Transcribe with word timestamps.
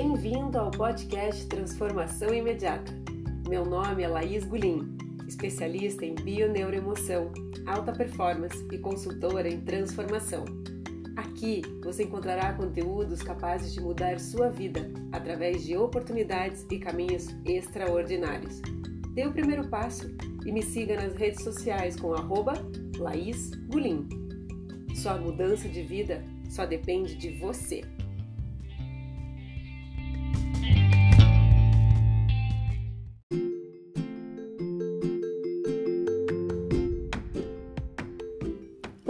Bem-vindo 0.00 0.56
ao 0.56 0.70
podcast 0.70 1.44
Transformação 1.48 2.32
Imediata. 2.32 2.92
Meu 3.48 3.64
nome 3.64 4.04
é 4.04 4.06
Laís 4.06 4.44
Gulim, 4.44 4.96
especialista 5.26 6.06
em 6.06 6.14
bioneuroemoção, 6.14 7.32
alta 7.66 7.90
performance 7.90 8.64
e 8.70 8.78
consultora 8.78 9.48
em 9.48 9.60
transformação. 9.60 10.44
Aqui 11.16 11.62
você 11.82 12.04
encontrará 12.04 12.52
conteúdos 12.52 13.24
capazes 13.24 13.74
de 13.74 13.80
mudar 13.80 14.20
sua 14.20 14.48
vida 14.48 14.88
através 15.10 15.64
de 15.64 15.76
oportunidades 15.76 16.64
e 16.70 16.78
caminhos 16.78 17.34
extraordinários. 17.44 18.62
Dê 19.14 19.26
o 19.26 19.32
primeiro 19.32 19.66
passo 19.66 20.08
e 20.46 20.52
me 20.52 20.62
siga 20.62 20.94
nas 20.94 21.12
redes 21.14 21.42
sociais 21.42 21.98
com 21.98 22.14
arroba 22.14 22.52
Laís 22.98 23.50
Gulim. 23.66 24.08
Sua 24.94 25.16
mudança 25.16 25.68
de 25.68 25.82
vida 25.82 26.24
só 26.48 26.64
depende 26.64 27.16
de 27.16 27.30
você. 27.40 27.82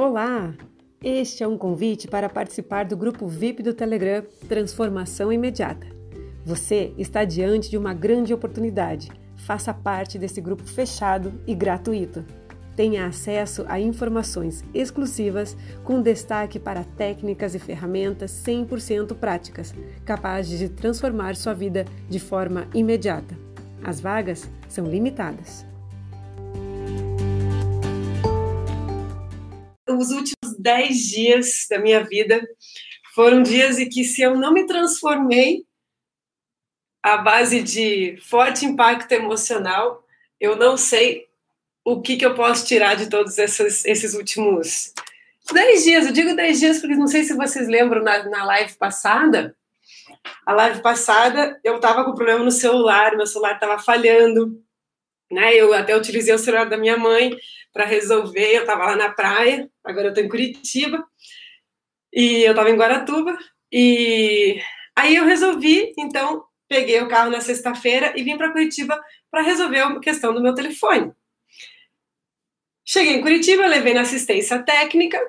Olá! 0.09 0.55
Este 1.05 1.43
é 1.43 1.47
um 1.47 1.59
convite 1.59 2.09
para 2.09 2.30
participar 2.30 2.87
do 2.87 2.97
grupo 2.97 3.29
VIP 3.29 3.62
do 3.62 3.75
Telegram 3.75 4.25
Transformação 4.48 5.31
Imediata. 5.31 5.87
Você 6.47 6.95
está 6.97 7.27
diante 7.27 7.69
de 7.69 7.77
uma 7.77 7.93
grande 7.93 8.33
oportunidade. 8.33 9.11
Faça 9.37 9.75
parte 9.75 10.19
desse 10.19 10.41
grupo 10.41 10.65
fechado 10.65 11.39
e 11.47 11.55
gratuito 11.55 12.25
tenha 12.75 13.07
acesso 13.07 13.67
a 13.69 13.79
informações 13.79 14.65
exclusivas 14.73 15.55
com 15.84 16.01
destaque 16.01 16.59
para 16.59 16.84
técnicas 16.84 17.55
e 17.55 17.59
ferramentas 17.59 18.31
100% 18.47 19.14
práticas, 19.14 19.75
capazes 20.06 20.59
de 20.59 20.70
transformar 20.70 21.36
sua 21.36 21.53
vida 21.53 21.84
de 22.09 22.19
forma 22.19 22.67
imediata. 22.73 23.36
As 23.84 24.01
vagas 24.01 24.48
são 24.69 24.86
limitadas. 24.86 25.67
Os 29.89 30.11
últimos 30.11 30.56
10 30.58 30.97
dias 31.06 31.67
da 31.70 31.78
minha 31.78 32.05
vida 32.05 32.47
foram 33.14 33.42
dias 33.42 33.78
em 33.78 33.89
que, 33.89 34.05
se 34.05 34.22
eu 34.22 34.36
não 34.36 34.53
me 34.53 34.67
transformei 34.67 35.64
à 37.03 37.17
base 37.17 37.62
de 37.62 38.17
forte 38.22 38.67
impacto 38.67 39.11
emocional, 39.12 40.05
eu 40.41 40.56
não 40.56 40.77
sei 40.77 41.27
o 41.84 42.00
que, 42.00 42.17
que 42.17 42.27
eu 42.27 42.34
posso 42.34 42.67
tirar 42.67 42.95
de 42.97 43.08
todos 43.08 43.39
esses, 43.39 43.84
esses 43.84 44.14
últimos 44.14 44.92
dez 45.53 45.84
dias. 45.84 46.06
Eu 46.06 46.12
digo 46.12 46.36
dez 46.36 46.61
dias 46.61 46.78
porque 46.78 46.95
não 46.95 47.06
sei 47.06 47.25
se 47.25 47.34
vocês 47.34 47.67
lembram 47.67 48.02
na, 48.02 48.28
na 48.28 48.45
live 48.45 48.75
passada. 48.75 49.56
A 50.45 50.52
live 50.52 50.83
passada 50.83 51.58
eu 51.64 51.77
estava 51.77 52.05
com 52.05 52.14
problema 52.14 52.45
no 52.45 52.50
celular, 52.50 53.17
meu 53.17 53.27
celular 53.27 53.55
estava 53.55 53.78
falhando, 53.78 54.62
né? 55.30 55.55
Eu 55.55 55.73
até 55.73 55.97
utilizei 55.97 56.34
o 56.34 56.39
celular 56.39 56.69
da 56.69 56.77
minha 56.77 56.97
mãe 56.97 57.36
para 57.72 57.84
resolver. 57.84 58.56
Eu 58.56 58.62
estava 58.62 58.84
lá 58.86 58.97
na 58.97 59.11
praia, 59.11 59.70
agora 59.84 60.06
eu 60.06 60.11
estou 60.11 60.24
em 60.24 60.28
Curitiba 60.28 61.05
e 62.12 62.42
eu 62.42 62.50
estava 62.50 62.70
em 62.70 62.77
Guaratuba 62.77 63.36
e 63.70 64.61
aí 64.97 65.16
eu 65.16 65.24
resolvi, 65.24 65.92
então 65.98 66.44
peguei 66.69 67.00
o 67.00 67.08
carro 67.08 67.30
na 67.30 67.41
sexta-feira 67.41 68.12
e 68.16 68.22
vim 68.22 68.36
para 68.36 68.52
Curitiba 68.52 69.00
para 69.30 69.42
resolver 69.42 69.80
a 69.80 70.00
questão 70.00 70.34
do 70.34 70.42
meu 70.42 70.55
telefone. 70.55 71.12
Cheguei 72.84 73.16
em 73.16 73.20
Curitiba, 73.20 73.66
levei 73.66 73.92
na 73.92 74.00
assistência 74.00 74.62
técnica, 74.62 75.20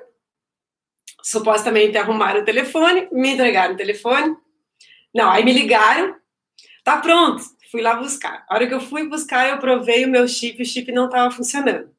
supostamente 1.22 1.98
arrumaram 1.98 2.40
o 2.40 2.44
telefone, 2.44 3.06
me 3.12 3.34
entregaram 3.34 3.74
o 3.74 3.76
telefone. 3.76 4.34
Não, 5.14 5.30
aí 5.30 5.44
me 5.44 5.52
ligaram, 5.52 6.16
tá 6.82 6.96
pronto, 6.96 7.42
fui 7.70 7.82
lá 7.82 7.96
buscar. 7.96 8.44
A 8.48 8.54
hora 8.54 8.66
que 8.66 8.74
eu 8.74 8.80
fui 8.80 9.06
buscar, 9.06 9.50
eu 9.50 9.58
provei 9.58 10.04
o 10.04 10.08
meu 10.08 10.26
chip, 10.26 10.62
o 10.62 10.64
chip 10.64 10.90
não 10.90 11.06
estava 11.06 11.30
funcionando. 11.30 11.94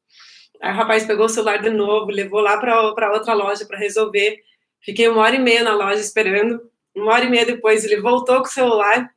Aí 0.62 0.70
o 0.70 0.74
rapaz 0.74 1.04
pegou 1.04 1.26
o 1.26 1.28
celular 1.28 1.60
de 1.60 1.70
novo, 1.70 2.10
levou 2.10 2.40
lá 2.40 2.56
para 2.56 3.12
outra 3.12 3.34
loja 3.34 3.66
para 3.66 3.78
resolver. 3.78 4.38
Fiquei 4.80 5.08
uma 5.08 5.22
hora 5.22 5.36
e 5.36 5.38
meia 5.38 5.64
na 5.64 5.74
loja 5.74 6.00
esperando. 6.00 6.60
Uma 6.94 7.12
hora 7.12 7.24
e 7.24 7.30
meia 7.30 7.44
depois 7.44 7.84
ele 7.84 8.00
voltou 8.00 8.36
com 8.36 8.48
o 8.48 8.52
celular. 8.52 9.10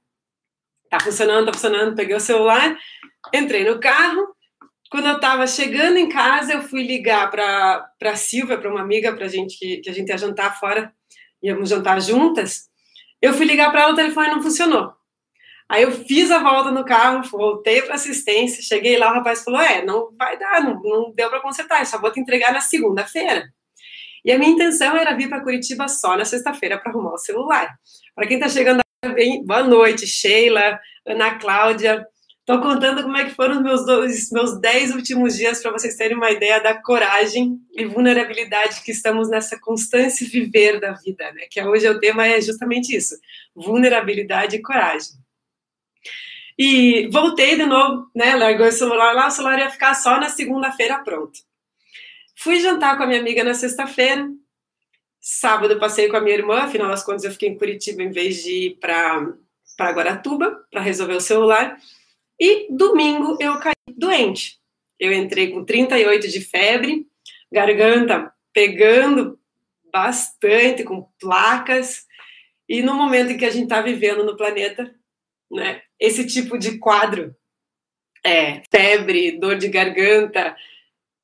Tá 0.89 0.99
funcionando, 0.99 1.45
tá 1.45 1.53
funcionando. 1.53 1.95
Peguei 1.95 2.15
o 2.15 2.19
celular, 2.19 2.75
entrei 3.33 3.63
no 3.63 3.79
carro, 3.79 4.35
quando 4.89 5.07
eu 5.07 5.15
estava 5.15 5.45
chegando 5.45 5.97
em 5.97 6.07
casa, 6.07 6.53
eu 6.53 6.61
fui 6.61 6.81
ligar 6.81 7.29
para 7.29 7.91
a 8.01 8.15
Silvia, 8.15 8.57
para 8.57 8.69
uma 8.69 8.81
amiga, 8.81 9.13
para 9.13 9.27
gente 9.27 9.57
que, 9.57 9.77
que 9.77 9.89
a 9.89 9.93
gente 9.93 10.09
ia 10.09 10.17
jantar 10.17 10.59
fora, 10.59 10.93
íamos 11.43 11.69
jantar 11.69 11.99
juntas. 11.99 12.69
Eu 13.21 13.33
fui 13.33 13.45
ligar 13.45 13.71
para 13.71 13.81
ela, 13.81 13.93
o 13.93 13.95
telefone 13.95 14.29
não 14.29 14.41
funcionou. 14.41 14.93
Aí 15.67 15.83
eu 15.83 15.91
fiz 15.91 16.29
a 16.29 16.39
volta 16.39 16.71
no 16.71 16.85
carro, 16.85 17.23
voltei 17.29 17.81
para 17.81 17.95
assistência, 17.95 18.63
cheguei 18.63 18.97
lá, 18.97 19.11
o 19.11 19.15
rapaz 19.15 19.43
falou: 19.43 19.59
É, 19.59 19.83
não 19.83 20.15
vai 20.17 20.37
dar, 20.37 20.63
não, 20.63 20.81
não 20.81 21.13
deu 21.13 21.29
para 21.29 21.41
consertar, 21.41 21.79
eu 21.79 21.85
só 21.85 21.99
vou 21.99 22.11
te 22.11 22.19
entregar 22.19 22.53
na 22.53 22.61
segunda-feira. 22.61 23.49
E 24.23 24.31
a 24.31 24.39
minha 24.39 24.51
intenção 24.51 24.95
era 24.95 25.15
vir 25.15 25.29
para 25.29 25.41
Curitiba 25.41 25.87
só 25.87 26.15
na 26.17 26.25
sexta-feira 26.25 26.79
para 26.79 26.91
arrumar 26.91 27.13
o 27.13 27.17
celular. 27.17 27.75
Para 28.15 28.27
quem 28.27 28.37
está 28.37 28.49
chegando, 28.49 28.81
bem, 29.13 29.45
boa 29.45 29.63
noite, 29.63 30.07
Sheila, 30.07 30.79
Ana 31.05 31.35
Cláudia, 31.37 32.07
Estou 32.47 32.61
contando 32.61 33.01
como 33.01 33.17
é 33.17 33.25
que 33.25 33.33
foram 33.33 33.55
os 33.55 33.63
meus, 33.63 33.85
dois, 33.87 34.29
meus 34.29 34.61
dez 34.61 34.93
últimos 34.93 35.35
dias 35.35 35.63
para 35.63 35.71
vocês 35.71 35.95
terem 35.95 36.15
uma 36.15 36.29
ideia 36.29 36.61
da 36.61 36.79
coragem 36.79 37.59
e 37.75 37.85
vulnerabilidade 37.85 38.83
que 38.83 38.91
estamos 38.91 39.31
nessa 39.31 39.59
constância 39.59 40.29
viver 40.29 40.79
da 40.79 40.91
vida, 40.91 41.31
né? 41.31 41.47
Que 41.49 41.59
hoje 41.63 41.89
o 41.89 41.99
tema 41.99 42.27
é 42.27 42.39
justamente 42.39 42.95
isso: 42.95 43.15
vulnerabilidade 43.55 44.57
e 44.57 44.61
coragem. 44.61 45.24
E 46.57 47.07
voltei 47.11 47.55
de 47.55 47.65
novo, 47.65 48.09
né? 48.15 48.35
Largou 48.35 48.67
o 48.67 48.71
celular 48.71 49.13
lá, 49.13 49.27
o 49.27 49.31
celular 49.31 49.59
ia 49.59 49.69
ficar 49.69 49.93
só 49.93 50.19
na 50.19 50.29
segunda-feira 50.29 51.03
pronto. 51.03 51.39
Fui 52.37 52.59
jantar 52.59 52.97
com 52.97 53.03
a 53.03 53.07
minha 53.07 53.19
amiga 53.19 53.43
na 53.43 53.53
sexta-feira. 53.53 54.29
Sábado 55.19 55.79
passei 55.79 56.07
com 56.07 56.17
a 56.17 56.21
minha 56.21 56.35
irmã, 56.35 56.59
afinal 56.59 56.89
das 56.89 57.03
contas 57.03 57.23
eu 57.23 57.31
fiquei 57.31 57.49
em 57.49 57.57
Curitiba 57.57 58.03
em 58.03 58.11
vez 58.11 58.43
de 58.43 58.67
ir 58.67 58.79
para 58.79 59.91
Guaratuba 59.91 60.65
para 60.71 60.81
resolver 60.81 61.15
o 61.15 61.21
celular. 61.21 61.77
E 62.39 62.67
domingo 62.69 63.37
eu 63.39 63.57
caí 63.59 63.73
doente. 63.95 64.59
Eu 64.99 65.11
entrei 65.11 65.51
com 65.51 65.65
38 65.65 66.27
de 66.29 66.41
febre, 66.41 67.07
garganta 67.51 68.31
pegando 68.53 69.37
bastante, 69.91 70.83
com 70.83 71.09
placas. 71.19 72.05
E 72.67 72.81
no 72.81 72.93
momento 72.93 73.31
em 73.31 73.37
que 73.37 73.45
a 73.45 73.49
gente 73.49 73.63
está 73.63 73.81
vivendo 73.81 74.23
no 74.23 74.37
planeta, 74.37 74.93
né, 75.51 75.81
esse 75.99 76.25
tipo 76.25 76.57
de 76.57 76.77
quadro, 76.77 77.35
é, 78.23 78.61
febre, 78.71 79.39
dor 79.39 79.55
de 79.55 79.67
garganta, 79.67 80.55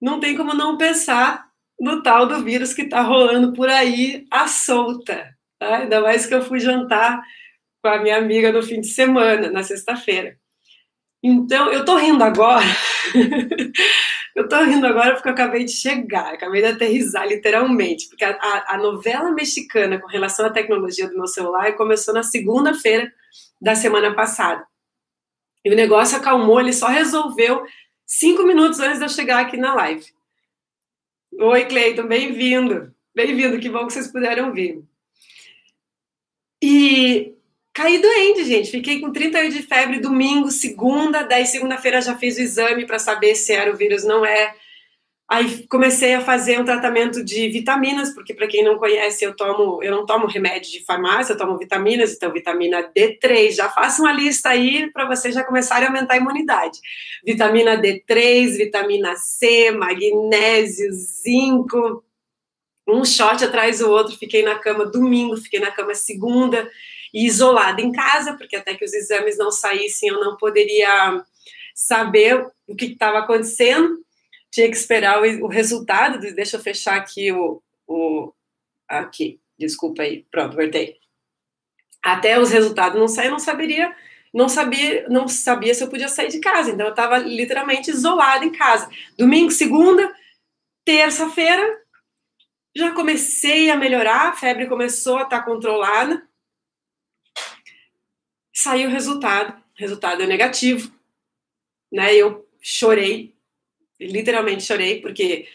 não 0.02 0.20
tem 0.20 0.36
como 0.36 0.54
não 0.54 0.78
pensar 0.78 1.46
no 1.80 2.04
tal 2.04 2.28
do 2.28 2.44
vírus 2.44 2.74
que 2.74 2.84
está 2.84 3.02
rolando 3.02 3.54
por 3.54 3.70
aí 3.70 4.26
à 4.30 4.48
solta. 4.48 5.36
Tá? 5.60 5.78
Ainda 5.78 6.02
mais 6.02 6.26
que 6.26 6.34
eu 6.34 6.44
fui 6.44 6.60
jantar 6.60 7.22
com 7.82 7.90
a 7.90 8.00
minha 8.00 8.18
amiga 8.18 8.52
no 8.52 8.62
fim 8.62 8.80
de 8.80 8.88
semana, 8.88 9.50
na 9.50 9.64
sexta-feira. 9.64 10.38
Então, 11.24 11.72
eu 11.72 11.86
tô 11.86 11.98
rindo 11.98 12.24
agora. 12.24 12.66
eu 14.36 14.48
tô 14.48 14.64
rindo 14.64 14.88
agora 14.88 15.14
porque 15.14 15.30
eu 15.30 15.34
acabei 15.34 15.66
de 15.66 15.72
chegar, 15.72 16.34
acabei 16.34 16.62
de 16.62 16.68
aterrizar 16.68 17.28
literalmente, 17.28 18.08
porque 18.10 18.24
a, 18.24 18.32
a, 18.32 18.76
a 18.76 18.78
novela 18.78 19.32
mexicana 19.32 20.00
com 20.00 20.08
relação 20.08 20.46
à 20.46 20.50
tecnologia 20.50 21.08
do 21.08 21.16
meu 21.16 21.28
celular 21.28 21.74
começou 21.74 22.14
na 22.14 22.24
segunda-feira 22.24 23.12
da 23.62 23.76
semana 23.76 24.16
passada. 24.16 24.66
E 25.64 25.72
o 25.72 25.76
negócio 25.76 26.18
acalmou, 26.18 26.60
ele 26.60 26.74
só 26.74 26.88
resolveu 26.88 27.64
cinco 28.06 28.44
minutos 28.44 28.80
antes 28.80 28.98
de 28.98 29.06
eu 29.06 29.10
chegar 29.10 29.40
aqui 29.40 29.58
na 29.58 29.76
live. 29.76 30.06
Oi, 31.34 31.66
Cleiton, 31.66 32.08
bem-vindo. 32.08 32.94
Bem-vindo, 33.14 33.60
que 33.60 33.70
bom 33.70 33.86
que 33.86 33.94
vocês 33.94 34.12
puderam 34.12 34.52
vir. 34.52 34.84
E 36.62 37.36
Caí 37.74 38.02
doente, 38.02 38.44
gente. 38.44 38.70
Fiquei 38.70 39.00
com 39.00 39.12
38 39.12 39.54
de 39.54 39.64
febre 39.64 40.00
domingo, 40.00 40.52
segunda, 40.52 41.24
daí 41.24 41.46
segunda-feira 41.46 42.02
já 42.02 42.18
fiz 42.18 42.38
o 42.38 42.42
exame 42.42 42.86
para 42.86 43.00
saber 43.00 43.36
se 43.36 43.54
era 43.54 43.72
o 43.72 43.78
vírus, 43.78 44.04
não 44.04 44.26
é. 44.26 44.56
Aí 45.32 45.66
comecei 45.68 46.14
a 46.14 46.20
fazer 46.20 46.60
um 46.60 46.66
tratamento 46.66 47.24
de 47.24 47.48
vitaminas, 47.48 48.14
porque 48.14 48.34
para 48.34 48.48
quem 48.48 48.66
não 48.66 48.78
conhece, 48.78 49.24
eu 49.24 49.34
tomo, 49.34 49.82
eu 49.82 49.90
não 49.90 50.06
tomo 50.06 50.28
remédio 50.28 50.70
de 50.70 50.84
farmácia, 50.84 51.32
eu 51.32 51.38
tomo 51.38 51.58
vitaminas, 51.58 52.12
então 52.12 52.34
vitamina 52.34 52.84
D3. 52.84 53.52
Já 53.52 53.70
faça 53.70 54.02
uma 54.02 54.12
lista 54.12 54.50
aí 54.50 54.92
para 54.92 55.08
você 55.08 55.32
já 55.32 55.42
começar 55.42 55.82
a 55.82 55.88
aumentar 55.88 56.16
a 56.16 56.18
imunidade. 56.18 56.78
Vitamina 57.26 57.82
D3, 57.82 58.58
vitamina 58.58 59.16
C, 59.16 59.72
magnésio, 59.72 60.92
zinco, 60.92 62.04
um 62.86 63.06
shot 63.06 63.42
atrás 63.46 63.80
do 63.80 63.90
outro. 63.90 64.18
Fiquei 64.18 64.44
na 64.44 64.60
cama 64.60 64.86
domingo, 64.86 65.38
fiquei 65.38 65.62
na 65.62 65.72
cama 65.72 65.96
segunda 65.96 66.70
e 67.14 67.26
isolada 67.26 67.82
em 67.82 67.94
casa, 67.94 68.34
porque 68.34 68.58
até 68.58 68.76
que 68.76 68.84
os 68.84 68.92
exames 68.92 69.38
não 69.38 69.50
saíssem 69.50 70.10
eu 70.10 70.20
não 70.20 70.36
poderia 70.36 71.24
saber 71.74 72.46
o 72.68 72.76
que 72.76 72.88
estava 72.88 73.20
acontecendo. 73.20 74.02
Tinha 74.52 74.70
que 74.70 74.76
esperar 74.76 75.22
o, 75.22 75.46
o, 75.46 75.48
resultado. 75.48 76.20
Deixa 76.20 76.58
eu 76.58 76.62
fechar 76.62 76.98
aqui 76.98 77.32
o, 77.32 77.62
o. 77.88 78.34
Aqui, 78.88 79.40
desculpa 79.58 80.04
aí. 80.04 80.26
Pronto, 80.30 80.56
voltei. 80.56 81.00
Até 82.04 82.40
os 82.40 82.52
resultados 82.52 83.00
não 83.00 83.08
saírem, 83.08 83.32
não 83.32 83.40
saberia, 83.40 83.96
não 84.34 84.50
sabia, 84.50 85.08
não 85.08 85.28
sabia 85.28 85.74
se 85.74 85.84
eu 85.84 85.90
podia 85.90 86.10
sair 86.10 86.30
de 86.30 86.40
casa. 86.40 86.72
Então 86.72 86.88
eu 86.88 86.92
estava 86.92 87.18
literalmente 87.18 87.90
isolada 87.90 88.44
em 88.44 88.52
casa. 88.52 88.90
Domingo, 89.18 89.52
segunda, 89.52 90.14
terça-feira, 90.84 91.82
já 92.76 92.94
comecei 92.94 93.70
a 93.70 93.76
melhorar, 93.76 94.30
a 94.30 94.34
febre 94.34 94.68
começou 94.68 95.18
a 95.18 95.24
estar 95.24 95.40
tá 95.40 95.46
controlada. 95.46 96.28
Saiu 98.54 98.90
o 98.90 98.92
resultado, 98.92 99.58
o 99.58 99.80
resultado 99.80 100.22
é 100.24 100.28
negativo, 100.28 100.92
né? 101.92 102.14
Eu 102.14 102.48
chorei, 102.62 103.36
literalmente 104.08 104.64
chorei, 104.64 105.02
porque 105.02 105.48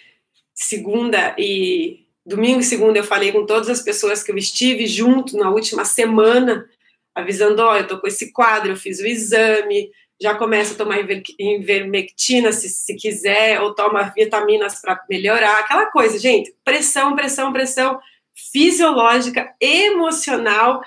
segunda 0.55 1.35
e 1.39 2.07
domingo 2.25 2.61
e 2.61 2.65
segunda 2.65 2.99
eu 2.99 3.05
falei 3.05 3.31
com 3.33 3.47
todas 3.47 3.69
as 3.69 3.83
pessoas 3.83 4.23
que 4.23 4.33
eu 4.33 4.37
estive 4.37 4.87
junto 4.87 5.37
na 5.37 5.51
última 5.51 5.85
semana, 5.85 6.69
avisando, 7.15 7.63
olha, 7.63 7.81
eu 7.81 7.87
tô 7.87 8.01
com 8.01 8.07
esse 8.07 8.33
quadro, 8.33 8.73
eu 8.73 8.77
fiz 8.77 9.01
o 9.01 9.07
exame, 9.07 9.91
já 10.21 10.35
começa 10.35 10.75
a 10.75 10.77
tomar 10.77 10.99
invermectina 11.39 12.53
se, 12.53 12.69
se 12.69 12.95
quiser, 12.95 13.61
ou 13.61 13.75
toma 13.75 14.13
vitaminas 14.15 14.81
para 14.81 15.05
melhorar, 15.09 15.59
aquela 15.59 15.87
coisa, 15.87 16.19
gente, 16.19 16.55
pressão, 16.65 17.15
pressão, 17.15 17.53
pressão 17.53 18.01
fisiológica, 18.35 19.55
emocional, 19.61 20.83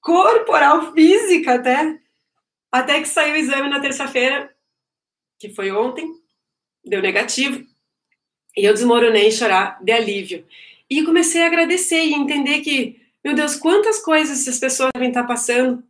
corporal, 0.00 0.92
física 0.92 1.54
até, 1.54 1.98
até 2.70 3.00
que 3.00 3.08
saiu 3.08 3.34
o 3.34 3.36
exame 3.36 3.68
na 3.68 3.80
terça-feira, 3.80 4.52
que 5.38 5.48
foi 5.48 5.70
ontem, 5.70 6.21
deu 6.84 7.00
negativo, 7.00 7.64
e 8.56 8.64
eu 8.64 8.74
desmoronei 8.74 9.28
em 9.28 9.32
chorar 9.32 9.78
de 9.82 9.92
alívio. 9.92 10.44
E 10.88 11.02
comecei 11.04 11.42
a 11.42 11.46
agradecer 11.46 12.04
e 12.04 12.14
entender 12.14 12.60
que, 12.60 13.00
meu 13.24 13.34
Deus, 13.34 13.56
quantas 13.56 13.98
coisas 13.98 14.46
as 14.46 14.58
pessoas 14.58 14.90
devem 14.94 15.08
estar 15.08 15.24
passando. 15.24 15.82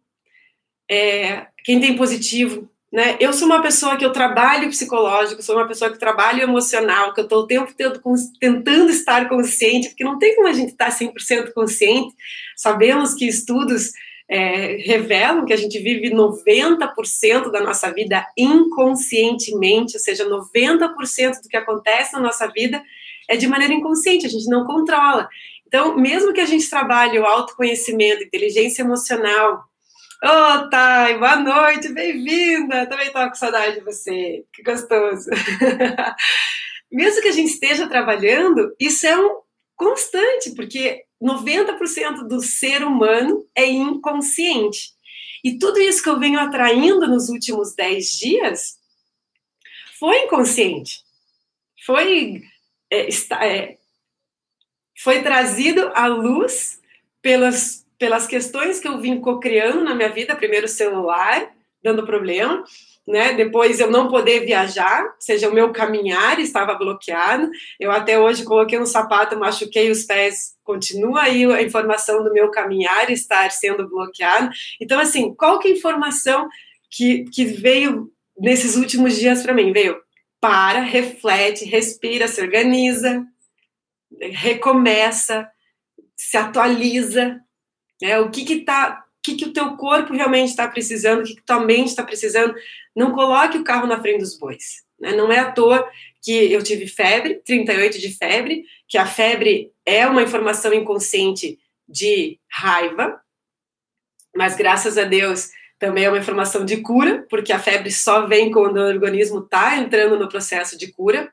É, 0.88 1.46
quem 1.64 1.80
tem 1.80 1.96
positivo, 1.96 2.70
né? 2.92 3.16
Eu 3.18 3.32
sou 3.32 3.46
uma 3.46 3.62
pessoa 3.62 3.96
que 3.96 4.04
eu 4.04 4.12
trabalho 4.12 4.68
psicológico, 4.68 5.42
sou 5.42 5.56
uma 5.56 5.66
pessoa 5.66 5.90
que 5.90 5.98
trabalho 5.98 6.42
emocional, 6.42 7.14
que 7.14 7.20
eu 7.20 7.24
estou 7.24 7.40
o 7.40 7.46
tempo 7.46 7.72
todo 7.74 8.00
tentando 8.38 8.90
estar 8.90 9.28
consciente, 9.28 9.88
porque 9.88 10.04
não 10.04 10.18
tem 10.18 10.36
como 10.36 10.46
a 10.46 10.52
gente 10.52 10.72
estar 10.72 10.90
100% 10.90 11.52
consciente. 11.54 12.14
Sabemos 12.54 13.14
que 13.14 13.26
estudos 13.26 13.92
é, 14.32 14.78
revelam 14.78 15.44
que 15.44 15.52
a 15.52 15.56
gente 15.58 15.78
vive 15.78 16.10
90% 16.10 17.50
da 17.50 17.60
nossa 17.60 17.92
vida 17.92 18.26
inconscientemente, 18.34 19.94
ou 19.94 20.00
seja, 20.00 20.26
90% 20.26 21.42
do 21.42 21.48
que 21.50 21.56
acontece 21.56 22.14
na 22.14 22.20
nossa 22.20 22.46
vida 22.46 22.82
é 23.28 23.36
de 23.36 23.46
maneira 23.46 23.74
inconsciente, 23.74 24.24
a 24.24 24.30
gente 24.30 24.48
não 24.48 24.64
controla. 24.64 25.28
Então, 25.66 25.98
mesmo 25.98 26.32
que 26.32 26.40
a 26.40 26.46
gente 26.46 26.68
trabalhe 26.68 27.18
o 27.18 27.26
autoconhecimento, 27.26 28.24
inteligência 28.24 28.80
emocional, 28.80 29.64
Ô, 30.24 30.28
oh, 30.28 30.70
Thay, 30.70 31.18
boa 31.18 31.36
noite, 31.36 31.92
bem-vinda! 31.92 32.86
Também 32.86 33.08
estava 33.08 33.28
com 33.28 33.34
saudade 33.34 33.74
de 33.74 33.84
você, 33.84 34.44
que 34.52 34.62
gostoso. 34.62 35.28
Mesmo 36.90 37.20
que 37.20 37.28
a 37.28 37.32
gente 37.32 37.50
esteja 37.50 37.88
trabalhando, 37.88 38.72
isso 38.78 39.04
é 39.04 39.18
um 39.18 39.40
constante, 39.74 40.54
porque 40.54 41.02
90% 41.22 42.26
do 42.26 42.40
ser 42.40 42.82
humano 42.82 43.46
é 43.54 43.64
inconsciente. 43.64 44.92
E 45.44 45.58
tudo 45.58 45.78
isso 45.78 46.02
que 46.02 46.08
eu 46.08 46.18
venho 46.18 46.38
atraindo 46.38 47.06
nos 47.06 47.28
últimos 47.28 47.74
10 47.74 48.06
dias 48.18 48.78
foi 49.98 50.24
inconsciente. 50.24 51.00
Foi, 51.86 52.42
é, 52.90 53.08
está, 53.08 53.46
é, 53.46 53.78
foi 54.98 55.22
trazido 55.22 55.90
à 55.94 56.06
luz 56.06 56.80
pelas, 57.20 57.86
pelas 57.98 58.26
questões 58.26 58.80
que 58.80 58.88
eu 58.88 59.00
vim 59.00 59.20
co-criando 59.20 59.82
na 59.82 59.94
minha 59.94 60.10
vida. 60.10 60.36
Primeiro, 60.36 60.68
celular, 60.68 61.54
dando 61.82 62.06
problema 62.06 62.64
né? 63.06 63.32
Depois 63.32 63.80
eu 63.80 63.90
não 63.90 64.08
poder 64.08 64.46
viajar, 64.46 65.04
ou 65.04 65.20
seja, 65.20 65.48
o 65.48 65.54
meu 65.54 65.72
caminhar 65.72 66.38
estava 66.38 66.74
bloqueado. 66.74 67.50
Eu 67.78 67.90
até 67.90 68.18
hoje 68.18 68.44
coloquei 68.44 68.78
um 68.78 68.86
sapato, 68.86 69.38
machuquei 69.38 69.90
os 69.90 70.04
pés, 70.04 70.54
continua 70.62 71.22
aí 71.22 71.44
a 71.44 71.62
informação 71.62 72.22
do 72.22 72.32
meu 72.32 72.50
caminhar 72.50 73.10
estar 73.10 73.50
sendo 73.50 73.88
bloqueado. 73.88 74.50
Então, 74.80 75.00
assim, 75.00 75.34
qual 75.34 75.58
que 75.58 75.68
é 75.68 75.70
a 75.72 75.74
informação 75.74 76.48
que, 76.90 77.24
que 77.24 77.44
veio 77.44 78.10
nesses 78.38 78.76
últimos 78.76 79.16
dias 79.16 79.42
para 79.42 79.54
mim? 79.54 79.72
Veio 79.72 79.96
para, 80.40 80.80
reflete, 80.80 81.64
respira, 81.64 82.28
se 82.28 82.40
organiza, 82.40 83.24
recomeça, 84.20 85.48
se 86.16 86.36
atualiza, 86.36 87.40
né? 88.00 88.18
O 88.20 88.30
que 88.30 88.44
que 88.44 88.64
tá 88.64 89.04
que, 89.22 89.36
que 89.36 89.44
o 89.44 89.52
teu 89.52 89.76
corpo 89.76 90.12
realmente 90.12 90.48
está 90.48 90.66
precisando, 90.66 91.20
o 91.20 91.24
que, 91.24 91.36
que 91.36 91.42
tua 91.42 91.60
mente 91.60 91.88
está 91.88 92.02
precisando. 92.02 92.54
Não 92.94 93.12
coloque 93.12 93.58
o 93.58 93.64
carro 93.64 93.86
na 93.86 94.00
frente 94.00 94.20
dos 94.20 94.36
bois. 94.36 94.82
Né? 94.98 95.12
Não 95.12 95.30
é 95.32 95.38
à 95.38 95.50
toa 95.50 95.88
que 96.22 96.52
eu 96.52 96.62
tive 96.62 96.86
febre, 96.86 97.40
38 97.44 97.98
de 97.98 98.16
febre, 98.16 98.64
que 98.88 98.98
a 98.98 99.06
febre 99.06 99.72
é 99.84 100.06
uma 100.06 100.22
informação 100.22 100.72
inconsciente 100.72 101.58
de 101.88 102.38
raiva, 102.50 103.20
mas 104.34 104.56
graças 104.56 104.96
a 104.96 105.04
Deus 105.04 105.50
também 105.78 106.04
é 106.04 106.08
uma 106.08 106.18
informação 106.18 106.64
de 106.64 106.76
cura, 106.76 107.26
porque 107.28 107.52
a 107.52 107.58
febre 107.58 107.90
só 107.90 108.26
vem 108.26 108.52
quando 108.52 108.76
o 108.76 108.86
organismo 108.86 109.40
está 109.40 109.76
entrando 109.76 110.16
no 110.16 110.28
processo 110.28 110.78
de 110.78 110.92
cura. 110.92 111.32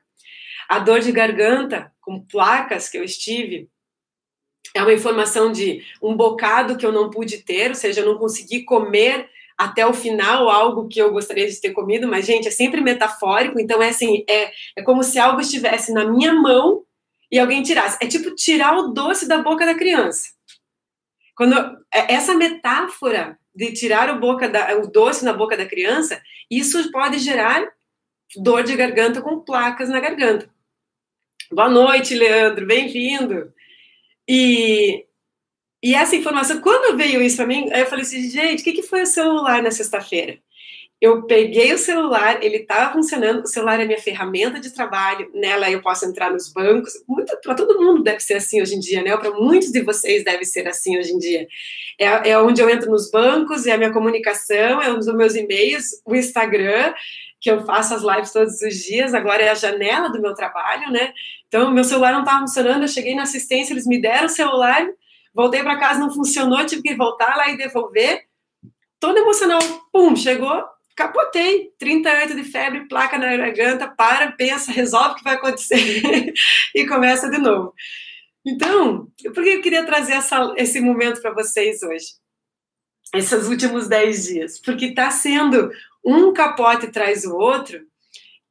A 0.68 0.80
dor 0.80 1.00
de 1.00 1.12
garganta, 1.12 1.92
com 2.00 2.20
placas 2.20 2.88
que 2.88 2.98
eu 2.98 3.04
estive, 3.04 3.68
é 4.74 4.82
uma 4.82 4.92
informação 4.92 5.50
de 5.50 5.82
um 6.02 6.16
bocado 6.16 6.76
que 6.76 6.86
eu 6.86 6.92
não 6.92 7.10
pude 7.10 7.38
ter, 7.38 7.70
ou 7.70 7.74
seja, 7.74 8.00
eu 8.00 8.06
não 8.06 8.18
consegui 8.18 8.62
comer 8.64 9.28
até 9.58 9.86
o 9.86 9.92
final 9.92 10.48
algo 10.48 10.88
que 10.88 10.98
eu 10.98 11.12
gostaria 11.12 11.46
de 11.46 11.60
ter 11.60 11.72
comido, 11.72 12.08
mas, 12.08 12.24
gente, 12.24 12.48
é 12.48 12.50
sempre 12.50 12.80
metafórico, 12.80 13.60
então 13.60 13.82
é 13.82 13.90
assim, 13.90 14.24
é, 14.28 14.50
é 14.76 14.82
como 14.82 15.02
se 15.02 15.18
algo 15.18 15.40
estivesse 15.40 15.92
na 15.92 16.04
minha 16.04 16.32
mão 16.32 16.84
e 17.30 17.38
alguém 17.38 17.62
tirasse. 17.62 17.98
É 18.00 18.06
tipo 18.06 18.34
tirar 18.34 18.76
o 18.76 18.88
doce 18.88 19.28
da 19.28 19.38
boca 19.38 19.66
da 19.66 19.74
criança. 19.74 20.28
Quando 21.36 21.56
é, 21.92 22.14
essa 22.14 22.34
metáfora 22.34 23.38
de 23.54 23.72
tirar 23.72 24.14
o, 24.14 24.18
boca 24.18 24.48
da, 24.48 24.76
o 24.78 24.86
doce 24.86 25.24
na 25.24 25.32
boca 25.32 25.56
da 25.56 25.66
criança, 25.66 26.20
isso 26.50 26.90
pode 26.90 27.18
gerar 27.18 27.66
dor 28.36 28.62
de 28.62 28.74
garganta 28.76 29.20
com 29.20 29.40
placas 29.40 29.88
na 29.88 30.00
garganta. 30.00 30.48
Boa 31.52 31.68
noite, 31.68 32.14
Leandro, 32.14 32.66
bem-vindo. 32.66 33.52
E, 34.32 35.06
e 35.82 35.92
essa 35.92 36.14
informação, 36.14 36.60
quando 36.60 36.96
veio 36.96 37.20
isso 37.20 37.36
para 37.36 37.48
mim, 37.48 37.68
eu 37.68 37.86
falei 37.86 38.04
assim, 38.04 38.30
gente, 38.30 38.60
o 38.60 38.64
que, 38.64 38.74
que 38.74 38.82
foi 38.84 39.02
o 39.02 39.06
celular 39.06 39.60
na 39.60 39.72
sexta-feira? 39.72 40.38
Eu 41.00 41.22
peguei 41.22 41.72
o 41.72 41.78
celular, 41.78 42.40
ele 42.40 42.58
estava 42.58 42.92
funcionando, 42.92 43.42
o 43.42 43.48
celular 43.48 43.80
é 43.80 43.84
minha 43.84 43.98
ferramenta 43.98 44.60
de 44.60 44.72
trabalho, 44.72 45.28
nela 45.34 45.68
eu 45.68 45.82
posso 45.82 46.04
entrar 46.04 46.30
nos 46.30 46.52
bancos, 46.52 46.92
para 47.42 47.54
todo 47.56 47.80
mundo 47.80 48.04
deve 48.04 48.20
ser 48.20 48.34
assim 48.34 48.62
hoje 48.62 48.76
em 48.76 48.78
dia, 48.78 49.02
né? 49.02 49.16
Para 49.16 49.32
muitos 49.32 49.72
de 49.72 49.82
vocês 49.82 50.22
deve 50.22 50.44
ser 50.44 50.68
assim 50.68 50.96
hoje 50.96 51.10
em 51.10 51.18
dia. 51.18 51.48
É, 51.98 52.30
é 52.30 52.38
onde 52.38 52.62
eu 52.62 52.70
entro 52.70 52.88
nos 52.88 53.10
bancos, 53.10 53.66
é 53.66 53.72
a 53.72 53.78
minha 53.78 53.92
comunicação, 53.92 54.80
é 54.80 54.92
um 54.92 54.98
dos 54.98 55.12
meus 55.12 55.34
e-mails, 55.34 55.86
o 56.04 56.14
Instagram, 56.14 56.94
que 57.40 57.50
eu 57.50 57.64
faço 57.64 57.94
as 57.94 58.02
lives 58.02 58.32
todos 58.32 58.60
os 58.60 58.74
dias, 58.74 59.14
agora 59.14 59.42
é 59.42 59.48
a 59.48 59.54
janela 59.54 60.10
do 60.10 60.20
meu 60.20 60.34
trabalho, 60.34 60.90
né? 60.90 61.14
Então, 61.48 61.70
meu 61.70 61.84
celular 61.84 62.12
não 62.12 62.20
estava 62.20 62.40
funcionando, 62.40 62.82
eu 62.82 62.88
cheguei 62.88 63.14
na 63.14 63.22
assistência, 63.22 63.72
eles 63.72 63.86
me 63.86 64.00
deram 64.00 64.26
o 64.26 64.28
celular, 64.28 64.86
voltei 65.34 65.62
para 65.62 65.78
casa, 65.78 65.98
não 65.98 66.12
funcionou, 66.12 66.64
tive 66.66 66.82
que 66.82 66.94
voltar 66.94 67.36
lá 67.36 67.48
e 67.48 67.56
devolver. 67.56 68.24
Todo 68.98 69.16
emocional, 69.16 69.58
pum, 69.90 70.14
chegou, 70.14 70.62
capotei, 70.94 71.72
38 71.78 72.36
de 72.36 72.44
febre, 72.44 72.86
placa 72.86 73.16
na 73.16 73.34
garganta, 73.34 73.88
para, 73.88 74.32
pensa, 74.32 74.70
resolve 74.70 75.12
o 75.12 75.14
que 75.16 75.24
vai 75.24 75.34
acontecer 75.34 76.34
e 76.74 76.86
começa 76.86 77.30
de 77.30 77.38
novo. 77.38 77.72
Então, 78.46 79.08
por 79.34 79.42
que 79.42 79.50
eu 79.50 79.62
queria 79.62 79.86
trazer 79.86 80.12
essa, 80.12 80.52
esse 80.58 80.78
momento 80.78 81.22
para 81.22 81.32
vocês 81.32 81.82
hoje? 81.82 82.06
Esses 83.14 83.48
últimos 83.48 83.88
10 83.88 84.24
dias? 84.24 84.60
Porque 84.60 84.86
está 84.86 85.10
sendo 85.10 85.70
um 86.04 86.32
capote 86.32 86.90
traz 86.90 87.24
o 87.24 87.36
outro. 87.36 87.80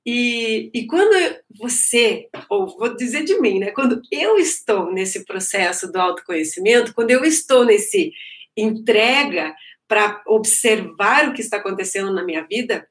E, 0.05 0.71
e 0.73 0.87
quando 0.87 1.13
você, 1.57 2.29
ou 2.49 2.67
vou 2.77 2.95
dizer 2.95 3.23
de 3.23 3.39
mim, 3.39 3.59
né? 3.59 3.71
Quando 3.71 4.01
eu 4.11 4.37
estou 4.37 4.91
nesse 4.91 5.25
processo 5.25 5.91
do 5.91 5.99
autoconhecimento, 5.99 6.93
quando 6.93 7.11
eu 7.11 7.23
estou 7.23 7.65
nesse 7.65 8.11
entrega 8.55 9.53
para 9.87 10.21
observar 10.27 11.27
o 11.27 11.33
que 11.33 11.41
está 11.41 11.57
acontecendo 11.57 12.13
na 12.13 12.23
minha 12.23 12.43
vida, 12.43 12.87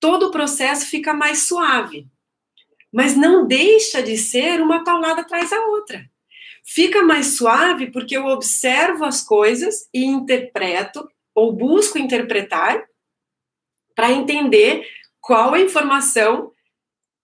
todo 0.00 0.26
o 0.26 0.30
processo 0.30 0.86
fica 0.86 1.12
mais 1.12 1.46
suave. 1.46 2.06
Mas 2.92 3.16
não 3.16 3.46
deixa 3.46 4.02
de 4.02 4.16
ser 4.16 4.60
uma 4.60 4.84
paulada 4.84 5.22
atrás 5.22 5.50
da 5.50 5.60
outra. 5.66 6.04
Fica 6.64 7.02
mais 7.02 7.36
suave 7.36 7.90
porque 7.90 8.16
eu 8.16 8.26
observo 8.26 9.04
as 9.04 9.22
coisas 9.22 9.88
e 9.92 10.04
interpreto, 10.04 11.08
ou 11.34 11.52
busco 11.52 11.98
interpretar, 11.98 12.82
para 13.96 14.12
entender 14.12 14.86
qual 15.20 15.54
a 15.54 15.60
informação 15.60 16.52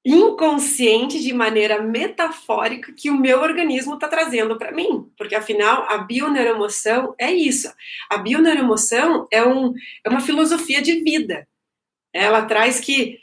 inconsciente 0.04 1.20
de 1.20 1.32
maneira 1.32 1.80
metafórica 1.80 2.92
que 2.92 3.08
o 3.08 3.16
meu 3.16 3.40
organismo 3.40 3.94
está 3.94 4.08
trazendo 4.08 4.58
para 4.58 4.72
mim, 4.72 5.08
porque 5.16 5.36
afinal 5.36 5.86
a 5.88 5.98
bioneuroemoção 5.98 7.14
é 7.16 7.30
isso. 7.30 7.72
A 8.10 8.18
bioneuroemoção 8.18 9.28
é, 9.30 9.46
um, 9.46 9.72
é 10.04 10.08
uma 10.08 10.20
filosofia 10.20 10.82
de 10.82 11.04
vida. 11.04 11.46
Ela 12.12 12.44
traz 12.46 12.80
que 12.80 13.20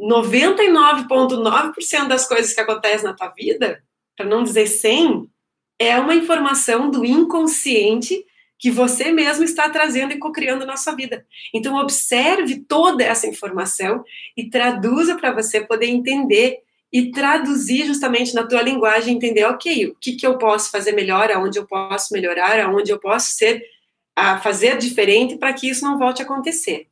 99,9% 0.00 2.08
das 2.08 2.26
coisas 2.26 2.54
que 2.54 2.60
acontecem 2.62 3.04
na 3.04 3.14
tua 3.14 3.28
vida, 3.28 3.84
para 4.16 4.24
não 4.24 4.42
dizer 4.42 4.66
100, 4.66 5.30
é 5.78 5.98
uma 5.98 6.14
informação 6.14 6.90
do 6.90 7.04
inconsciente 7.04 8.24
que 8.62 8.70
você 8.70 9.10
mesmo 9.10 9.42
está 9.42 9.68
trazendo 9.68 10.12
e 10.12 10.18
co-criando 10.18 10.64
na 10.64 10.76
sua 10.76 10.94
vida. 10.94 11.26
Então, 11.52 11.74
observe 11.74 12.60
toda 12.60 13.02
essa 13.02 13.26
informação 13.26 14.04
e 14.36 14.48
traduza 14.48 15.16
para 15.16 15.32
você 15.32 15.62
poder 15.62 15.86
entender 15.86 16.60
e 16.92 17.10
traduzir 17.10 17.84
justamente 17.86 18.32
na 18.32 18.46
tua 18.46 18.62
linguagem, 18.62 19.16
entender, 19.16 19.46
ok, 19.46 19.88
o 19.88 19.96
que, 19.96 20.12
que 20.12 20.24
eu 20.24 20.38
posso 20.38 20.70
fazer 20.70 20.92
melhor, 20.92 21.28
aonde 21.32 21.58
eu 21.58 21.66
posso 21.66 22.14
melhorar, 22.14 22.60
aonde 22.60 22.92
eu 22.92 23.00
posso 23.00 23.34
ser, 23.34 23.64
a 24.14 24.38
fazer 24.38 24.78
diferente 24.78 25.36
para 25.36 25.52
que 25.52 25.68
isso 25.68 25.84
não 25.84 25.98
volte 25.98 26.22
a 26.22 26.24
acontecer. 26.24 26.86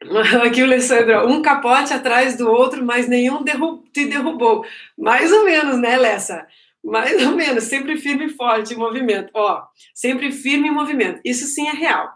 Aqui 0.46 0.62
o 0.62 0.66
Alessandro, 0.66 1.26
um 1.26 1.42
capote 1.42 1.92
atrás 1.92 2.36
do 2.36 2.48
outro, 2.48 2.84
mas 2.84 3.08
nenhum 3.08 3.42
derrub 3.42 3.82
te 3.92 4.06
derrubou. 4.06 4.64
Mais 4.96 5.32
ou 5.32 5.44
menos, 5.44 5.80
né, 5.80 5.96
Lessa? 5.96 6.46
Mais 6.82 7.24
ou 7.24 7.36
menos, 7.36 7.64
sempre 7.64 7.96
firme 7.96 8.26
e 8.26 8.30
forte 8.30 8.74
em 8.74 8.76
movimento. 8.76 9.30
Ó, 9.34 9.62
sempre 9.94 10.32
firme 10.32 10.68
em 10.68 10.72
movimento. 10.72 11.20
Isso 11.24 11.46
sim 11.46 11.68
é 11.68 11.72
real. 11.72 12.10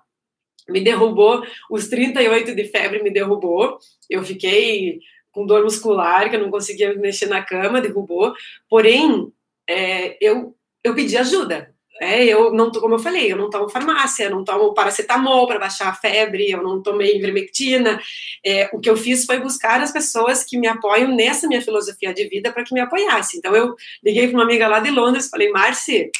Me 0.69 0.81
derrubou, 0.81 1.45
os 1.71 1.89
38 1.89 2.55
de 2.55 2.65
febre 2.65 3.03
me 3.03 3.11
derrubou. 3.11 3.79
Eu 4.11 4.25
fiquei 4.25 4.99
com 5.31 5.47
dor 5.47 5.63
muscular, 5.63 6.29
que 6.29 6.35
eu 6.35 6.41
não 6.41 6.51
conseguia 6.51 6.95
mexer 6.95 7.27
na 7.27 7.45
cama, 7.45 7.81
derrubou. 7.81 8.35
Porém, 8.69 9.33
é, 9.69 10.17
eu, 10.21 10.57
eu 10.83 10.95
pedi 10.95 11.17
ajuda. 11.17 11.76
É, 12.01 12.25
eu 12.25 12.53
não, 12.53 12.71
como 12.71 12.95
eu 12.95 12.99
falei, 12.99 13.33
eu 13.33 13.37
não 13.37 13.49
tomo 13.49 13.69
farmácia, 13.69 14.29
não 14.29 14.45
tomo 14.45 14.75
paracetamol 14.75 15.47
para 15.47 15.59
baixar 15.59 15.89
a 15.89 15.95
febre, 15.95 16.51
eu 16.51 16.63
não 16.63 16.83
tomei 16.83 17.17
ivermectina. 17.17 18.01
É, 18.45 18.69
o 18.73 18.79
que 18.79 18.91
eu 18.91 18.97
fiz 18.97 19.25
foi 19.25 19.41
buscar 19.41 19.81
as 19.81 19.93
pessoas 19.93 20.45
que 20.45 20.59
me 20.59 20.67
apoiam 20.67 21.15
nessa 21.15 21.49
minha 21.49 21.63
filosofia 21.63 22.13
de 22.13 22.29
vida 22.29 22.53
para 22.53 22.65
que 22.65 22.75
me 22.75 22.81
apoiassem. 22.81 23.39
Então 23.39 23.55
eu 23.57 23.75
liguei 24.05 24.29
para 24.29 24.37
uma 24.37 24.45
amiga 24.45 24.69
lá 24.69 24.81
de 24.81 24.91
Londres, 24.91 25.29
falei, 25.29 25.51
Marci, 25.51 26.11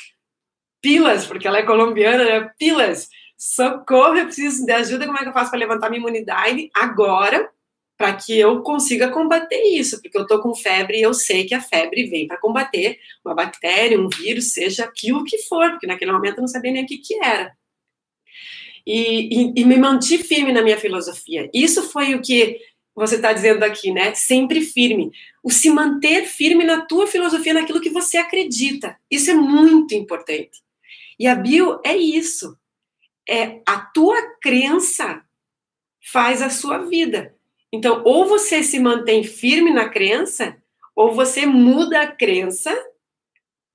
pilas, 0.81 1.27
porque 1.27 1.47
ela 1.47 1.59
é 1.59 1.63
colombiana, 1.63 2.25
né? 2.25 2.51
Pilas, 2.59 3.09
socorro, 3.37 4.17
eu 4.17 4.27
preciso 4.27 4.65
de 4.65 4.73
ajuda, 4.73 5.07
como 5.07 5.19
é 5.19 5.23
que 5.23 5.29
eu 5.29 5.33
faço 5.33 5.51
para 5.51 5.59
levantar 5.59 5.91
minha 5.91 6.01
imunidade 6.01 6.71
agora? 6.75 7.51
Para 7.97 8.15
que 8.15 8.39
eu 8.39 8.63
consiga 8.63 9.11
combater 9.11 9.63
isso, 9.73 10.01
porque 10.03 10.17
eu 10.17 10.23
estou 10.23 10.41
com 10.41 10.55
febre 10.55 10.99
e 10.99 11.03
eu 11.03 11.15
sei 11.15 11.45
que 11.45 11.55
a 11.55 11.61
febre 11.61 12.05
vem 12.05 12.27
para 12.27 12.39
combater 12.39 12.99
uma 13.25 13.35
bactéria, 13.35 13.99
um 13.99 14.09
vírus, 14.09 14.53
seja 14.53 14.85
aquilo 14.85 15.25
que 15.25 15.39
for, 15.39 15.71
porque 15.71 15.87
naquele 15.87 16.13
momento 16.13 16.37
eu 16.37 16.43
não 16.43 16.49
sabia 16.49 16.73
nem 16.73 16.85
o 16.85 16.87
que, 16.87 16.99
que 16.99 17.15
era. 17.23 17.57
E, 18.87 19.51
e, 19.51 19.53
e 19.57 19.65
me 19.65 19.77
mantive 19.77 20.23
firme 20.23 20.53
na 20.53 20.63
minha 20.63 20.79
filosofia. 20.79 21.51
Isso 21.53 21.91
foi 21.91 22.15
o 22.15 22.23
que 22.23 22.61
você 22.95 23.17
está 23.17 23.33
dizendo 23.33 23.63
aqui, 23.63 23.93
né? 23.93 24.15
Sempre 24.15 24.63
firme. 24.63 25.13
O 25.43 25.51
se 25.51 25.69
manter 25.69 26.25
firme 26.25 26.65
na 26.65 26.81
tua 26.83 27.07
filosofia, 27.07 27.53
naquilo 27.53 27.81
que 27.81 27.91
você 27.91 28.17
acredita. 28.17 28.97
Isso 29.11 29.31
é 29.31 29.35
muito 29.35 29.95
importante. 29.95 30.63
E 31.19 31.27
a 31.27 31.35
bio 31.35 31.81
é 31.85 31.97
isso. 31.97 32.57
É 33.29 33.61
a 33.67 33.81
tua 33.81 34.17
crença 34.41 35.23
faz 36.13 36.41
a 36.41 36.49
sua 36.49 36.79
vida. 36.79 37.36
Então, 37.73 38.03
ou 38.05 38.27
você 38.27 38.63
se 38.63 38.79
mantém 38.79 39.25
firme 39.25 39.73
na 39.73 39.89
crença, 39.89 40.57
ou 40.95 41.13
você 41.13 41.45
muda 41.45 42.01
a 42.01 42.07
crença 42.07 42.75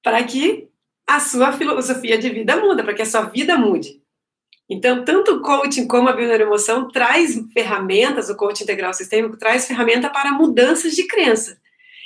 para 0.04 0.24
que 0.24 0.68
a 1.06 1.20
sua 1.20 1.52
filosofia 1.52 2.18
de 2.18 2.30
vida 2.30 2.58
muda, 2.58 2.84
para 2.84 2.94
que 2.94 3.02
a 3.02 3.06
sua 3.06 3.24
vida 3.24 3.58
mude. 3.58 4.02
Então, 4.70 5.04
tanto 5.04 5.36
o 5.36 5.42
coaching 5.42 5.86
como 5.86 6.08
a 6.08 6.14
bioneuroemoção 6.14 6.88
traz 6.88 7.38
ferramentas, 7.54 8.30
o 8.30 8.38
coaching 8.38 8.64
integral 8.64 8.94
sistêmico 8.94 9.38
traz 9.38 9.68
ferramenta 9.68 10.10
para 10.10 10.32
mudanças 10.32 10.94
de 10.94 11.06
crença. 11.06 11.60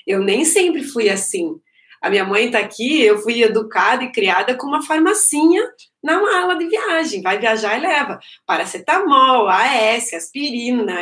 Eu 0.06 0.20
nem 0.20 0.44
sempre 0.44 0.84
fui 0.84 1.08
assim. 1.08 1.60
A 2.02 2.10
minha 2.10 2.26
mãe 2.26 2.48
está 2.48 2.60
aqui, 2.60 3.02
eu 3.04 3.20
fui 3.20 3.44
educada 3.44 4.04
e 4.04 4.12
criada 4.12 4.56
com 4.56 4.68
uma 4.68 4.82
farmacinha 4.82 5.64
na 6.06 6.22
mala 6.22 6.56
de 6.56 6.68
viagem. 6.68 7.22
Vai 7.22 7.40
viajar 7.40 7.78
e 7.78 7.82
leva 7.82 8.20
paracetamol, 8.46 9.50
AS, 9.50 10.14
aspirina, 10.14 11.02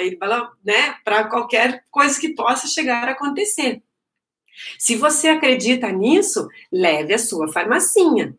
né, 0.63 0.95
para 1.03 1.25
qualquer 1.25 1.83
coisa 1.91 2.19
que 2.19 2.29
possa 2.29 2.67
chegar 2.67 3.09
a 3.09 3.11
acontecer. 3.11 3.83
Se 4.79 4.95
você 4.95 5.27
acredita 5.27 5.91
nisso, 5.91 6.47
leve 6.71 7.13
a 7.13 7.19
sua 7.19 7.51
farmacinha. 7.51 8.35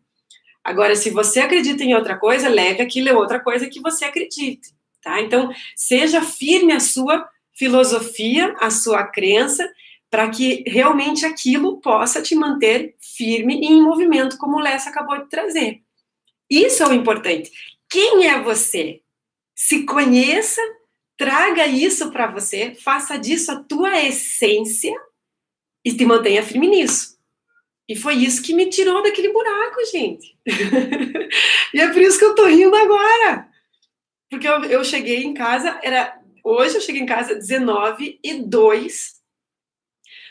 Agora, 0.63 0.95
se 0.95 1.11
você 1.11 1.41
acredita 1.41 1.83
em 1.83 1.93
outra 1.93 2.17
coisa, 2.17 2.49
leve 2.49 2.81
aquilo 2.81 3.09
é 3.09 3.13
outra 3.13 3.39
coisa 3.39 3.67
que 3.67 3.79
você 3.79 4.05
acredite, 4.05 4.73
tá? 5.03 5.21
Então, 5.21 5.51
seja 5.75 6.21
firme 6.21 6.73
a 6.73 6.79
sua 6.79 7.29
filosofia, 7.53 8.55
a 8.59 8.71
sua 8.71 9.03
crença, 9.03 9.69
para 10.09 10.29
que 10.29 10.63
realmente 10.65 11.25
aquilo 11.25 11.79
possa 11.79 12.21
te 12.21 12.33
manter 12.33 12.95
firme 12.99 13.59
e 13.61 13.67
em 13.67 13.81
movimento, 13.81 14.37
como 14.37 14.57
o 14.57 14.61
Lessa 14.61 14.89
acabou 14.89 15.21
de 15.21 15.29
trazer. 15.29 15.84
Isso 16.49 16.83
é 16.83 16.87
o 16.87 16.93
importante. 16.93 17.51
Quem 17.89 18.27
é 18.27 18.41
você? 18.41 19.01
Se 19.55 19.85
conheça, 19.85 20.61
traga 21.17 21.65
isso 21.65 22.11
para 22.11 22.27
você, 22.27 22.75
faça 22.75 23.17
disso 23.17 23.51
a 23.51 23.63
tua 23.63 24.01
essência 24.01 24.93
e 25.83 25.95
te 25.95 26.05
mantenha 26.05 26.43
firme 26.43 26.67
nisso. 26.67 27.15
E 27.87 27.95
foi 27.95 28.15
isso 28.15 28.41
que 28.41 28.53
me 28.53 28.69
tirou 28.69 29.03
daquele 29.03 29.31
buraco, 29.31 29.85
gente. 29.91 30.35
e 31.73 31.79
é 31.79 31.87
por 31.91 32.01
isso 32.01 32.17
que 32.17 32.25
eu 32.25 32.33
tô 32.33 32.45
rindo 32.45 32.75
agora. 32.75 33.47
Porque 34.29 34.47
eu, 34.47 34.63
eu 34.65 34.83
cheguei 34.83 35.23
em 35.23 35.33
casa, 35.33 35.79
era 35.83 36.19
hoje 36.43 36.75
eu 36.75 36.81
cheguei 36.81 37.01
em 37.01 37.05
casa 37.05 37.35
19 37.35 38.19
e 38.23 38.33
2, 38.41 39.15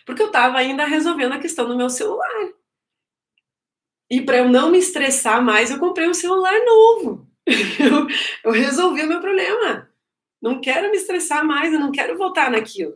porque 0.04 0.20
eu 0.20 0.26
estava 0.26 0.58
ainda 0.58 0.84
resolvendo 0.84 1.32
a 1.32 1.38
questão 1.38 1.66
do 1.68 1.76
meu 1.76 1.88
celular. 1.88 2.53
E 4.14 4.22
para 4.22 4.36
eu 4.36 4.48
não 4.48 4.70
me 4.70 4.78
estressar 4.78 5.42
mais, 5.42 5.72
eu 5.72 5.78
comprei 5.80 6.08
um 6.08 6.14
celular 6.14 6.54
novo. 6.64 7.26
Eu, 7.80 8.06
eu 8.44 8.52
resolvi 8.52 9.02
o 9.02 9.08
meu 9.08 9.20
problema. 9.20 9.90
Não 10.40 10.60
quero 10.60 10.88
me 10.88 10.96
estressar 10.96 11.44
mais, 11.44 11.72
eu 11.72 11.80
não 11.80 11.90
quero 11.90 12.16
voltar 12.16 12.48
naquilo. 12.48 12.94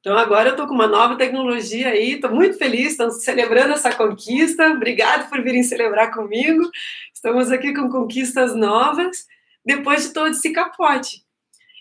Então 0.00 0.18
agora 0.18 0.48
eu 0.48 0.52
estou 0.52 0.66
com 0.66 0.74
uma 0.74 0.88
nova 0.88 1.16
tecnologia 1.16 1.90
aí, 1.90 2.14
estou 2.14 2.32
muito 2.32 2.58
feliz, 2.58 2.90
estamos 2.90 3.22
celebrando 3.22 3.72
essa 3.72 3.94
conquista. 3.94 4.68
Obrigado 4.70 5.30
por 5.30 5.40
virem 5.44 5.62
celebrar 5.62 6.12
comigo. 6.12 6.68
Estamos 7.14 7.52
aqui 7.52 7.72
com 7.72 7.88
conquistas 7.88 8.56
novas 8.56 9.26
depois 9.64 10.08
de 10.08 10.12
todo 10.12 10.30
esse 10.30 10.50
capote. 10.52 11.22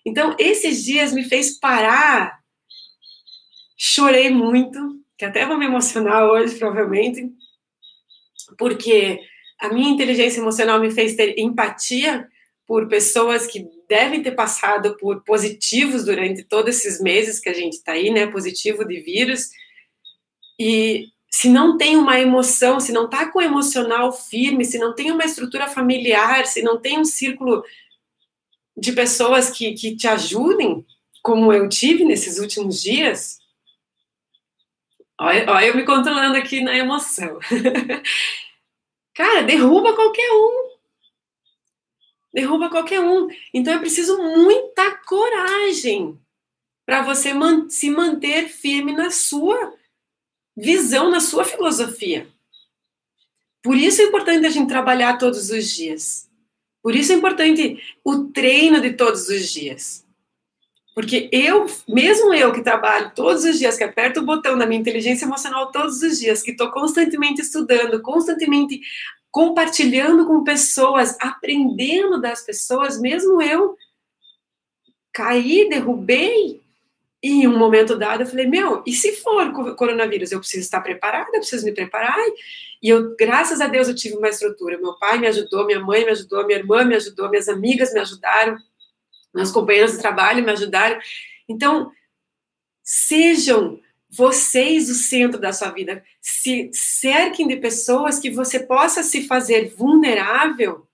Então 0.05 0.35
esses 0.37 0.83
dias 0.83 1.11
me 1.13 1.23
fez 1.23 1.59
parar. 1.59 2.39
Chorei 3.75 4.29
muito, 4.29 5.01
que 5.17 5.25
até 5.25 5.47
vou 5.47 5.57
me 5.57 5.65
emocionar 5.65 6.25
hoje 6.25 6.59
provavelmente, 6.59 7.27
porque 8.57 9.19
a 9.59 9.69
minha 9.69 9.89
inteligência 9.89 10.39
emocional 10.39 10.79
me 10.79 10.91
fez 10.91 11.15
ter 11.15 11.39
empatia 11.39 12.27
por 12.65 12.87
pessoas 12.87 13.47
que 13.47 13.65
devem 13.87 14.21
ter 14.21 14.31
passado 14.31 14.97
por 14.97 15.23
positivos 15.23 16.03
durante 16.03 16.43
todos 16.43 16.75
esses 16.75 17.01
meses 17.01 17.39
que 17.39 17.49
a 17.49 17.53
gente 17.53 17.73
está 17.73 17.93
aí, 17.93 18.09
né? 18.09 18.27
Positivo 18.27 18.85
de 18.85 18.99
vírus. 18.99 19.49
E 20.59 21.05
se 21.29 21.49
não 21.49 21.77
tem 21.77 21.95
uma 21.95 22.19
emoção, 22.19 22.79
se 22.79 22.91
não 22.91 23.05
está 23.05 23.31
com 23.31 23.39
o 23.39 23.41
emocional 23.41 24.11
firme, 24.11 24.65
se 24.65 24.77
não 24.77 24.93
tem 24.93 25.11
uma 25.11 25.23
estrutura 25.23 25.67
familiar, 25.67 26.45
se 26.45 26.61
não 26.61 26.79
tem 26.79 26.99
um 26.99 27.05
círculo 27.05 27.63
de 28.75 28.91
pessoas 28.91 29.49
que, 29.49 29.73
que 29.73 29.95
te 29.95 30.07
ajudem, 30.07 30.85
como 31.23 31.51
eu 31.53 31.69
tive 31.69 32.03
nesses 32.03 32.37
últimos 32.37 32.81
dias, 32.81 33.37
olha, 35.19 35.49
olha 35.51 35.65
eu 35.67 35.75
me 35.75 35.83
controlando 35.83 36.37
aqui 36.37 36.61
na 36.61 36.75
emoção. 36.77 37.39
Cara, 39.17 39.41
derruba 39.41 39.95
qualquer 39.95 40.31
um. 40.31 40.77
Derruba 42.31 42.69
qualquer 42.69 42.99
um. 42.99 43.27
Então 43.51 43.73
é 43.73 43.79
preciso 43.79 44.15
muita 44.19 44.95
coragem 45.05 46.21
para 46.85 47.01
você 47.01 47.33
man 47.33 47.67
se 47.67 47.89
manter 47.89 48.47
firme 48.47 48.93
na 48.93 49.09
sua 49.09 49.73
visão, 50.55 51.09
na 51.09 51.19
sua 51.19 51.43
filosofia. 51.43 52.31
Por 53.63 53.75
isso 53.75 54.03
é 54.03 54.05
importante 54.05 54.45
a 54.45 54.51
gente 54.51 54.69
trabalhar 54.69 55.17
todos 55.17 55.49
os 55.49 55.67
dias. 55.67 56.29
Por 56.83 56.95
isso 56.95 57.11
é 57.11 57.15
importante 57.15 57.83
o 58.03 58.25
treino 58.25 58.79
de 58.79 58.93
todos 58.93 59.29
os 59.29 59.49
dias. 59.51 60.06
Porque 60.97 61.29
eu, 61.31 61.67
mesmo 61.87 62.33
eu 62.33 62.51
que 62.51 62.63
trabalho 62.63 63.11
todos 63.13 63.43
os 63.43 63.59
dias, 63.59 63.77
que 63.77 63.83
aperto 63.83 64.19
o 64.19 64.25
botão 64.25 64.57
da 64.57 64.65
minha 64.65 64.81
inteligência 64.81 65.25
emocional 65.25 65.71
todos 65.71 66.01
os 66.01 66.17
dias, 66.17 66.41
que 66.41 66.49
estou 66.49 66.71
constantemente 66.71 67.39
estudando, 67.39 68.01
constantemente 68.01 68.81
compartilhando 69.29 70.25
com 70.25 70.43
pessoas, 70.43 71.15
aprendendo 71.21 72.19
das 72.19 72.43
pessoas, 72.43 72.99
mesmo 72.99 73.39
eu 73.39 73.77
caí, 75.13 75.69
derrubei, 75.69 76.61
E 77.21 77.43
em 77.43 77.47
um 77.47 77.57
momento 77.57 77.95
dado 77.95 78.21
eu 78.23 78.27
falei, 78.27 78.47
meu, 78.47 78.83
e 78.85 78.91
se 78.91 79.11
for 79.17 79.75
coronavírus? 79.75 80.31
Eu 80.31 80.39
preciso 80.39 80.61
estar 80.61 80.81
preparada, 80.81 81.29
eu 81.33 81.41
preciso 81.41 81.65
me 81.65 81.73
preparar. 81.73 82.17
E 82.81 82.89
eu, 82.89 83.15
graças 83.15 83.59
a 83.61 83.67
Deus, 83.67 83.87
eu 83.87 83.95
tive 83.95 84.15
uma 84.15 84.29
estrutura. 84.29 84.77
Meu 84.77 84.95
pai 84.95 85.17
me 85.17 85.27
ajudou, 85.27 85.65
minha 85.65 85.79
mãe 85.79 86.05
me 86.05 86.11
ajudou, 86.11 86.45
minha 86.45 86.59
irmã 86.59 86.83
me 86.83 86.95
ajudou, 86.95 87.29
minhas 87.29 87.47
amigas 87.49 87.93
me 87.93 87.99
ajudaram, 87.99 88.57
meus 89.33 89.51
companheiros 89.51 89.93
de 89.93 89.99
trabalho 89.99 90.43
me 90.43 90.51
ajudaram. 90.51 90.99
Então, 91.47 91.91
sejam 92.83 93.79
vocês 94.09 94.89
o 94.89 94.95
centro 94.95 95.39
da 95.39 95.51
sua 95.51 95.69
vida. 95.71 96.03
Se 96.21 96.69
cerquem 96.73 97.47
de 97.47 97.57
pessoas 97.57 98.19
que 98.19 98.31
você 98.31 98.59
possa 98.59 99.03
se 99.03 99.27
fazer 99.27 99.73
vulnerável 99.75 100.87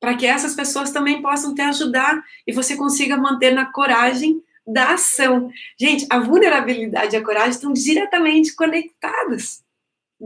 para 0.00 0.16
que 0.16 0.26
essas 0.26 0.54
pessoas 0.54 0.90
também 0.90 1.22
possam 1.22 1.54
te 1.54 1.60
ajudar 1.60 2.24
e 2.46 2.52
você 2.52 2.76
consiga 2.76 3.16
manter 3.16 3.52
na 3.52 3.66
coragem 3.66 4.42
da 4.66 4.94
ação. 4.94 5.50
Gente, 5.78 6.06
a 6.10 6.18
vulnerabilidade 6.18 7.14
e 7.14 7.18
a 7.18 7.24
coragem 7.24 7.50
estão 7.50 7.72
diretamente 7.72 8.54
conectadas. 8.54 9.62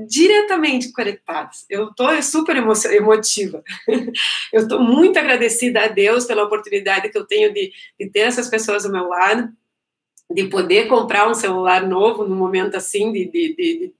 Diretamente 0.06 0.92
conectadas. 0.92 1.64
Eu 1.70 1.88
estou 1.88 2.22
super 2.22 2.56
emotiva. 2.56 3.64
Eu 4.52 4.62
estou 4.62 4.80
muito 4.80 5.18
agradecida 5.18 5.84
a 5.84 5.88
Deus 5.88 6.26
pela 6.26 6.44
oportunidade 6.44 7.08
que 7.08 7.16
eu 7.16 7.26
tenho 7.26 7.52
de, 7.52 7.72
de 7.98 8.10
ter 8.10 8.20
essas 8.20 8.48
pessoas 8.48 8.84
ao 8.84 8.92
meu 8.92 9.08
lado, 9.08 9.48
de 10.30 10.44
poder 10.48 10.86
comprar 10.86 11.28
um 11.28 11.34
celular 11.34 11.86
novo 11.86 12.26
no 12.26 12.36
momento 12.36 12.76
assim 12.76 13.10
de, 13.12 13.24
de, 13.26 13.56
de, 13.56 13.94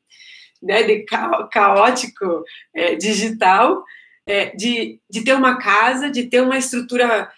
né, 0.63 0.83
de 0.83 1.07
caótico 1.51 2.45
é, 2.75 2.95
digital, 2.95 3.83
é, 4.27 4.55
de, 4.55 5.01
de 5.09 5.23
ter 5.23 5.35
uma 5.35 5.57
casa, 5.57 6.11
de 6.11 6.25
ter 6.25 6.43
uma 6.43 6.59
estrutura 6.59 7.31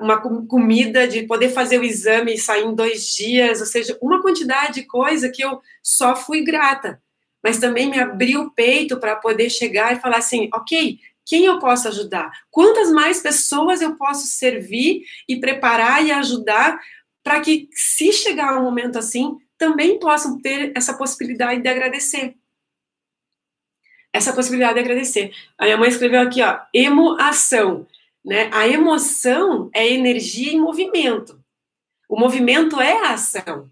uma 0.00 0.20
comida, 0.20 1.06
de 1.06 1.22
poder 1.24 1.50
fazer 1.50 1.78
o 1.78 1.84
exame 1.84 2.34
e 2.34 2.38
sair 2.38 2.64
em 2.64 2.74
dois 2.74 3.14
dias, 3.14 3.60
ou 3.60 3.66
seja, 3.66 3.96
uma 4.00 4.20
quantidade 4.20 4.74
de 4.74 4.82
coisa 4.84 5.28
que 5.28 5.44
eu 5.44 5.60
só 5.82 6.16
fui 6.16 6.42
grata, 6.42 7.00
mas 7.42 7.58
também 7.58 7.90
me 7.90 7.98
abriu 7.98 8.42
o 8.42 8.50
peito 8.50 8.98
para 8.98 9.16
poder 9.16 9.50
chegar 9.50 9.94
e 9.94 10.00
falar 10.00 10.18
assim, 10.18 10.48
ok, 10.54 10.98
quem 11.24 11.44
eu 11.44 11.58
posso 11.58 11.88
ajudar? 11.88 12.30
Quantas 12.50 12.90
mais 12.90 13.20
pessoas 13.20 13.80
eu 13.80 13.96
posso 13.96 14.26
servir 14.26 15.04
e 15.28 15.38
preparar 15.38 16.04
e 16.04 16.10
ajudar 16.10 16.80
para 17.22 17.40
que, 17.40 17.68
se 17.72 18.12
chegar 18.12 18.58
um 18.58 18.64
momento 18.64 18.98
assim, 18.98 19.36
também 19.56 19.98
possam 19.98 20.40
ter 20.40 20.72
essa 20.74 20.94
possibilidade 20.94 21.62
de 21.62 21.68
agradecer. 21.68 22.34
Essa 24.12 24.32
possibilidade 24.32 24.74
de 24.74 24.80
agradecer. 24.80 25.32
A 25.56 25.64
minha 25.64 25.76
mãe 25.76 25.88
escreveu 25.88 26.20
aqui, 26.20 26.42
ó, 26.42 26.58
emoação. 26.74 27.86
Né? 28.24 28.50
A 28.52 28.66
emoção 28.66 29.70
é 29.72 29.86
energia 29.88 30.52
em 30.52 30.60
movimento. 30.60 31.40
O 32.08 32.18
movimento 32.18 32.80
é 32.80 33.06
a 33.06 33.12
ação. 33.12 33.70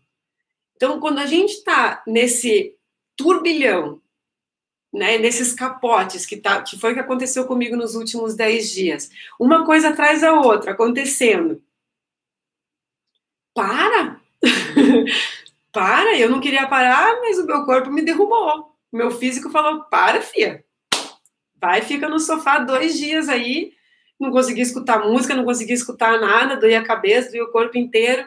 Então, 0.76 1.00
quando 1.00 1.18
a 1.18 1.26
gente 1.26 1.54
está 1.54 2.04
nesse 2.06 2.77
turbilhão, 3.18 4.00
né, 4.90 5.18
nesses 5.18 5.52
capotes 5.52 6.24
que, 6.24 6.38
tá, 6.38 6.62
que 6.62 6.78
foi 6.78 6.92
o 6.92 6.94
que 6.94 7.00
aconteceu 7.00 7.44
comigo 7.44 7.76
nos 7.76 7.94
últimos 7.94 8.34
dez 8.34 8.70
dias, 8.70 9.10
uma 9.38 9.66
coisa 9.66 9.90
atrás 9.90 10.22
da 10.22 10.32
outra 10.32 10.70
acontecendo. 10.70 11.62
Para! 13.52 14.18
para! 15.70 16.16
Eu 16.16 16.30
não 16.30 16.40
queria 16.40 16.66
parar, 16.66 17.20
mas 17.20 17.38
o 17.38 17.44
meu 17.44 17.66
corpo 17.66 17.90
me 17.90 18.00
derrubou. 18.00 18.74
Meu 18.90 19.10
físico 19.10 19.50
falou: 19.50 19.82
para, 19.84 20.22
fia. 20.22 20.64
Vai, 21.60 21.82
fica 21.82 22.08
no 22.08 22.20
sofá 22.20 22.60
dois 22.60 22.96
dias 22.96 23.28
aí 23.28 23.76
não 24.18 24.30
conseguia 24.32 24.62
escutar 24.62 25.04
música, 25.06 25.34
não 25.34 25.44
conseguia 25.44 25.74
escutar 25.74 26.20
nada, 26.20 26.56
doía 26.56 26.80
a 26.80 26.84
cabeça, 26.84 27.30
doía 27.30 27.44
o 27.44 27.52
corpo 27.52 27.78
inteiro. 27.78 28.26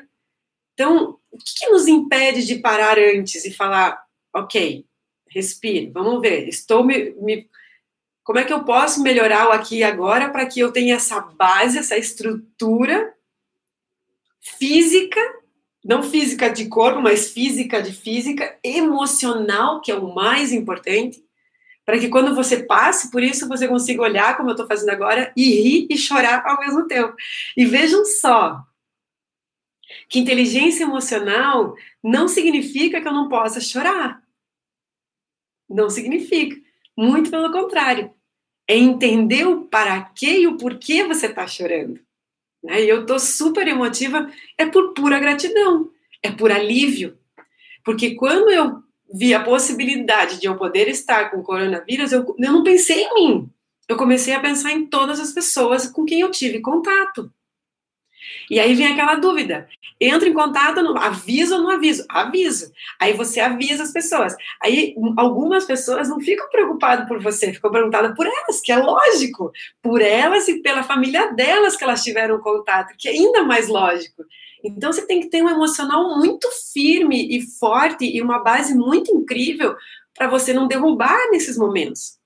Então, 0.73 1.19
o 1.29 1.37
que, 1.37 1.53
que 1.59 1.69
nos 1.69 1.87
impede 1.87 2.45
de 2.45 2.55
parar 2.59 2.97
antes 2.97 3.43
e 3.43 3.51
falar, 3.51 4.01
ok, 4.33 4.85
respire, 5.29 5.89
vamos 5.91 6.21
ver, 6.21 6.47
estou 6.47 6.83
me, 6.83 7.11
me 7.21 7.49
como 8.23 8.39
é 8.39 8.43
que 8.43 8.53
eu 8.53 8.63
posso 8.63 9.01
melhorar 9.01 9.49
o 9.49 9.51
aqui 9.51 9.77
e 9.77 9.83
agora 9.83 10.29
para 10.29 10.45
que 10.45 10.59
eu 10.59 10.71
tenha 10.71 10.95
essa 10.95 11.19
base, 11.19 11.77
essa 11.77 11.97
estrutura 11.97 13.13
física, 14.39 15.19
não 15.83 16.03
física 16.03 16.49
de 16.49 16.67
corpo, 16.67 17.01
mas 17.01 17.31
física 17.31 17.81
de 17.81 17.91
física, 17.91 18.57
emocional, 18.63 19.81
que 19.81 19.91
é 19.91 19.95
o 19.95 20.13
mais 20.13 20.51
importante, 20.51 21.23
para 21.83 21.99
que 21.99 22.09
quando 22.09 22.35
você 22.35 22.63
passe 22.63 23.09
por 23.09 23.23
isso, 23.23 23.47
você 23.47 23.67
consiga 23.67 24.03
olhar, 24.03 24.37
como 24.37 24.49
eu 24.49 24.53
estou 24.53 24.67
fazendo 24.67 24.89
agora, 24.89 25.33
e 25.35 25.61
rir 25.61 25.87
e 25.89 25.97
chorar 25.97 26.43
ao 26.45 26.59
mesmo 26.59 26.87
tempo. 26.87 27.13
E 27.57 27.65
vejam 27.65 28.05
só, 28.05 28.63
que 30.07 30.19
inteligência 30.19 30.83
emocional 30.83 31.75
não 32.03 32.27
significa 32.27 33.01
que 33.01 33.07
eu 33.07 33.13
não 33.13 33.27
possa 33.27 33.59
chorar. 33.59 34.20
Não 35.73 35.89
significa. 35.89 36.55
Muito 36.97 37.29
pelo 37.29 37.51
contrário. 37.51 38.11
É 38.67 38.77
entender 38.77 39.47
o 39.47 39.65
para 39.65 40.01
quê 40.15 40.41
e 40.41 40.47
o 40.47 40.57
porquê 40.57 41.03
você 41.03 41.27
está 41.27 41.47
chorando. 41.47 41.99
Né? 42.63 42.83
E 42.83 42.89
eu 42.89 43.01
estou 43.01 43.19
super 43.19 43.67
emotiva, 43.67 44.29
é 44.57 44.65
por 44.65 44.93
pura 44.93 45.19
gratidão, 45.19 45.89
é 46.21 46.31
por 46.31 46.51
alívio. 46.51 47.17
Porque 47.83 48.15
quando 48.15 48.51
eu 48.51 48.81
vi 49.13 49.33
a 49.33 49.43
possibilidade 49.43 50.39
de 50.39 50.47
eu 50.47 50.55
poder 50.55 50.87
estar 50.87 51.31
com 51.31 51.43
coronavírus, 51.43 52.11
eu, 52.11 52.35
eu 52.37 52.51
não 52.51 52.63
pensei 52.63 53.03
em 53.03 53.13
mim. 53.15 53.49
Eu 53.89 53.97
comecei 53.97 54.33
a 54.33 54.39
pensar 54.39 54.71
em 54.71 54.85
todas 54.85 55.19
as 55.19 55.33
pessoas 55.33 55.87
com 55.87 56.05
quem 56.05 56.21
eu 56.21 56.31
tive 56.31 56.61
contato. 56.61 57.31
E 58.49 58.59
aí 58.59 58.75
vem 58.75 58.87
aquela 58.87 59.15
dúvida: 59.15 59.67
entra 59.99 60.27
em 60.27 60.33
contato, 60.33 60.79
aviso 60.97 61.55
ou 61.55 61.61
não 61.61 61.69
aviso? 61.69 62.05
Aviso. 62.09 62.71
Aí 62.99 63.13
você 63.13 63.39
avisa 63.39 63.83
as 63.83 63.91
pessoas. 63.91 64.35
Aí 64.61 64.95
algumas 65.17 65.65
pessoas 65.65 66.09
não 66.09 66.19
ficam 66.19 66.49
preocupadas 66.49 67.07
por 67.07 67.21
você, 67.21 67.53
ficam 67.53 67.71
preocupadas 67.71 68.15
por 68.15 68.25
elas, 68.25 68.61
que 68.61 68.71
é 68.71 68.77
lógico. 68.77 69.51
Por 69.81 70.01
elas 70.01 70.47
e 70.47 70.61
pela 70.61 70.83
família 70.83 71.31
delas 71.33 71.75
que 71.75 71.83
elas 71.83 72.03
tiveram 72.03 72.39
contato, 72.39 72.95
que 72.97 73.07
é 73.07 73.11
ainda 73.11 73.43
mais 73.43 73.67
lógico. 73.67 74.23
Então 74.63 74.91
você 74.91 75.05
tem 75.05 75.19
que 75.19 75.29
ter 75.29 75.41
um 75.41 75.49
emocional 75.49 76.17
muito 76.17 76.47
firme 76.71 77.35
e 77.35 77.41
forte 77.41 78.05
e 78.05 78.21
uma 78.21 78.39
base 78.39 78.75
muito 78.75 79.11
incrível 79.11 79.75
para 80.15 80.27
você 80.27 80.53
não 80.53 80.67
derrubar 80.67 81.31
nesses 81.31 81.57
momentos. 81.57 82.20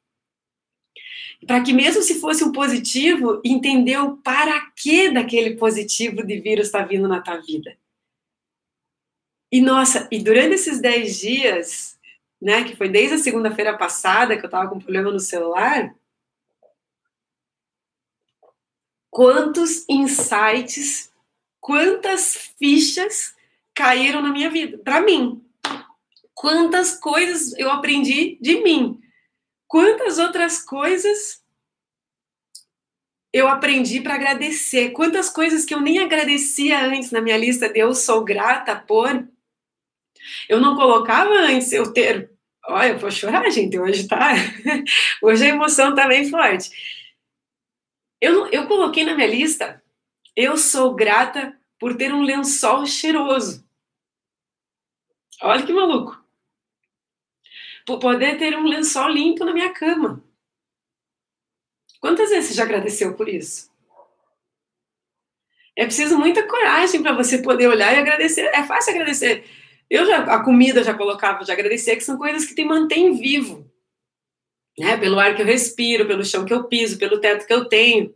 Para 1.46 1.62
que 1.62 1.74
mesmo 1.74 2.02
se 2.02 2.20
fosse 2.20 2.44
um 2.44 2.52
positivo, 2.52 3.42
entender 3.44 3.98
o 3.98 4.18
para 4.18 4.72
que 4.72 5.12
daquele 5.12 5.56
positivo 5.56 6.26
de 6.26 6.40
vírus 6.40 6.68
está 6.68 6.84
vindo 6.84 7.08
na 7.08 7.22
tua 7.22 7.38
vida. 7.38 7.78
E 9.52 9.62
nossa, 9.62 10.08
e 10.12 10.20
durante 10.20 10.56
esses 10.56 10.82
10 10.82 11.20
dias, 11.20 12.00
né, 12.42 12.64
que 12.64 12.76
foi 12.76 12.90
desde 12.90 13.16
a 13.16 13.20
segunda-feira 13.20 13.78
passada 13.78 14.36
que 14.36 14.44
eu 14.44 14.48
estava 14.48 14.70
com 14.70 14.80
problema 14.80 15.12
no 15.12 15.20
celular, 15.20 15.96
quantos 19.10 19.86
insights 19.88 21.14
quantas 21.66 22.54
fichas 22.60 23.34
caíram 23.74 24.22
na 24.22 24.32
minha 24.32 24.52
vida, 24.52 24.78
para 24.78 25.02
mim. 25.02 25.44
Quantas 26.32 27.00
coisas 27.00 27.58
eu 27.58 27.72
aprendi 27.72 28.38
de 28.40 28.62
mim. 28.62 29.02
Quantas 29.68 30.18
outras 30.18 30.62
coisas 30.62 31.44
eu 33.34 33.48
aprendi 33.48 34.00
para 34.00 34.16
agradecer. 34.16 34.92
Quantas 34.92 35.30
coisas 35.30 35.66
que 35.66 35.74
eu 35.74 35.82
nem 35.82 36.00
agradecia 36.00 36.86
antes 36.86 37.12
na 37.12 37.20
minha 37.20 37.38
lista 37.38 37.68
de 37.68 37.80
eu 37.80 37.94
sou 37.94 38.24
grata 38.24 38.76
por. 38.76 39.28
Eu 40.48 40.62
não 40.62 40.76
colocava 40.76 41.32
antes 41.32 41.72
eu 41.72 41.92
ter. 41.92 42.32
Olha, 42.68 42.94
eu 42.94 43.00
vou 43.00 43.12
chorar, 43.12 43.50
gente, 43.50 43.78
hoje 43.78 44.08
tá. 44.08 44.32
Hoje 45.22 45.46
a 45.46 45.50
emoção 45.50 45.94
tá 45.94 46.08
bem 46.08 46.30
forte. 46.30 46.72
Eu, 48.20 48.48
eu 48.48 48.68
coloquei 48.68 49.04
na 49.04 49.14
minha 49.14 49.28
lista 49.28 49.84
eu 50.36 50.58
sou 50.58 50.94
grata 50.94 51.58
por 51.80 51.96
ter 51.96 52.14
um 52.14 52.22
lençol 52.22 52.86
cheiroso. 52.86 53.66
Olha 55.42 55.66
que 55.66 55.72
maluco. 55.72 56.25
Poder 57.86 58.38
ter 58.38 58.58
um 58.58 58.66
lençol 58.66 59.10
limpo 59.10 59.46
na 59.46 59.54
minha 59.54 59.72
cama. 59.72 60.24
Quantas 62.00 62.30
vezes 62.30 62.50
você 62.50 62.56
já 62.56 62.64
agradeceu 62.64 63.14
por 63.16 63.30
isso? 63.30 63.70
É 65.76 65.86
preciso 65.86 66.18
muita 66.18 66.48
coragem 66.48 67.02
para 67.02 67.14
você 67.14 67.40
poder 67.40 67.68
olhar 67.68 67.94
e 67.94 67.98
agradecer. 67.98 68.46
É 68.54 68.64
fácil 68.64 68.94
agradecer. 68.94 69.44
Eu 69.90 70.06
já 70.06 70.24
a 70.24 70.44
comida 70.44 70.84
já 70.84 70.94
colocava 70.94 71.44
de 71.44 71.52
agradecer, 71.52 71.96
que 71.96 72.04
são 72.04 72.18
coisas 72.18 72.46
que 72.46 72.56
te 72.56 72.64
mantêm 72.64 73.18
vivo. 73.18 73.70
Né? 74.78 74.98
Pelo 74.98 75.20
ar 75.20 75.36
que 75.36 75.42
eu 75.42 75.46
respiro, 75.46 76.08
pelo 76.08 76.24
chão 76.24 76.46
que 76.46 76.54
eu 76.54 76.64
piso, 76.64 76.98
pelo 76.98 77.20
teto 77.20 77.46
que 77.46 77.54
eu 77.54 77.66
tenho. 77.66 78.14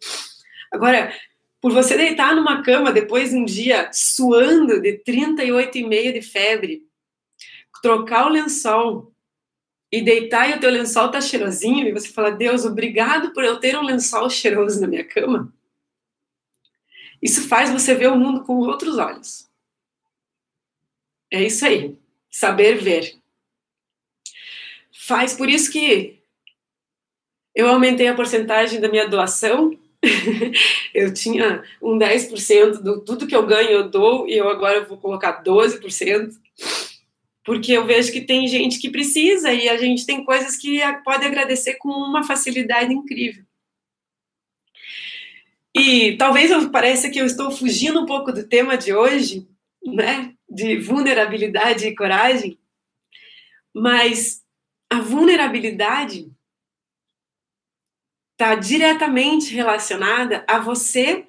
Agora, 0.71 1.13
por 1.61 1.71
você 1.71 1.97
deitar 1.97 2.35
numa 2.35 2.63
cama 2.63 2.91
depois 2.91 3.31
de 3.31 3.35
um 3.35 3.45
dia 3.45 3.89
suando 3.91 4.81
de 4.81 5.03
38,5 5.05 6.13
de 6.13 6.21
febre, 6.21 6.83
trocar 7.81 8.27
o 8.27 8.29
lençol 8.29 9.13
e 9.91 10.01
deitar 10.01 10.49
e 10.49 10.53
o 10.53 10.59
teu 10.59 10.69
lençol 10.69 11.09
tá 11.09 11.19
cheirosinho 11.19 11.87
e 11.87 11.91
você 11.91 12.09
fala, 12.09 12.31
Deus, 12.31 12.63
obrigado 12.65 13.33
por 13.33 13.43
eu 13.43 13.59
ter 13.59 13.77
um 13.77 13.83
lençol 13.83 14.29
cheiroso 14.29 14.79
na 14.79 14.87
minha 14.87 15.03
cama. 15.03 15.51
Isso 17.21 17.47
faz 17.47 17.71
você 17.71 17.95
ver 17.95 18.09
o 18.09 18.15
mundo 18.15 18.43
com 18.43 18.57
outros 18.57 18.97
olhos. 18.97 19.49
É 21.31 21.43
isso 21.43 21.65
aí. 21.65 21.97
Saber 22.29 22.77
ver. 22.77 23.17
Faz 24.91 25.33
por 25.35 25.49
isso 25.49 25.71
que 25.71 26.19
eu 27.53 27.67
aumentei 27.67 28.07
a 28.07 28.15
porcentagem 28.15 28.79
da 28.79 28.87
minha 28.87 29.07
doação. 29.07 29.77
eu 30.93 31.13
tinha 31.13 31.63
um 31.81 31.97
10% 31.97 32.81
do 32.81 33.01
tudo 33.01 33.27
que 33.27 33.35
eu 33.35 33.45
ganho 33.45 33.69
eu 33.69 33.89
dou 33.89 34.27
e 34.27 34.37
eu 34.37 34.47
agora 34.47 34.85
vou 34.85 34.97
colocar 34.97 35.43
12%. 35.43 36.39
Porque 37.49 37.71
eu 37.71 37.83
vejo 37.83 38.11
que 38.11 38.21
tem 38.21 38.47
gente 38.47 38.77
que 38.77 38.91
precisa 38.91 39.51
e 39.51 39.67
a 39.67 39.75
gente 39.75 40.05
tem 40.05 40.23
coisas 40.23 40.55
que 40.55 40.81
pode 41.03 41.25
agradecer 41.25 41.77
com 41.77 41.89
uma 41.89 42.23
facilidade 42.23 42.93
incrível. 42.93 43.43
E 45.75 46.15
talvez 46.15 46.51
eu 46.51 46.69
pareça 46.69 47.09
que 47.09 47.19
eu 47.19 47.25
estou 47.25 47.49
fugindo 47.49 48.01
um 48.01 48.05
pouco 48.05 48.31
do 48.31 48.47
tema 48.47 48.77
de 48.77 48.93
hoje, 48.93 49.49
né? 49.83 50.35
De 50.47 50.77
vulnerabilidade 50.77 51.87
e 51.87 51.95
coragem. 51.95 52.59
Mas 53.73 54.45
a 54.87 55.01
vulnerabilidade 55.01 56.31
está 58.33 58.53
diretamente 58.53 59.55
relacionada 59.55 60.45
a 60.47 60.59
você 60.59 61.25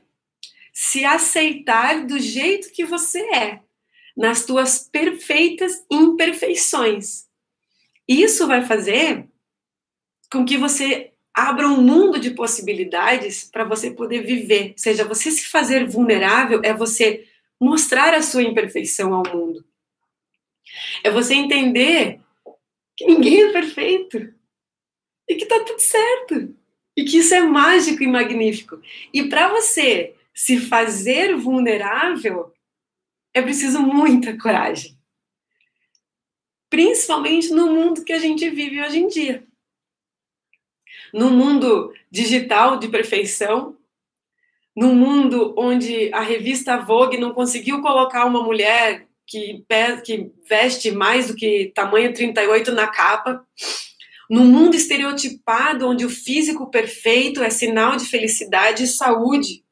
se 0.70 1.02
aceitar 1.02 2.06
do 2.06 2.18
jeito 2.18 2.70
que 2.72 2.84
você 2.84 3.20
é, 3.34 3.62
nas 4.20 4.44
tuas 4.44 4.86
perfeitas 4.86 5.82
imperfeições. 5.90 7.24
Isso 8.06 8.46
vai 8.46 8.62
fazer 8.62 9.26
com 10.30 10.44
que 10.44 10.58
você 10.58 11.14
abra 11.32 11.66
um 11.66 11.80
mundo 11.80 12.20
de 12.20 12.32
possibilidades 12.32 13.44
para 13.44 13.64
você 13.64 13.90
poder 13.90 14.22
viver. 14.22 14.72
Ou 14.72 14.78
seja, 14.78 15.06
você 15.06 15.30
se 15.30 15.46
fazer 15.46 15.88
vulnerável 15.88 16.60
é 16.62 16.74
você 16.74 17.26
mostrar 17.58 18.12
a 18.12 18.20
sua 18.20 18.42
imperfeição 18.42 19.14
ao 19.14 19.22
mundo. 19.24 19.64
É 21.02 21.10
você 21.10 21.32
entender 21.32 22.20
que 22.94 23.06
ninguém 23.06 23.44
é 23.44 23.52
perfeito 23.52 24.34
e 25.26 25.34
que 25.34 25.46
tá 25.46 25.64
tudo 25.64 25.80
certo 25.80 26.54
e 26.94 27.04
que 27.04 27.16
isso 27.16 27.34
é 27.34 27.40
mágico 27.40 28.02
e 28.02 28.06
magnífico. 28.06 28.82
E 29.14 29.30
para 29.30 29.48
você 29.48 30.14
se 30.34 30.60
fazer 30.60 31.34
vulnerável, 31.36 32.52
é 33.34 33.42
preciso 33.42 33.80
muita 33.80 34.36
coragem. 34.36 34.98
Principalmente 36.68 37.50
no 37.50 37.66
mundo 37.72 38.04
que 38.04 38.12
a 38.12 38.18
gente 38.18 38.48
vive 38.48 38.80
hoje 38.80 38.98
em 38.98 39.08
dia. 39.08 39.44
No 41.12 41.30
mundo 41.30 41.92
digital 42.10 42.78
de 42.78 42.88
perfeição, 42.88 43.76
no 44.76 44.94
mundo 44.94 45.54
onde 45.58 46.12
a 46.14 46.20
revista 46.20 46.78
Vogue 46.78 47.18
não 47.18 47.34
conseguiu 47.34 47.82
colocar 47.82 48.24
uma 48.24 48.42
mulher 48.42 49.08
que, 49.26 49.64
que 50.04 50.30
veste 50.48 50.90
mais 50.90 51.28
do 51.28 51.34
que 51.34 51.72
tamanho 51.74 52.14
38 52.14 52.72
na 52.72 52.86
capa, 52.86 53.44
no 54.28 54.44
mundo 54.44 54.76
estereotipado, 54.76 55.88
onde 55.88 56.04
o 56.04 56.10
físico 56.10 56.70
perfeito 56.70 57.42
é 57.42 57.50
sinal 57.50 57.96
de 57.96 58.06
felicidade 58.06 58.84
e 58.84 58.88
saúde. 58.88 59.64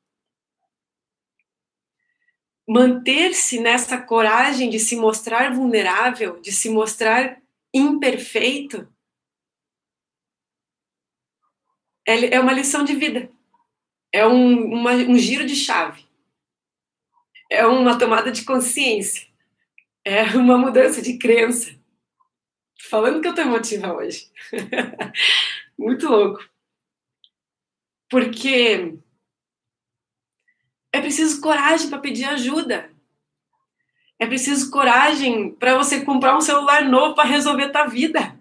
Manter-se 2.68 3.60
nessa 3.60 3.98
coragem 4.00 4.68
de 4.68 4.78
se 4.78 4.94
mostrar 4.94 5.54
vulnerável, 5.54 6.38
de 6.40 6.52
se 6.52 6.68
mostrar 6.68 7.40
imperfeito, 7.72 8.86
é, 12.06 12.34
é 12.34 12.40
uma 12.40 12.52
lição 12.52 12.84
de 12.84 12.94
vida. 12.94 13.30
É 14.12 14.26
um, 14.26 14.72
uma, 14.74 14.92
um 14.92 15.16
giro 15.16 15.46
de 15.46 15.54
chave. 15.54 16.06
É 17.50 17.66
uma 17.66 17.98
tomada 17.98 18.30
de 18.30 18.44
consciência. 18.44 19.26
É 20.04 20.24
uma 20.36 20.56
mudança 20.56 21.02
de 21.02 21.18
crença 21.18 21.78
falando 22.88 23.20
que 23.20 23.28
eu 23.28 23.34
tô 23.34 23.42
emotiva 23.42 23.92
hoje. 23.92 24.30
Muito 25.78 26.08
louco. 26.08 26.48
Porque 28.08 28.98
é 30.98 31.00
preciso 31.00 31.40
coragem 31.40 31.88
para 31.88 32.00
pedir 32.00 32.24
ajuda. 32.24 32.90
É 34.18 34.26
preciso 34.26 34.68
coragem 34.70 35.52
para 35.52 35.76
você 35.76 36.04
comprar 36.04 36.36
um 36.36 36.40
celular 36.40 36.84
novo 36.84 37.14
para 37.14 37.28
resolver 37.28 37.70
tua 37.70 37.86
vida. 37.86 38.36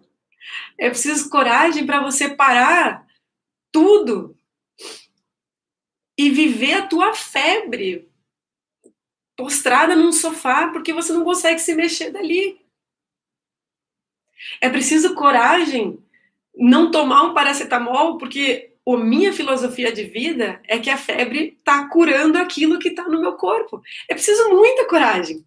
É 0.77 0.89
preciso 0.89 1.29
coragem 1.29 1.85
para 1.85 2.01
você 2.01 2.29
parar 2.29 3.07
tudo 3.71 4.35
e 6.17 6.31
viver 6.31 6.73
a 6.73 6.87
tua 6.87 7.13
febre 7.13 8.09
postrada 9.35 9.95
num 9.95 10.11
sofá 10.11 10.69
porque 10.69 10.91
você 10.91 11.13
não 11.13 11.23
consegue 11.23 11.59
se 11.59 11.75
mexer 11.75 12.09
dali. 12.09 12.59
É 14.59 14.67
preciso 14.67 15.13
coragem 15.13 16.03
não 16.55 16.89
tomar 16.89 17.21
um 17.21 17.33
paracetamol, 17.35 18.17
porque 18.17 18.73
a 18.93 19.03
minha 19.03 19.33
filosofia 19.33 19.91
de 19.91 20.03
vida 20.03 20.61
é 20.67 20.79
que 20.79 20.89
a 20.89 20.97
febre 20.97 21.57
está 21.57 21.87
curando 21.89 22.37
aquilo 22.37 22.79
que 22.79 22.89
está 22.89 23.03
no 23.07 23.19
meu 23.19 23.33
corpo. 23.33 23.81
É 24.09 24.13
preciso 24.13 24.49
muita 24.49 24.87
coragem. 24.87 25.45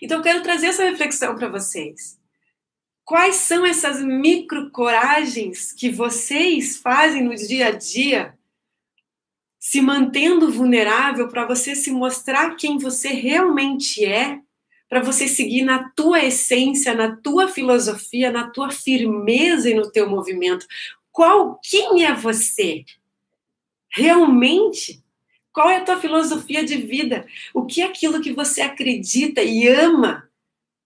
Então, 0.00 0.18
eu 0.18 0.22
quero 0.22 0.42
trazer 0.42 0.68
essa 0.68 0.84
reflexão 0.84 1.34
para 1.34 1.48
vocês. 1.48 2.18
Quais 3.04 3.36
são 3.36 3.66
essas 3.66 4.02
micro 4.02 4.70
coragens 4.70 5.72
que 5.72 5.90
vocês 5.90 6.76
fazem 6.76 7.24
no 7.24 7.34
dia 7.34 7.66
a 7.66 7.70
dia, 7.72 8.38
se 9.58 9.80
mantendo 9.80 10.50
vulnerável 10.50 11.28
para 11.28 11.44
você 11.44 11.74
se 11.74 11.90
mostrar 11.90 12.56
quem 12.56 12.78
você 12.78 13.08
realmente 13.08 14.04
é 14.04 14.40
para 14.90 15.00
você 15.00 15.28
seguir 15.28 15.62
na 15.62 15.88
tua 15.90 16.24
essência, 16.24 16.92
na 16.94 17.14
tua 17.14 17.46
filosofia, 17.46 18.32
na 18.32 18.50
tua 18.50 18.72
firmeza 18.72 19.70
e 19.70 19.74
no 19.74 19.88
teu 19.90 20.10
movimento. 20.10 20.66
Qual, 21.12 21.60
quem 21.62 22.04
é 22.04 22.14
você? 22.14 22.84
Realmente? 23.88 25.02
Qual 25.52 25.68
é 25.68 25.78
a 25.78 25.84
tua 25.84 25.98
filosofia 25.98 26.64
de 26.64 26.76
vida? 26.76 27.26
O 27.52 27.66
que 27.66 27.82
é 27.82 27.86
aquilo 27.86 28.20
que 28.20 28.32
você 28.32 28.60
acredita 28.60 29.42
e 29.42 29.66
ama 29.66 30.28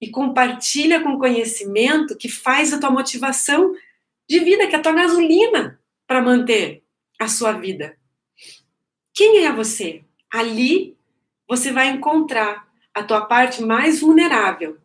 e 0.01 0.11
compartilha 0.11 1.03
com 1.03 1.19
conhecimento 1.19 2.17
que 2.17 2.29
faz 2.29 2.73
a 2.73 2.81
tua 2.81 2.91
motivação 2.91 3.75
de 4.29 4.41
vida, 4.41 4.67
que 4.67 4.75
é 4.75 4.79
a 4.79 4.83
tua 4.83 4.93
gasolina 4.93 5.79
para 6.07 6.23
manter 6.23 6.83
a 7.21 7.29
sua 7.29 7.53
vida? 7.53 7.97
Quem 9.13 9.45
é 9.45 9.53
você? 9.53 10.03
Ali 10.33 10.97
você 11.47 11.71
vai 11.71 11.89
encontrar 11.89 12.67
a 12.93 13.03
tua 13.03 13.27
parte 13.27 13.63
mais 13.63 14.01
vulnerável. 14.01 14.79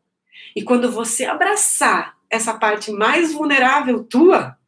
E 0.56 0.62
quando 0.62 0.92
você 0.92 1.26
abraçar 1.26 2.18
essa 2.30 2.54
parte 2.54 2.92
mais 2.92 3.34
vulnerável 3.34 4.04
tua, 4.04 4.59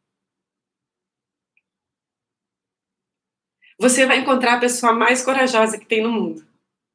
você 3.82 4.06
vai 4.06 4.18
encontrar 4.18 4.54
a 4.54 4.60
pessoa 4.60 4.92
mais 4.92 5.24
corajosa 5.24 5.76
que 5.76 5.84
tem 5.84 6.04
no 6.04 6.12
mundo, 6.12 6.46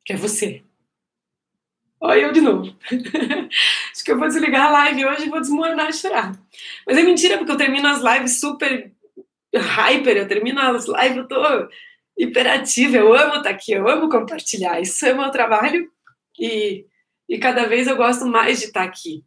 que 0.06 0.13
é 0.13 0.15
você. 0.15 0.63
Olha 2.00 2.21
eu 2.21 2.32
de 2.32 2.39
novo. 2.39 2.73
Acho 3.91 4.06
que 4.06 4.12
eu 4.13 4.17
vou 4.17 4.30
desligar 4.30 4.67
a 4.67 4.71
live 4.71 5.06
hoje 5.06 5.26
e 5.26 5.30
vou 5.30 5.41
desmoronar 5.41 5.89
e 5.89 5.93
chorar. 5.93 6.39
Mas 6.86 6.97
é 6.97 7.04
mentira, 7.04 7.38
porque 7.38 7.52
eu 7.52 7.58
termino 7.58 7.89
as 7.89 8.02
lives 8.02 8.39
super 8.39 8.89
hyper, 9.54 10.15
eu 10.15 10.30
termino 10.30 10.62
as 10.62 10.86
lives, 10.86 11.17
eu 11.17 11.28
tô 11.28 11.69
hiperativa, 12.17 12.95
eu 12.95 13.13
amo 13.13 13.36
estar 13.36 13.50
aqui, 13.50 13.73
eu 13.73 13.86
amo 13.89 14.08
compartilhar. 14.08 14.80
Isso 14.80 15.06
é 15.06 15.13
meu 15.13 15.30
trabalho 15.30 15.91
e, 16.39 16.86
e 17.28 17.38
cada 17.38 17.65
vez 17.65 17.88
eu 17.88 17.97
gosto 17.97 18.26
mais 18.26 18.60
de 18.60 18.67
estar 18.67 18.84
aqui. 18.84 19.26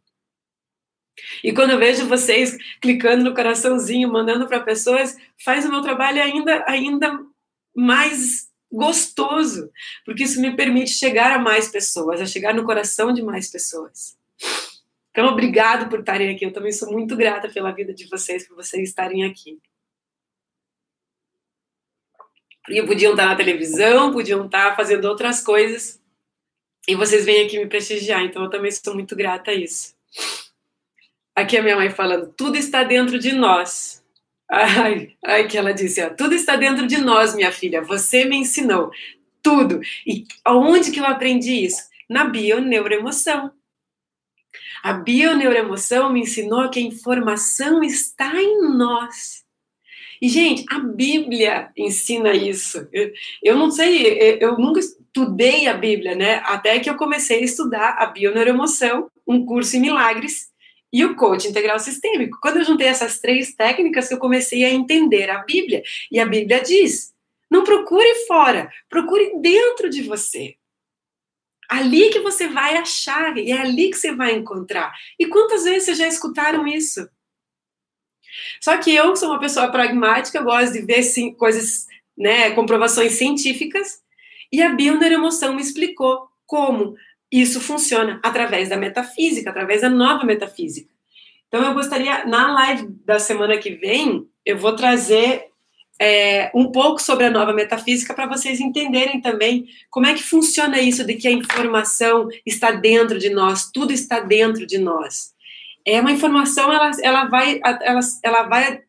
E 1.43 1.53
quando 1.53 1.71
eu 1.71 1.77
vejo 1.77 2.07
vocês 2.07 2.57
clicando 2.81 3.23
no 3.23 3.35
coraçãozinho, 3.35 4.11
mandando 4.11 4.47
para 4.47 4.61
pessoas, 4.61 5.15
faz 5.45 5.63
o 5.63 5.69
meu 5.69 5.81
trabalho 5.81 6.23
ainda, 6.23 6.65
ainda 6.67 7.30
mais 7.75 8.49
gostoso, 8.71 9.69
porque 10.05 10.23
isso 10.23 10.39
me 10.39 10.55
permite 10.55 10.91
chegar 10.91 11.31
a 11.31 11.39
mais 11.39 11.67
pessoas, 11.67 12.21
a 12.21 12.25
chegar 12.25 12.53
no 12.53 12.63
coração 12.63 13.11
de 13.13 13.21
mais 13.21 13.49
pessoas. 13.49 14.17
Então, 15.11 15.27
obrigado 15.27 15.89
por 15.89 15.99
estarem 15.99 16.33
aqui. 16.33 16.45
Eu 16.45 16.53
também 16.53 16.71
sou 16.71 16.89
muito 16.91 17.17
grata 17.17 17.49
pela 17.49 17.71
vida 17.71 17.93
de 17.93 18.07
vocês, 18.07 18.47
por 18.47 18.55
vocês 18.55 18.87
estarem 18.87 19.25
aqui. 19.25 19.59
E 22.69 22.81
podiam 22.83 23.11
estar 23.11 23.25
na 23.25 23.35
televisão, 23.35 24.13
podiam 24.13 24.45
estar 24.45 24.75
fazendo 24.75 25.05
outras 25.05 25.41
coisas, 25.41 26.01
e 26.87 26.95
vocês 26.95 27.25
vêm 27.25 27.45
aqui 27.45 27.59
me 27.59 27.67
prestigiar, 27.67 28.23
então 28.23 28.43
eu 28.43 28.49
também 28.49 28.71
sou 28.71 28.93
muito 28.93 29.15
grata 29.15 29.51
a 29.51 29.53
isso. 29.53 29.95
Aqui 31.35 31.57
a 31.57 31.61
minha 31.63 31.75
mãe 31.75 31.89
falando, 31.89 32.33
tudo 32.33 32.57
está 32.57 32.83
dentro 32.83 33.17
de 33.19 33.33
nós. 33.33 34.00
Ai, 34.51 35.15
ai 35.23 35.47
que 35.47 35.57
ela 35.57 35.73
disse, 35.73 36.03
ó, 36.03 36.09
tudo 36.09 36.35
está 36.35 36.57
dentro 36.57 36.85
de 36.85 36.97
nós, 36.97 37.33
minha 37.33 37.51
filha. 37.51 37.81
Você 37.83 38.25
me 38.25 38.35
ensinou 38.35 38.91
tudo. 39.41 39.79
E 40.05 40.25
aonde 40.43 40.91
que 40.91 40.99
eu 40.99 41.05
aprendi 41.05 41.65
isso? 41.65 41.81
Na 42.09 42.25
bioneuroemoção. 42.25 43.51
A 44.83 44.93
bioneuroemoção 44.93 46.11
me 46.11 46.21
ensinou 46.21 46.69
que 46.69 46.79
a 46.79 46.83
informação 46.83 47.83
está 47.83 48.35
em 48.41 48.61
nós 48.75 49.43
E, 50.21 50.29
gente, 50.29 50.65
a 50.69 50.79
Bíblia 50.79 51.71
ensina 51.77 52.33
isso. 52.33 52.87
Eu, 52.93 53.11
eu 53.43 53.57
não 53.57 53.71
sei, 53.71 54.37
eu 54.41 54.57
nunca 54.57 54.79
estudei 54.79 55.67
a 55.67 55.73
Bíblia, 55.73 56.15
né? 56.15 56.41
Até 56.45 56.79
que 56.79 56.89
eu 56.89 56.97
comecei 56.97 57.39
a 57.39 57.45
estudar 57.45 57.95
a 57.99 58.05
bioneuroemoção, 58.07 59.09
um 59.25 59.45
curso 59.45 59.77
em 59.77 59.81
milagres, 59.81 60.50
e 60.91 61.05
o 61.05 61.15
coach 61.15 61.47
integral 61.47 61.79
sistêmico. 61.79 62.37
Quando 62.41 62.57
eu 62.57 62.65
juntei 62.65 62.87
essas 62.87 63.19
três 63.19 63.53
técnicas, 63.53 64.11
eu 64.11 64.17
comecei 64.17 64.63
a 64.63 64.69
entender 64.69 65.29
a 65.29 65.39
Bíblia. 65.39 65.81
E 66.11 66.19
a 66.19 66.25
Bíblia 66.25 66.61
diz: 66.61 67.13
não 67.49 67.63
procure 67.63 68.25
fora, 68.27 68.71
procure 68.89 69.39
dentro 69.41 69.89
de 69.89 70.01
você. 70.03 70.55
Ali 71.69 72.09
que 72.09 72.19
você 72.19 72.47
vai 72.47 72.75
achar, 72.77 73.37
e 73.37 73.51
é 73.51 73.61
ali 73.61 73.89
que 73.89 73.97
você 73.97 74.13
vai 74.13 74.33
encontrar. 74.33 74.93
E 75.17 75.25
quantas 75.25 75.63
vezes 75.63 75.83
vocês 75.83 75.97
já 75.97 76.07
escutaram 76.07 76.67
isso? 76.67 77.09
Só 78.61 78.77
que 78.77 78.93
eu 78.93 79.15
sou 79.15 79.29
uma 79.29 79.39
pessoa 79.39 79.71
pragmática, 79.71 80.37
eu 80.37 80.43
gosto 80.43 80.73
de 80.73 80.81
ver 80.81 81.03
sim, 81.03 81.33
coisas, 81.33 81.87
né, 82.17 82.51
comprovações 82.51 83.13
científicas, 83.13 84.01
e 84.51 84.61
a 84.61 84.73
bioneuroemoção 84.73 85.55
me 85.55 85.61
explicou 85.61 86.27
como 86.45 86.95
isso 87.31 87.61
funciona 87.61 88.19
através 88.21 88.69
da 88.69 88.77
metafísica, 88.77 89.49
através 89.49 89.81
da 89.81 89.89
nova 89.89 90.25
metafísica. 90.25 90.89
Então, 91.47 91.63
eu 91.63 91.73
gostaria, 91.73 92.25
na 92.25 92.51
live 92.53 92.87
da 93.05 93.19
semana 93.19 93.57
que 93.57 93.71
vem, 93.71 94.27
eu 94.45 94.57
vou 94.57 94.75
trazer 94.75 95.51
é, 96.01 96.49
um 96.55 96.71
pouco 96.71 96.99
sobre 96.99 97.25
a 97.25 97.29
nova 97.29 97.53
metafísica 97.53 98.13
para 98.13 98.25
vocês 98.25 98.59
entenderem 98.59 99.21
também 99.21 99.67
como 99.89 100.07
é 100.07 100.13
que 100.15 100.23
funciona 100.23 100.79
isso 100.79 101.05
de 101.05 101.13
que 101.13 101.27
a 101.27 101.31
informação 101.31 102.27
está 102.43 102.71
dentro 102.71 103.19
de 103.19 103.29
nós, 103.29 103.69
tudo 103.71 103.93
está 103.93 104.19
dentro 104.19 104.65
de 104.65 104.79
nós. 104.79 105.31
É 105.85 106.01
uma 106.01 106.11
informação, 106.11 106.73
ela, 106.73 106.91
ela 107.03 107.25
vai, 107.25 107.59
ela, 107.63 107.99
ela 108.23 108.43
vai, 108.43 108.81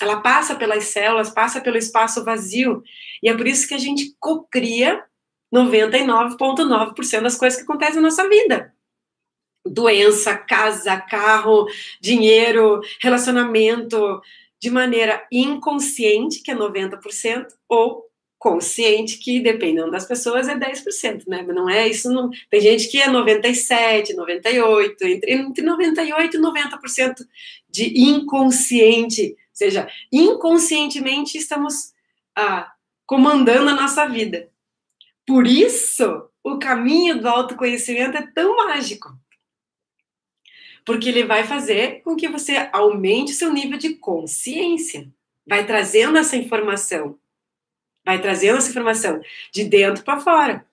ela 0.00 0.20
passa 0.20 0.54
pelas 0.54 0.84
células, 0.84 1.30
passa 1.30 1.60
pelo 1.60 1.76
espaço 1.76 2.24
vazio, 2.24 2.82
e 3.22 3.28
é 3.28 3.36
por 3.36 3.46
isso 3.46 3.66
que 3.66 3.74
a 3.74 3.78
gente 3.78 4.14
cocria 4.20 5.02
99,9% 5.52 7.22
das 7.22 7.36
coisas 7.36 7.58
que 7.58 7.64
acontecem 7.64 7.96
na 7.96 8.02
nossa 8.02 8.28
vida. 8.28 8.72
Doença, 9.66 10.36
casa, 10.36 10.96
carro, 10.96 11.66
dinheiro, 12.00 12.80
relacionamento, 13.00 14.20
de 14.60 14.70
maneira 14.70 15.26
inconsciente, 15.30 16.40
que 16.40 16.50
é 16.50 16.54
90%, 16.54 17.46
ou 17.68 18.04
consciente, 18.38 19.18
que 19.18 19.38
dependendo 19.38 19.92
das 19.92 20.04
pessoas 20.04 20.48
é 20.48 20.56
10%, 20.56 21.28
né? 21.28 21.44
Mas 21.46 21.54
não 21.54 21.70
é 21.70 21.86
isso, 21.86 22.12
não. 22.12 22.28
Tem 22.50 22.60
gente 22.60 22.88
que 22.88 23.00
é 23.00 23.08
97, 23.08 24.14
98, 24.14 25.06
entre, 25.06 25.32
entre 25.32 25.64
98 25.64 26.36
e 26.36 26.40
90% 26.40 27.14
de 27.70 28.00
inconsciente, 28.00 29.30
ou 29.30 29.36
seja, 29.52 29.88
inconscientemente 30.10 31.38
estamos 31.38 31.92
ah, 32.36 32.72
comandando 33.06 33.70
a 33.70 33.74
nossa 33.74 34.06
vida. 34.06 34.51
Por 35.26 35.46
isso, 35.46 36.28
o 36.42 36.58
caminho 36.58 37.20
do 37.20 37.28
autoconhecimento 37.28 38.16
é 38.16 38.26
tão 38.26 38.56
mágico. 38.56 39.16
Porque 40.84 41.08
ele 41.08 41.24
vai 41.24 41.44
fazer 41.44 42.02
com 42.02 42.16
que 42.16 42.28
você 42.28 42.68
aumente 42.72 43.32
seu 43.32 43.52
nível 43.52 43.78
de 43.78 43.94
consciência. 43.94 45.08
Vai 45.46 45.64
trazendo 45.64 46.18
essa 46.18 46.36
informação. 46.36 47.18
Vai 48.04 48.20
trazendo 48.20 48.58
essa 48.58 48.70
informação 48.70 49.20
de 49.52 49.64
dentro 49.64 50.02
para 50.02 50.18
fora, 50.18 50.66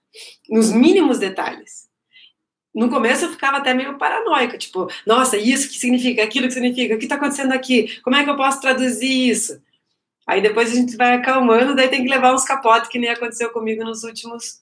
nos 0.50 0.72
mínimos 0.72 1.20
detalhes. 1.20 1.88
No 2.74 2.90
começo 2.90 3.26
eu 3.26 3.32
ficava 3.32 3.58
até 3.58 3.74
meio 3.74 3.98
paranoica, 3.98 4.58
tipo, 4.58 4.88
nossa, 5.06 5.38
isso 5.38 5.70
que 5.70 5.78
significa, 5.78 6.24
aquilo 6.24 6.48
que 6.48 6.54
significa, 6.54 6.96
o 6.96 6.98
que 6.98 7.06
está 7.06 7.16
acontecendo 7.16 7.52
aqui? 7.52 8.00
Como 8.02 8.16
é 8.16 8.24
que 8.24 8.30
eu 8.30 8.36
posso 8.36 8.62
traduzir 8.62 9.30
isso? 9.30 9.62
Aí 10.30 10.42
depois 10.42 10.72
a 10.72 10.76
gente 10.76 10.96
vai 10.96 11.16
acalmando, 11.16 11.74
daí 11.74 11.88
tem 11.88 12.04
que 12.04 12.10
levar 12.10 12.36
uns 12.36 12.44
capotes, 12.44 12.88
que 12.88 13.00
nem 13.00 13.10
aconteceu 13.10 13.50
comigo 13.50 13.84
nos 13.84 14.04
últimos 14.04 14.62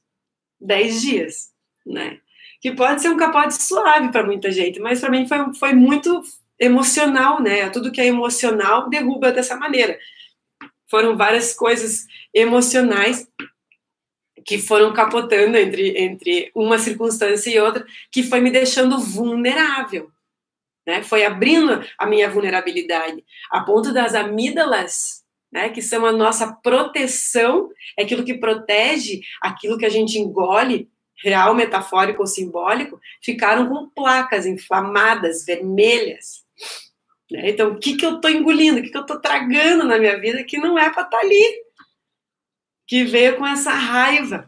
10 0.62 1.02
dias, 1.02 1.52
né? 1.86 2.22
Que 2.62 2.72
pode 2.72 3.02
ser 3.02 3.10
um 3.10 3.18
capote 3.18 3.62
suave 3.62 4.10
para 4.10 4.26
muita 4.26 4.50
gente, 4.50 4.80
mas 4.80 5.02
para 5.02 5.10
mim 5.10 5.28
foi, 5.28 5.54
foi 5.56 5.74
muito 5.74 6.24
emocional, 6.58 7.42
né? 7.42 7.70
Tudo 7.70 7.92
que 7.92 8.00
é 8.00 8.06
emocional 8.06 8.90
derruba 8.90 9.30
dessa 9.34 9.58
maneira. 9.58 10.00
Foram 10.90 11.18
várias 11.18 11.54
coisas 11.54 12.08
emocionais 12.34 13.28
que 14.46 14.58
foram 14.58 14.94
capotando 14.94 15.58
entre, 15.58 15.98
entre 15.98 16.50
uma 16.56 16.80
circunstância 16.80 17.50
e 17.50 17.60
outra, 17.60 17.86
que 18.10 18.24
foi 18.24 18.40
me 18.40 18.52
deixando 18.52 18.98
vulnerável. 19.00 20.10
Né? 20.88 21.04
Foi 21.04 21.26
abrindo 21.26 21.84
a 21.98 22.06
minha 22.06 22.30
vulnerabilidade, 22.30 23.22
a 23.52 23.60
ponto 23.60 23.92
das 23.92 24.16
amígdalas 24.16 25.27
né, 25.58 25.70
que 25.70 25.82
são 25.82 26.06
a 26.06 26.12
nossa 26.12 26.54
proteção, 26.54 27.72
é 27.98 28.04
aquilo 28.04 28.24
que 28.24 28.36
protege 28.36 29.22
aquilo 29.42 29.76
que 29.76 29.88
a 29.88 29.90
gente 29.90 30.20
engole, 30.20 30.88
real, 31.24 31.56
metafórico 31.56 32.22
ou 32.22 32.28
simbólico, 32.28 33.00
ficaram 33.24 33.68
com 33.68 33.90
placas 33.90 34.46
inflamadas, 34.46 35.44
vermelhas. 35.44 36.46
Né? 37.32 37.50
Então, 37.50 37.72
o 37.72 37.80
que, 37.80 37.98
que 37.98 38.06
eu 38.06 38.18
estou 38.18 38.30
engolindo, 38.30 38.80
o 38.80 38.84
que, 38.84 38.92
que 38.92 38.98
eu 38.98 39.02
estou 39.02 39.20
tragando 39.20 39.84
na 39.84 39.98
minha 39.98 40.20
vida 40.20 40.44
que 40.44 40.60
não 40.60 40.78
é 40.78 40.92
para 40.92 41.02
estar 41.02 41.18
tá 41.18 41.26
ali? 41.26 41.64
Que 42.86 43.04
veio 43.04 43.36
com 43.38 43.48
essa 43.48 43.72
raiva, 43.72 44.48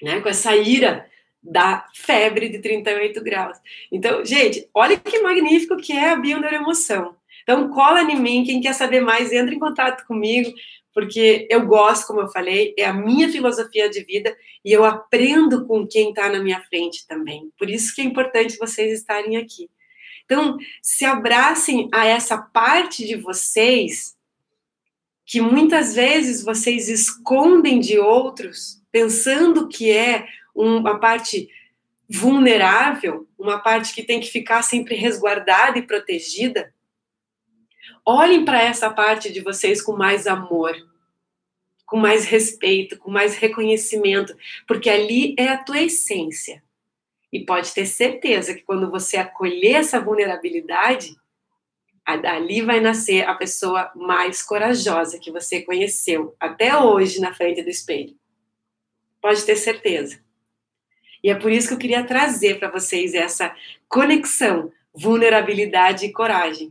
né, 0.00 0.20
com 0.20 0.28
essa 0.28 0.54
ira 0.54 1.10
da 1.42 1.88
febre 1.92 2.48
de 2.48 2.60
38 2.60 3.20
graus. 3.20 3.58
Então, 3.90 4.24
gente, 4.24 4.70
olha 4.72 4.96
que 4.96 5.18
magnífico 5.18 5.76
que 5.76 5.92
é 5.92 6.10
a 6.10 6.16
bioneuroemoção. 6.16 7.16
Então, 7.44 7.70
cola 7.70 8.02
em 8.02 8.18
mim, 8.18 8.42
quem 8.42 8.60
quer 8.60 8.72
saber 8.72 9.00
mais, 9.00 9.32
entra 9.32 9.54
em 9.54 9.58
contato 9.58 10.04
comigo, 10.06 10.52
porque 10.92 11.46
eu 11.50 11.66
gosto, 11.66 12.06
como 12.06 12.22
eu 12.22 12.28
falei, 12.28 12.74
é 12.76 12.84
a 12.86 12.92
minha 12.92 13.28
filosofia 13.28 13.88
de 13.88 14.02
vida 14.02 14.34
e 14.64 14.72
eu 14.72 14.84
aprendo 14.84 15.66
com 15.66 15.86
quem 15.86 16.08
está 16.08 16.28
na 16.28 16.42
minha 16.42 16.60
frente 16.62 17.06
também. 17.06 17.52
Por 17.58 17.68
isso 17.68 17.94
que 17.94 18.00
é 18.00 18.04
importante 18.04 18.56
vocês 18.56 18.92
estarem 18.92 19.36
aqui. 19.36 19.68
Então, 20.24 20.56
se 20.82 21.04
abracem 21.04 21.88
a 21.92 22.06
essa 22.06 22.38
parte 22.38 23.06
de 23.06 23.16
vocês 23.16 24.16
que 25.26 25.40
muitas 25.40 25.94
vezes 25.94 26.42
vocês 26.42 26.88
escondem 26.88 27.80
de 27.80 27.98
outros, 27.98 28.82
pensando 28.90 29.68
que 29.68 29.90
é 29.90 30.26
uma 30.54 30.98
parte 30.98 31.48
vulnerável, 32.08 33.26
uma 33.38 33.58
parte 33.58 33.94
que 33.94 34.02
tem 34.02 34.20
que 34.20 34.30
ficar 34.30 34.62
sempre 34.62 34.94
resguardada 34.94 35.78
e 35.78 35.86
protegida, 35.86 36.73
olhem 38.04 38.44
para 38.44 38.62
essa 38.62 38.90
parte 38.90 39.32
de 39.32 39.40
vocês 39.40 39.80
com 39.80 39.96
mais 39.96 40.26
amor, 40.26 40.74
com 41.86 41.96
mais 41.96 42.24
respeito, 42.24 42.98
com 42.98 43.10
mais 43.10 43.36
reconhecimento, 43.36 44.36
porque 44.66 44.90
ali 44.90 45.34
é 45.38 45.48
a 45.48 45.58
tua 45.58 45.80
essência. 45.80 46.62
E 47.32 47.44
pode 47.44 47.72
ter 47.72 47.86
certeza 47.86 48.54
que 48.54 48.62
quando 48.62 48.90
você 48.90 49.16
acolher 49.16 49.76
essa 49.76 50.00
vulnerabilidade, 50.00 51.16
ali 52.04 52.60
vai 52.60 52.80
nascer 52.80 53.26
a 53.26 53.34
pessoa 53.34 53.90
mais 53.94 54.42
corajosa 54.42 55.18
que 55.18 55.32
você 55.32 55.62
conheceu 55.62 56.36
até 56.38 56.76
hoje 56.76 57.20
na 57.20 57.34
frente 57.34 57.62
do 57.62 57.70
espelho. 57.70 58.14
Pode 59.20 59.44
ter 59.44 59.56
certeza. 59.56 60.22
E 61.22 61.30
é 61.30 61.34
por 61.34 61.50
isso 61.50 61.68
que 61.68 61.74
eu 61.74 61.78
queria 61.78 62.04
trazer 62.04 62.58
para 62.58 62.70
vocês 62.70 63.14
essa 63.14 63.56
conexão, 63.88 64.70
vulnerabilidade 64.94 66.04
e 66.04 66.12
coragem. 66.12 66.70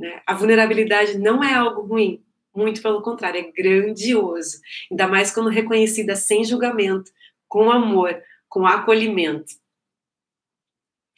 Né? 0.00 0.22
A 0.26 0.32
vulnerabilidade 0.32 1.18
não 1.18 1.44
é 1.44 1.52
algo 1.52 1.82
ruim, 1.82 2.24
muito 2.56 2.80
pelo 2.80 3.02
contrário, 3.02 3.38
é 3.38 3.52
grandioso. 3.52 4.58
Ainda 4.90 5.06
mais 5.06 5.30
quando 5.30 5.50
reconhecida 5.50 6.16
sem 6.16 6.42
julgamento, 6.42 7.10
com 7.46 7.70
amor, 7.70 8.18
com 8.48 8.66
acolhimento. 8.66 9.52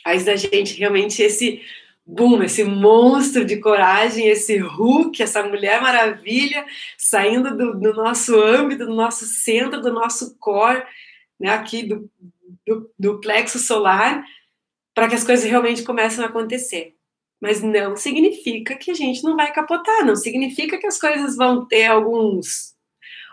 Faz 0.02 0.24
da 0.24 0.34
gente 0.34 0.76
realmente 0.76 1.22
esse 1.22 1.62
boom, 2.04 2.42
esse 2.42 2.64
monstro 2.64 3.44
de 3.44 3.58
coragem, 3.58 4.26
esse 4.26 4.58
Hulk, 4.58 5.22
essa 5.22 5.44
mulher 5.44 5.80
maravilha, 5.80 6.66
saindo 6.98 7.56
do, 7.56 7.78
do 7.78 7.94
nosso 7.94 8.34
âmbito, 8.34 8.84
do 8.84 8.94
nosso 8.94 9.24
centro, 9.26 9.80
do 9.80 9.92
nosso 9.92 10.36
core, 10.40 10.82
né, 11.38 11.50
aqui 11.50 11.84
do, 11.84 12.10
do, 12.66 12.92
do 12.98 13.20
plexo 13.20 13.60
solar, 13.60 14.24
para 14.92 15.08
que 15.08 15.14
as 15.14 15.22
coisas 15.22 15.48
realmente 15.48 15.84
comecem 15.84 16.24
a 16.24 16.26
acontecer. 16.26 16.96
Mas 17.42 17.61
não 17.61 17.96
significa 17.96 18.76
que 18.76 18.92
a 18.92 18.94
gente 18.94 19.24
não 19.24 19.35
vai 19.35 19.52
capotar, 19.52 20.07
não 20.07 20.14
significa 20.14 20.78
que 20.78 20.87
as 20.87 20.98
coisas 20.98 21.37
vão 21.37 21.66
ter 21.66 21.87
alguns 21.87 22.72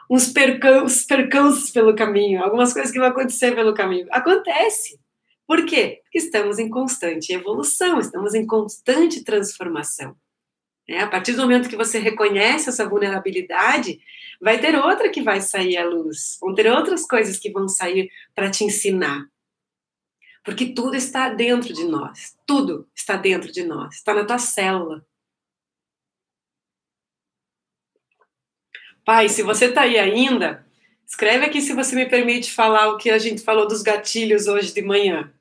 uns 0.09 0.33
percãos 0.33 1.69
pelo 1.71 1.95
caminho, 1.95 2.43
algumas 2.43 2.73
coisas 2.73 2.91
que 2.91 2.97
vão 2.97 3.09
acontecer 3.09 3.53
pelo 3.53 3.75
caminho. 3.75 4.07
Acontece. 4.09 4.99
Por 5.45 5.63
quê? 5.65 5.99
Porque 6.03 6.17
estamos 6.17 6.57
em 6.57 6.67
constante 6.67 7.31
evolução, 7.31 7.99
estamos 7.99 8.33
em 8.33 8.45
constante 8.45 9.23
transformação. 9.23 10.15
É, 10.87 11.01
a 11.01 11.07
partir 11.07 11.33
do 11.33 11.43
momento 11.43 11.69
que 11.69 11.75
você 11.75 11.99
reconhece 11.99 12.69
essa 12.69 12.89
vulnerabilidade, 12.89 13.99
vai 14.41 14.59
ter 14.59 14.75
outra 14.75 15.09
que 15.09 15.21
vai 15.21 15.39
sair 15.41 15.77
à 15.77 15.85
luz, 15.85 16.39
vão 16.41 16.55
ter 16.55 16.71
outras 16.71 17.05
coisas 17.05 17.37
que 17.37 17.51
vão 17.51 17.67
sair 17.67 18.09
para 18.33 18.49
te 18.49 18.63
ensinar. 18.63 19.27
Porque 20.43 20.73
tudo 20.73 20.95
está 20.95 21.29
dentro 21.29 21.73
de 21.73 21.85
nós. 21.85 22.37
Tudo 22.45 22.89
está 22.95 23.15
dentro 23.15 23.51
de 23.51 23.63
nós. 23.63 23.95
Está 23.95 24.13
na 24.13 24.25
tua 24.25 24.37
célula. 24.37 25.05
Pai, 29.05 29.27
se 29.27 29.41
você 29.41 29.65
está 29.65 29.81
aí 29.81 29.97
ainda, 29.97 30.65
escreve 31.05 31.45
aqui 31.45 31.61
se 31.61 31.73
você 31.73 31.95
me 31.95 32.07
permite 32.07 32.51
falar 32.51 32.89
o 32.89 32.97
que 32.97 33.09
a 33.09 33.17
gente 33.17 33.41
falou 33.41 33.67
dos 33.67 33.81
gatilhos 33.81 34.47
hoje 34.47 34.73
de 34.73 34.81
manhã. 34.81 35.33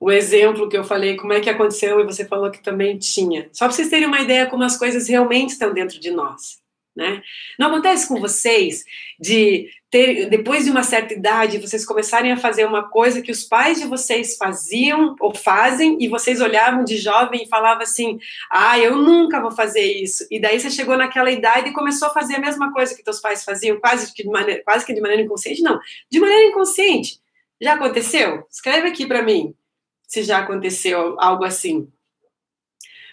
O 0.00 0.10
exemplo 0.10 0.68
que 0.68 0.76
eu 0.76 0.84
falei, 0.84 1.16
como 1.16 1.32
é 1.32 1.40
que 1.40 1.50
aconteceu, 1.50 2.00
e 2.00 2.04
você 2.04 2.24
falou 2.24 2.50
que 2.50 2.62
também 2.62 2.96
tinha. 2.98 3.50
Só 3.52 3.66
para 3.66 3.74
vocês 3.74 3.90
terem 3.90 4.06
uma 4.06 4.20
ideia 4.20 4.46
como 4.46 4.62
as 4.62 4.78
coisas 4.78 5.08
realmente 5.08 5.50
estão 5.50 5.74
dentro 5.74 5.98
de 5.98 6.10
nós. 6.10 6.62
Né? 6.98 7.22
Não 7.56 7.68
acontece 7.68 8.08
com 8.08 8.20
vocês 8.20 8.84
de 9.20 9.70
ter, 9.88 10.28
depois 10.28 10.64
de 10.64 10.70
uma 10.72 10.82
certa 10.82 11.14
idade, 11.14 11.60
vocês 11.60 11.86
começarem 11.86 12.32
a 12.32 12.36
fazer 12.36 12.66
uma 12.66 12.88
coisa 12.88 13.22
que 13.22 13.30
os 13.30 13.44
pais 13.44 13.78
de 13.78 13.86
vocês 13.86 14.36
faziam 14.36 15.14
ou 15.20 15.32
fazem 15.32 15.96
e 16.00 16.08
vocês 16.08 16.40
olhavam 16.40 16.82
de 16.82 16.96
jovem 16.96 17.44
e 17.44 17.48
falavam 17.48 17.84
assim: 17.84 18.18
"Ah, 18.50 18.76
eu 18.80 18.96
nunca 18.96 19.40
vou 19.40 19.52
fazer 19.52 19.84
isso". 19.84 20.26
E 20.28 20.40
daí 20.40 20.58
você 20.58 20.70
chegou 20.70 20.96
naquela 20.96 21.30
idade 21.30 21.68
e 21.68 21.72
começou 21.72 22.08
a 22.08 22.12
fazer 22.12 22.34
a 22.34 22.40
mesma 22.40 22.72
coisa 22.72 22.96
que 22.96 23.04
teus 23.04 23.20
pais 23.20 23.44
faziam, 23.44 23.78
quase 23.78 24.12
que 24.12 24.24
de 24.24 24.28
maneira, 24.28 24.60
quase 24.64 24.84
que 24.84 24.92
de 24.92 25.00
maneira 25.00 25.22
inconsciente, 25.22 25.62
não, 25.62 25.78
de 26.10 26.18
maneira 26.18 26.46
inconsciente. 26.46 27.20
Já 27.60 27.74
aconteceu? 27.74 28.44
Escreve 28.50 28.88
aqui 28.88 29.06
para 29.06 29.22
mim 29.22 29.54
se 30.02 30.24
já 30.24 30.38
aconteceu 30.38 31.14
algo 31.20 31.44
assim. 31.44 31.88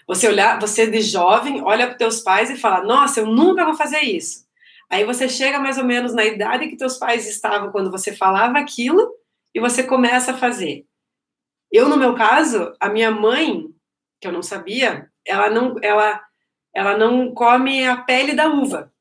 Você 0.06 0.28
olhar, 0.28 0.60
você 0.60 0.86
de 0.86 1.00
jovem, 1.00 1.62
olha 1.62 1.86
para 1.88 1.96
teus 1.96 2.20
pais 2.20 2.50
e 2.50 2.56
fala: 2.56 2.84
"Nossa, 2.84 3.20
eu 3.20 3.26
nunca 3.26 3.64
vou 3.64 3.74
fazer 3.74 4.00
isso". 4.00 4.46
Aí 4.88 5.04
você 5.04 5.28
chega 5.28 5.58
mais 5.58 5.78
ou 5.78 5.84
menos 5.84 6.14
na 6.14 6.24
idade 6.24 6.68
que 6.68 6.76
teus 6.76 6.96
pais 6.96 7.28
estavam 7.28 7.72
quando 7.72 7.90
você 7.90 8.14
falava 8.14 8.58
aquilo 8.58 9.12
e 9.54 9.60
você 9.60 9.82
começa 9.82 10.32
a 10.32 10.36
fazer. 10.36 10.86
Eu 11.72 11.88
no 11.88 11.96
meu 11.96 12.14
caso, 12.14 12.72
a 12.80 12.88
minha 12.88 13.10
mãe, 13.10 13.66
que 14.20 14.28
eu 14.28 14.32
não 14.32 14.42
sabia, 14.42 15.10
ela 15.24 15.50
não 15.50 15.76
ela 15.82 16.22
ela 16.74 16.96
não 16.96 17.32
come 17.34 17.86
a 17.86 17.96
pele 17.96 18.34
da 18.34 18.48
uva. 18.48 18.92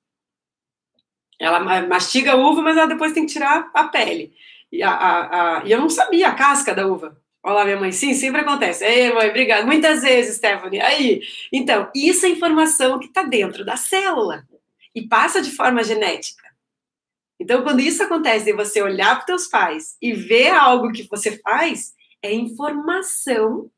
Ela 1.40 1.60
mastiga 1.82 2.32
a 2.32 2.36
uva, 2.36 2.62
mas 2.62 2.78
ela 2.78 2.88
depois 2.88 3.12
tem 3.14 3.26
que 3.26 3.34
tirar 3.34 3.70
a 3.74 3.84
pele. 3.90 4.34
E, 4.72 4.82
a, 4.82 4.92
a, 4.92 5.58
a, 5.60 5.66
e 5.66 5.72
eu 5.72 5.80
não 5.80 5.90
sabia 5.90 6.30
a 6.30 6.36
casca 6.36 6.74
da 6.74 6.88
uva. 6.88 7.22
Olá, 7.46 7.64
minha 7.64 7.80
mãe. 7.80 7.92
Sim, 7.92 8.16
sempre 8.16 8.42
acontece. 8.42 8.84
Ei, 8.84 9.14
mãe, 9.14 9.30
obrigada. 9.30 9.68
Muitas 9.68 10.02
vezes, 10.02 10.38
Stephanie. 10.38 10.82
Aí. 10.82 11.22
Então, 11.54 11.92
isso 11.94 12.26
é 12.26 12.30
informação 12.30 12.98
que 12.98 13.06
está 13.06 13.22
dentro 13.22 13.64
da 13.64 13.78
célula 13.78 14.44
e 14.96 15.08
passa 15.08 15.40
de 15.44 15.52
forma 15.52 15.84
genética. 15.84 16.44
Então, 17.40 17.62
quando 17.62 17.82
isso 17.82 18.02
acontece, 18.02 18.46
de 18.46 18.54
você 18.54 18.82
olhar 18.82 19.18
para 19.18 19.26
teus 19.26 19.46
pais 19.46 19.96
e 20.02 20.12
ver 20.12 20.48
algo 20.50 20.92
que 20.92 21.08
você 21.08 21.38
faz, 21.38 21.94
é 22.20 22.34
informação 22.34 23.70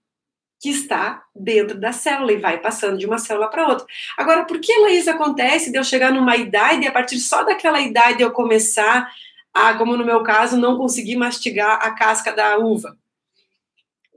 que 0.62 0.70
está 0.70 1.26
dentro 1.36 1.78
da 1.78 1.92
célula 1.92 2.32
e 2.32 2.40
vai 2.40 2.62
passando 2.62 2.98
de 2.98 3.06
uma 3.06 3.20
célula 3.20 3.50
para 3.50 3.68
outra. 3.68 3.86
Agora, 4.18 4.46
por 4.46 4.62
que, 4.62 4.80
Laís, 4.80 5.10
acontece 5.10 5.74
de 5.74 5.78
eu 5.78 5.84
chegar 5.84 6.14
numa 6.14 6.38
idade 6.38 6.86
e 6.86 6.88
a 6.88 6.92
partir 6.94 7.20
só 7.20 7.44
daquela 7.44 7.82
idade 7.82 8.24
eu 8.24 8.32
começar 8.32 9.12
a, 9.54 9.74
como 9.74 9.98
no 9.98 10.06
meu 10.06 10.24
caso, 10.24 10.56
não 10.56 10.78
conseguir 10.78 11.18
mastigar 11.18 11.86
a 11.86 11.92
casca 11.92 12.32
da 12.32 12.58
uva? 12.58 12.98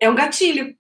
É 0.01 0.11
um 0.11 0.15
gatilho. 0.15 0.77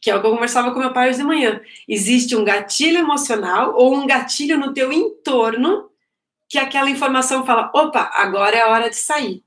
Que 0.00 0.10
é 0.10 0.16
o 0.16 0.20
que 0.20 0.26
eu 0.26 0.30
conversava 0.30 0.72
com 0.72 0.78
meu 0.78 0.92
pai 0.92 1.08
hoje 1.08 1.18
de 1.18 1.24
manhã. 1.24 1.60
Existe 1.86 2.36
um 2.36 2.44
gatilho 2.44 2.98
emocional 2.98 3.74
ou 3.74 3.94
um 3.94 4.06
gatilho 4.06 4.56
no 4.56 4.72
teu 4.72 4.92
entorno 4.92 5.90
que 6.48 6.58
aquela 6.58 6.88
informação 6.88 7.44
fala: 7.44 7.70
opa, 7.74 8.10
agora 8.14 8.56
é 8.56 8.60
a 8.60 8.68
hora 8.68 8.88
de 8.88 8.96
sair. 8.96 9.44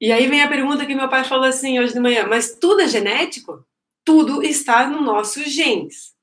E 0.00 0.12
aí 0.12 0.26
vem 0.26 0.42
a 0.42 0.48
pergunta 0.48 0.84
que 0.84 0.94
meu 0.94 1.08
pai 1.08 1.24
falou 1.24 1.46
assim 1.46 1.78
hoje 1.78 1.94
de 1.94 2.00
manhã: 2.00 2.26
mas 2.26 2.54
tudo 2.54 2.82
é 2.82 2.88
genético? 2.88 3.66
Tudo 4.04 4.42
está 4.42 4.86
no 4.86 5.00
nossos 5.00 5.50
genes. 5.50 6.14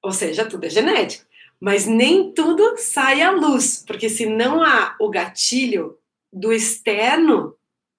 Ou 0.00 0.12
seja, 0.12 0.48
tudo 0.48 0.64
é 0.64 0.70
genético. 0.70 1.26
Mas 1.60 1.86
nem 1.86 2.32
tudo 2.32 2.76
sai 2.78 3.20
à 3.20 3.32
luz, 3.32 3.82
porque 3.84 4.08
se 4.08 4.26
não 4.26 4.62
há 4.62 4.94
o 5.00 5.10
gatilho 5.10 5.98
do 6.32 6.52
externo, 6.52 7.56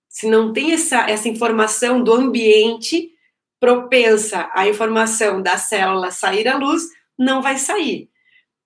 se 0.10 0.28
não 0.28 0.52
tem 0.52 0.74
essa, 0.74 1.10
essa 1.10 1.30
informação 1.30 2.04
do 2.04 2.12
ambiente 2.12 3.12
propensa 3.60 4.50
à 4.54 4.68
informação 4.68 5.42
da 5.42 5.58
célula 5.58 6.12
sair 6.12 6.48
à 6.48 6.58
luz, 6.58 6.84
não 7.18 7.42
vai 7.42 7.58
sair. 7.58 8.10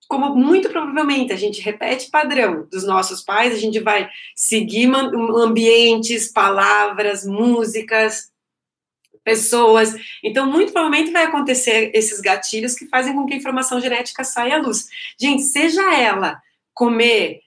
Como 0.08 0.34
muito 0.34 0.68
provavelmente 0.68 1.32
a 1.32 1.36
gente 1.36 1.60
repete 1.60 2.10
padrão 2.10 2.66
dos 2.70 2.84
nossos 2.84 3.22
pais, 3.22 3.52
a 3.52 3.58
gente 3.58 3.80
vai 3.80 4.08
seguir 4.34 4.90
ambientes, 4.94 6.28
palavras, 6.28 7.26
músicas, 7.26 8.32
pessoas. 9.24 9.94
Então, 10.22 10.46
muito 10.46 10.72
provavelmente 10.72 11.10
vai 11.10 11.24
acontecer 11.24 11.90
esses 11.94 12.20
gatilhos 12.20 12.74
que 12.74 12.86
fazem 12.86 13.14
com 13.14 13.26
que 13.26 13.34
a 13.34 13.36
informação 13.36 13.80
genética 13.80 14.22
saia 14.22 14.56
à 14.56 14.58
luz. 14.60 14.88
Gente, 15.18 15.42
seja 15.42 15.94
ela 15.94 16.40
comer 16.72 17.40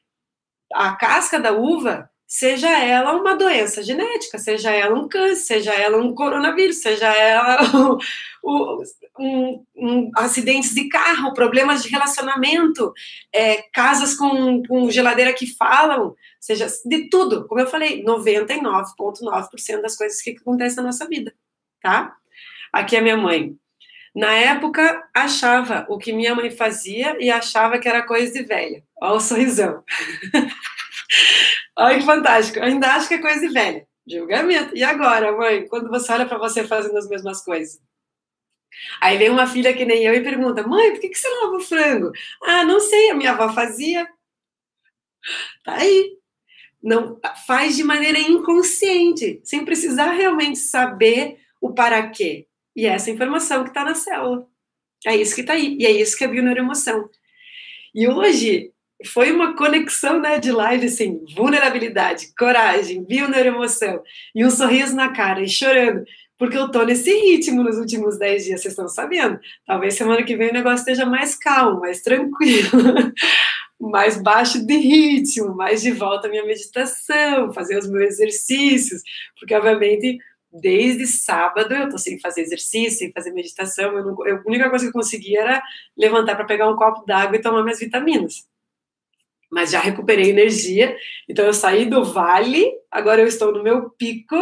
a 0.73 0.95
casca 0.95 1.39
da 1.39 1.51
uva, 1.53 2.10
seja 2.28 2.68
ela 2.68 3.13
uma 3.13 3.38
doença 3.38 3.82
genética, 3.82 4.38
seja 4.38 4.70
ela 4.70 5.00
um 5.00 5.08
câncer, 5.08 5.36
seja 5.36 5.74
ela 5.74 5.98
um 5.98 6.13
coronavírus, 6.13 6.82
seja 6.82 7.08
ela 7.08 7.62
um, 8.44 8.84
um, 9.18 9.66
um 9.76 10.12
acidentes 10.18 10.76
de 10.76 10.90
carro, 10.90 11.34
problemas 11.34 11.82
de 11.82 11.90
relacionamento, 11.90 12.92
é, 13.34 13.63
casas 13.74 14.13
com, 14.13 14.62
com, 14.63 14.92
geladeira 14.92 15.32
que 15.32 15.56
falam, 15.56 16.13
seja 16.40 16.68
de 16.86 17.10
tudo. 17.10 17.48
Como 17.48 17.62
eu 17.62 17.68
falei, 17.68 18.04
99,9% 18.04 19.82
das 19.82 19.96
coisas 19.96 20.22
que 20.22 20.32
acontecem 20.32 20.78
na 20.78 20.84
nossa 20.84 21.08
vida, 21.08 21.34
tá? 21.82 22.13
Aqui 22.74 22.98
é 22.98 23.02
minha 23.02 23.16
mãe. 23.16 23.56
Na 24.13 24.34
época, 24.34 25.08
achava 25.13 25.86
o 25.88 25.98
que 25.98 26.12
minha 26.12 26.36
mãe 26.36 26.50
fazia 26.52 27.16
e 27.20 27.30
achava 27.30 27.78
que 27.80 27.88
era 27.88 28.06
coisa 28.06 28.34
de 28.34 28.44
velha. 28.44 28.84
Olha 29.00 29.13
o 29.13 29.20
sorrisão. 29.20 29.84
Olha 31.78 32.00
que 32.00 32.06
fantástico. 32.06 32.60
ainda 32.60 32.96
acho 32.96 33.08
que 33.08 33.13
é 33.13 33.22
coisa 33.22 33.52
velha. 33.52 33.88
Julgamento. 34.08 34.76
E 34.76 34.84
agora, 34.84 35.32
mãe? 35.32 35.68
Quando 35.68 35.90
você 35.90 36.12
olha 36.12 36.26
para 36.26 36.38
você 36.38 36.63
fazendo 36.63 36.98
as 36.98 37.08
mesmas 37.08 37.44
coisas? 37.44 37.80
Aí 39.02 39.18
vem 39.18 39.30
uma 39.30 39.48
filha 39.48 39.74
que 39.76 39.86
nem 39.86 40.04
eu 40.04 40.13
e 40.13 40.24
pergunta: 40.24 40.66
Mãe, 40.66 40.92
por 40.92 41.02
que, 41.02 41.10
que 41.10 41.18
você 41.18 41.30
lava 41.30 41.56
o 41.56 41.60
frango? 41.60 42.12
Ah, 42.44 42.63
não 42.63 42.80
sei, 42.80 43.10
a 43.12 43.16
minha 43.16 43.32
avó 43.32 43.50
fazia. 43.54 44.08
Tá 45.63 45.76
aí. 45.76 46.18
Não 46.82 47.20
faz 47.46 47.76
de 47.76 47.84
maneira 47.84 48.20
inconsciente, 48.20 49.42
sem 49.44 49.66
precisar 49.66 50.12
realmente 50.12 50.60
saber 50.60 51.40
o 51.60 51.74
para 51.74 52.10
quê. 52.10 52.48
E 52.76 52.86
é 52.86 52.90
essa 52.90 53.12
informação 53.12 53.63
que 53.63 53.70
está 53.70 53.84
na 53.84 53.96
célula. 53.96 54.48
É 55.06 55.16
isso 55.16 55.36
que 55.36 55.42
está 55.42 55.54
aí. 55.54 55.76
E 55.80 55.86
é 55.86 55.92
isso 55.92 56.18
que 56.18 56.24
é 56.24 56.28
bioneuroemoção. 56.28 57.10
E 57.94 58.08
hoje 58.08 58.72
foi 59.05 59.31
uma 59.31 59.55
conexão 59.55 60.19
né, 60.19 60.39
de 60.39 60.51
live, 60.51 60.88
assim, 60.88 61.23
vulnerabilidade, 61.36 62.33
coragem, 62.38 63.03
bioneuroemoção, 63.03 64.01
e 64.33 64.45
um 64.45 64.49
sorriso 64.49 64.95
na 64.95 65.10
cara, 65.13 65.41
e 65.41 65.47
chorando, 65.47 66.03
porque 66.38 66.57
eu 66.57 66.69
tô 66.69 66.83
nesse 66.83 67.12
ritmo 67.12 67.63
nos 67.63 67.77
últimos 67.77 68.17
10 68.17 68.45
dias, 68.45 68.62
vocês 68.62 68.73
estão 68.73 68.88
sabendo. 68.88 69.39
Talvez 69.65 69.95
semana 69.95 70.23
que 70.23 70.36
vem 70.36 70.49
o 70.49 70.53
negócio 70.53 70.79
esteja 70.79 71.05
mais 71.05 71.36
calmo, 71.36 71.79
mais 71.79 72.01
tranquilo, 72.01 72.69
mais 73.79 74.21
baixo 74.21 74.65
de 74.65 74.77
ritmo, 74.77 75.55
mais 75.55 75.81
de 75.81 75.91
volta 75.91 76.27
à 76.27 76.29
minha 76.29 76.45
meditação, 76.45 77.53
fazer 77.53 77.77
os 77.77 77.89
meus 77.89 78.13
exercícios, 78.13 79.01
porque, 79.39 79.53
obviamente, 79.53 80.17
desde 80.51 81.05
sábado 81.05 81.73
eu 81.73 81.89
tô 81.89 81.97
sem 81.97 82.19
fazer 82.19 82.41
exercício, 82.41 82.99
sem 82.99 83.12
fazer 83.12 83.31
meditação, 83.31 83.95
eu 83.97 84.03
não, 84.03 84.27
eu, 84.27 84.38
a 84.38 84.43
única 84.47 84.69
coisa 84.69 84.86
que 84.86 84.89
eu 84.89 84.93
conseguia 84.93 85.41
era 85.41 85.63
levantar 85.95 86.36
para 86.36 86.45
pegar 86.45 86.69
um 86.69 86.75
copo 86.75 87.05
d'água 87.05 87.36
e 87.36 87.41
tomar 87.41 87.63
minhas 87.63 87.79
vitaminas 87.79 88.47
mas 89.49 89.71
já 89.71 89.79
recuperei 89.79 90.29
energia. 90.29 90.95
Então 91.27 91.45
eu 91.45 91.53
saí 91.53 91.86
do 91.86 92.03
vale, 92.03 92.71
agora 92.91 93.21
eu 93.21 93.27
estou 93.27 93.51
no 93.51 93.63
meu 93.63 93.89
pico, 93.91 94.36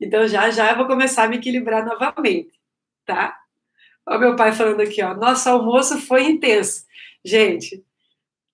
então 0.00 0.26
já 0.28 0.50
já 0.50 0.70
eu 0.70 0.76
vou 0.76 0.86
começar 0.86 1.24
a 1.24 1.28
me 1.28 1.36
equilibrar 1.36 1.84
novamente, 1.84 2.52
tá? 3.04 3.36
Olha 4.06 4.18
meu 4.18 4.36
pai 4.36 4.52
falando 4.52 4.80
aqui, 4.80 5.02
ó, 5.02 5.14
nosso 5.14 5.48
almoço 5.48 5.98
foi 6.00 6.24
intenso. 6.24 6.84
Gente, 7.24 7.84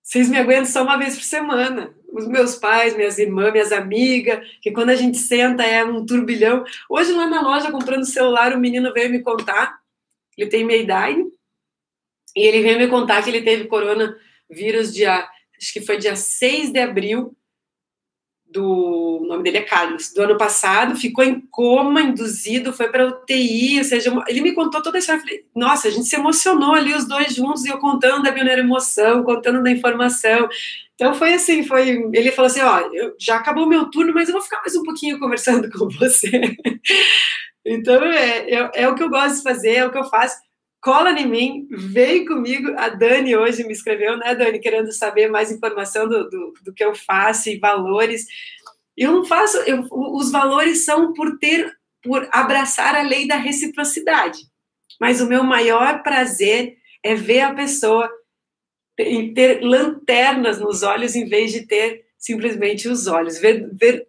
vocês 0.01 0.27
me 0.27 0.37
aguentam 0.37 0.65
só 0.65 0.83
uma 0.83 0.97
vez 0.97 1.15
por 1.15 1.23
semana. 1.23 1.95
Os 2.11 2.27
meus 2.27 2.55
pais, 2.55 2.95
minhas 2.95 3.17
irmãs, 3.17 3.51
minhas 3.51 3.71
amigas, 3.71 4.45
que 4.61 4.71
quando 4.71 4.89
a 4.89 4.95
gente 4.95 5.17
senta 5.17 5.63
é 5.63 5.83
um 5.83 6.05
turbilhão. 6.05 6.63
Hoje 6.89 7.11
lá 7.13 7.27
na 7.27 7.41
loja 7.41 7.71
comprando 7.71 8.05
celular, 8.05 8.53
o 8.53 8.59
menino 8.59 8.93
veio 8.93 9.09
me 9.09 9.21
contar, 9.21 9.79
ele 10.37 10.49
tem 10.49 10.65
meia 10.65 10.81
idade, 10.81 11.23
e 12.35 12.41
ele 12.41 12.61
veio 12.61 12.77
me 12.77 12.87
contar 12.87 13.23
que 13.23 13.29
ele 13.29 13.41
teve 13.41 13.65
coronavírus 13.65 14.93
dia 14.93 15.27
acho 15.63 15.73
que 15.73 15.81
foi 15.81 15.97
dia 15.97 16.15
6 16.15 16.71
de 16.73 16.79
abril 16.79 17.35
do 18.45 19.03
o 19.23 19.25
nome 19.25 19.43
dele 19.43 19.59
é 19.59 19.61
Carlos, 19.61 20.11
do 20.13 20.21
ano 20.21 20.37
passado, 20.37 20.97
ficou 20.97 21.23
em 21.23 21.39
coma, 21.39 22.01
induzido, 22.01 22.73
foi 22.73 22.89
para 22.89 23.07
UTI, 23.07 23.79
ou 23.79 23.83
seja, 23.85 24.13
ele 24.27 24.41
me 24.41 24.53
contou 24.53 24.81
toda 24.81 24.97
a 24.97 24.99
história, 24.99 25.19
eu 25.19 25.23
falei, 25.23 25.45
nossa, 25.55 25.87
a 25.87 25.91
gente 25.91 26.05
se 26.05 26.15
emocionou 26.15 26.75
ali 26.75 26.93
os 26.93 27.07
dois 27.07 27.33
juntos, 27.33 27.63
e 27.63 27.69
eu 27.69 27.77
contando 27.79 28.21
da 28.21 28.31
minha 28.31 28.59
emoção, 28.59 29.23
contando 29.23 29.63
da 29.63 29.71
informação, 29.71 30.49
então 30.93 31.13
foi 31.13 31.33
assim, 31.33 31.63
foi, 31.63 32.09
ele 32.13 32.31
falou 32.31 32.47
assim, 32.47 32.61
ó, 32.61 32.79
eu, 32.93 33.15
já 33.17 33.37
acabou 33.37 33.63
o 33.65 33.69
meu 33.69 33.89
turno, 33.89 34.13
mas 34.13 34.27
eu 34.27 34.33
vou 34.33 34.41
ficar 34.41 34.59
mais 34.59 34.75
um 34.75 34.83
pouquinho 34.83 35.17
conversando 35.17 35.69
com 35.71 35.87
você, 35.89 36.55
então 37.65 38.03
é, 38.03 38.49
é, 38.51 38.71
é 38.75 38.89
o 38.89 38.95
que 38.95 39.03
eu 39.03 39.09
gosto 39.09 39.37
de 39.37 39.43
fazer, 39.43 39.75
é 39.75 39.85
o 39.85 39.91
que 39.91 39.97
eu 39.97 40.09
faço, 40.09 40.35
cola 40.83 41.11
em 41.11 41.25
mim, 41.25 41.67
vem 41.71 42.25
comigo. 42.25 42.73
A 42.77 42.89
Dani 42.89 43.35
hoje 43.35 43.63
me 43.63 43.71
escreveu, 43.71 44.17
né, 44.17 44.35
Dani, 44.35 44.59
querendo 44.59 44.91
saber 44.91 45.29
mais 45.29 45.49
informação 45.49 46.07
do, 46.07 46.29
do, 46.29 46.53
do 46.61 46.73
que 46.73 46.83
eu 46.83 46.93
faço 46.93 47.49
e 47.49 47.57
valores. 47.57 48.25
Eu 48.95 49.13
não 49.13 49.25
faço, 49.25 49.57
eu, 49.59 49.87
os 49.89 50.29
valores 50.29 50.83
são 50.83 51.13
por 51.13 51.39
ter, 51.39 51.73
por 52.03 52.27
abraçar 52.31 52.95
a 52.95 53.01
lei 53.01 53.25
da 53.25 53.37
reciprocidade. 53.37 54.39
Mas 54.99 55.21
o 55.21 55.27
meu 55.27 55.43
maior 55.43 56.03
prazer 56.03 56.75
é 57.01 57.15
ver 57.15 57.39
a 57.39 57.53
pessoa 57.53 58.09
ter, 58.97 59.33
ter 59.33 59.61
lanternas 59.61 60.59
nos 60.59 60.83
olhos 60.83 61.15
em 61.15 61.25
vez 61.25 61.53
de 61.53 61.65
ter 61.65 62.05
simplesmente 62.17 62.89
os 62.89 63.07
olhos, 63.07 63.39
ver, 63.39 63.69
ver 63.73 64.05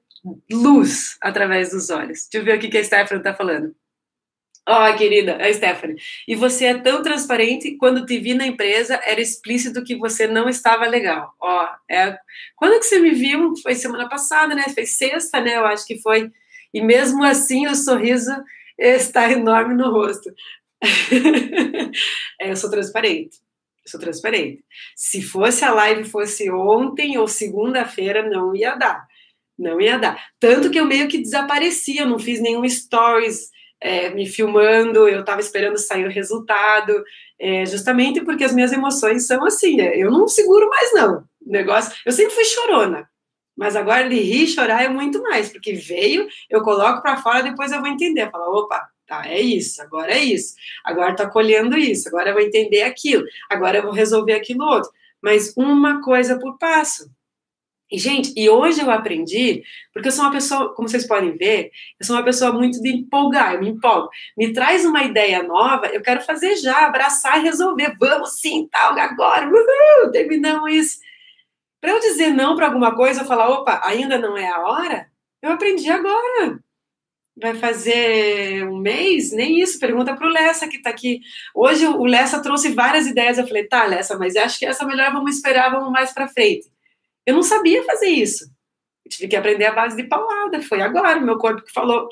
luz 0.51 1.17
através 1.21 1.71
dos 1.71 1.89
olhos. 1.89 2.29
Deixa 2.31 2.39
eu 2.39 2.45
ver 2.45 2.59
o 2.59 2.71
que 2.71 2.77
a 2.77 2.85
Stephanie 2.85 3.21
está 3.21 3.33
falando. 3.33 3.75
Ó, 4.67 4.91
oh, 4.91 4.97
querida, 4.97 5.37
a 5.37 5.53
Stephanie. 5.53 5.97
E 6.27 6.35
você 6.35 6.67
é 6.67 6.79
tão 6.79 7.03
transparente, 7.03 7.77
quando 7.77 8.07
te 8.07 8.19
vi 8.19 8.33
na 8.33 8.47
empresa, 8.47 8.99
era 9.05 9.21
explícito 9.21 9.85
que 9.85 9.95
você 9.95 10.27
não 10.27 10.49
estava 10.49 10.87
legal. 10.87 11.35
Ó, 11.39 11.65
oh, 11.65 11.93
é... 11.93 12.17
quando 12.57 12.79
que 12.79 12.87
você 12.87 12.99
me 12.99 13.11
viu? 13.11 13.55
Foi 13.63 13.75
semana 13.75 14.09
passada, 14.09 14.55
né? 14.55 14.65
Foi 14.75 14.87
sexta, 14.87 15.41
né? 15.41 15.57
Eu 15.57 15.67
acho 15.67 15.87
que 15.87 16.01
foi. 16.01 16.31
E 16.73 16.81
mesmo 16.81 17.23
assim, 17.23 17.67
o 17.67 17.75
sorriso 17.75 18.33
está 18.79 19.31
enorme 19.31 19.75
no 19.75 19.91
rosto. 19.91 20.33
é, 22.41 22.51
eu 22.51 22.57
sou 22.57 22.71
transparente. 22.71 23.37
Eu 23.85 23.91
sou 23.91 24.01
transparente. 24.01 24.65
Se 24.97 25.21
fosse 25.21 25.63
a 25.63 25.73
live 25.73 26.05
fosse 26.05 26.51
ontem 26.51 27.19
ou 27.19 27.29
segunda-feira, 27.29 28.27
não 28.27 28.57
ia 28.57 28.75
dar. 28.77 29.07
Não 29.59 29.79
ia 29.79 29.99
dar. 29.99 30.19
Tanto 30.41 30.71
que 30.71 30.81
eu 30.81 30.87
meio 30.87 31.07
que 31.07 31.19
desapareci, 31.19 31.99
eu 31.99 32.09
não 32.09 32.19
fiz 32.19 32.41
nenhum 32.41 32.67
stories 32.67 33.53
é, 33.85 34.09
me 34.09 34.27
filmando, 34.27 35.07
eu 35.07 35.21
estava 35.21 35.43
esperando 35.43 35.77
sair 35.77 36.07
o 36.07 36.11
resultado, 36.11 37.05
é, 37.39 37.67
justamente 37.67 38.23
porque 38.23 38.43
as 38.43 38.55
minhas 38.55 38.73
emoções 38.73 39.27
são 39.27 39.45
assim, 39.45 39.79
é, 39.79 40.03
eu 40.03 40.11
não 40.11 40.27
seguro 40.27 40.71
mais 40.71 40.95
não. 40.95 41.23
Negócio, 41.47 41.93
eu 42.07 42.11
sempre 42.11 42.35
fui 42.35 42.45
chorona, 42.47 43.07
mas 43.55 43.77
agora 43.77 44.09
de 44.09 44.19
rir 44.19 44.45
e 44.45 44.49
chorar 44.49 44.83
é 44.83 44.89
muito 44.89 45.23
mais, 45.23 45.51
porque 45.51 45.75
veio, 45.75 46.27
eu 46.49 46.63
coloco 46.63 47.03
para 47.03 47.19
fora, 47.19 47.43
depois 47.43 47.73
eu 47.73 47.81
vou 47.81 47.89
entender, 47.89 48.31
falar, 48.31 48.49
opa, 48.49 48.89
tá, 49.07 49.29
é 49.29 49.39
isso, 49.39 49.83
agora 49.83 50.13
é 50.13 50.19
isso, 50.19 50.55
agora 50.83 51.15
tá 51.15 51.29
colhendo 51.29 51.77
isso, 51.77 52.09
agora 52.09 52.31
eu 52.31 52.35
vou 52.35 52.43
entender 52.43 52.85
aquilo, 52.85 53.27
agora 53.51 53.77
eu 53.77 53.83
vou 53.83 53.93
resolver 53.93 54.33
aquilo 54.33 54.65
outro, 54.65 54.91
mas 55.23 55.53
uma 55.59 56.01
coisa 56.01 56.39
por 56.39 56.57
passo. 56.57 57.11
E, 57.95 57.99
gente, 57.99 58.33
e 58.37 58.51
hoje 58.51 58.81
eu 58.81 58.91
aprendi, 58.91 59.63
porque 59.93 60.09
eu 60.09 60.13
sou 60.13 60.25
uma 60.25 60.33
pessoa, 60.33 60.75
como 60.75 60.89
vocês 60.89 61.07
podem 61.07 61.37
ver, 61.37 61.71
eu 62.01 62.05
sou 62.05 62.17
uma 62.17 62.25
pessoa 62.25 62.53
muito 62.53 62.83
de 62.83 62.89
empolgar, 62.89 63.55
eu 63.55 63.61
me 63.61 63.69
empolgo. 63.69 64.09
Me 64.37 64.53
traz 64.53 64.85
uma 64.85 65.05
ideia 65.05 65.45
nova, 65.45 65.87
eu 65.87 66.03
quero 66.03 66.21
fazer 66.23 66.57
já, 66.57 66.87
abraçar 66.87 67.39
e 67.39 67.45
resolver. 67.45 67.95
Vamos 68.01 68.41
sim, 68.41 68.69
tal, 68.69 68.99
agora, 68.99 69.47
uhul, 69.47 70.11
terminamos 70.11 70.73
isso. 70.73 70.99
Para 71.81 71.93
eu 71.93 72.01
dizer 72.01 72.31
não 72.31 72.57
para 72.57 72.67
alguma 72.67 72.97
coisa, 72.97 73.21
eu 73.21 73.27
falar, 73.27 73.49
opa, 73.49 73.81
ainda 73.85 74.19
não 74.19 74.37
é 74.37 74.49
a 74.49 74.61
hora, 74.63 75.07
eu 75.41 75.53
aprendi 75.53 75.89
agora. 75.89 76.59
Vai 77.41 77.55
fazer 77.55 78.67
um 78.69 78.79
mês? 78.79 79.33
Nem 79.33 79.61
isso. 79.61 79.79
Pergunta 79.79 80.15
para 80.15 80.27
o 80.27 80.31
Lessa 80.31 80.69
que 80.69 80.77
está 80.77 80.91
aqui. 80.91 81.21
Hoje 81.55 81.85
o 81.87 82.05
Lessa 82.05 82.41
trouxe 82.41 82.71
várias 82.73 83.07
ideias. 83.09 83.39
Eu 83.39 83.47
falei, 83.47 83.67
tá, 83.67 83.87
Lessa, 83.87 84.17
mas 84.17 84.37
acho 84.37 84.59
que 84.59 84.67
essa 84.67 84.87
melhor 84.87 85.13
vamos 85.13 85.37
esperar, 85.37 85.71
vamos 85.71 85.91
mais 85.91 86.13
para 86.13 86.29
frente. 86.29 86.74
Eu 87.27 87.35
não 87.35 87.43
sabia 87.43 87.83
fazer 87.85 88.09
isso. 88.09 88.45
Eu 89.05 89.11
tive 89.11 89.29
que 89.29 89.37
aprender 89.37 89.67
a 89.67 89.75
base 89.75 89.97
de 89.97 90.05
paulada. 90.05 90.63
Foi 90.63 90.81
agora 90.81 91.19
o 91.19 91.23
meu 91.23 91.39
corpo 91.39 91.63
que 91.63 91.73
falou: 91.73 92.09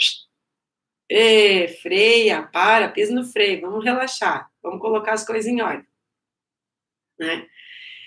e, 1.11 1.69
freia, 1.83 2.43
para, 2.43 2.89
pisa 2.89 3.15
no 3.15 3.25
freio, 3.25 3.61
vamos 3.61 3.85
relaxar, 3.85 4.51
vamos 4.63 4.81
colocar 4.81 5.13
as 5.13 5.27
coisas 5.27 5.47
em 5.47 5.61
ordem. 5.61 5.87
Né? 7.19 7.47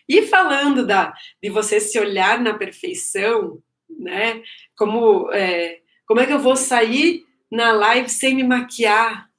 E 0.10 0.24
falando 0.24 0.86
da, 0.86 1.14
de 1.42 1.50
você 1.50 1.80
se 1.80 2.00
olhar 2.00 2.40
na 2.40 2.56
perfeição, 2.56 3.62
né? 3.88 4.42
Como, 4.76 5.32
é, 5.32 5.82
como 6.08 6.20
é 6.20 6.26
que 6.26 6.34
eu 6.34 6.40
vou 6.40 6.56
sair 6.56 7.24
na 7.52 7.72
live 7.74 8.10
sem 8.10 8.36
me 8.36 8.44
maquiar? 8.44 9.30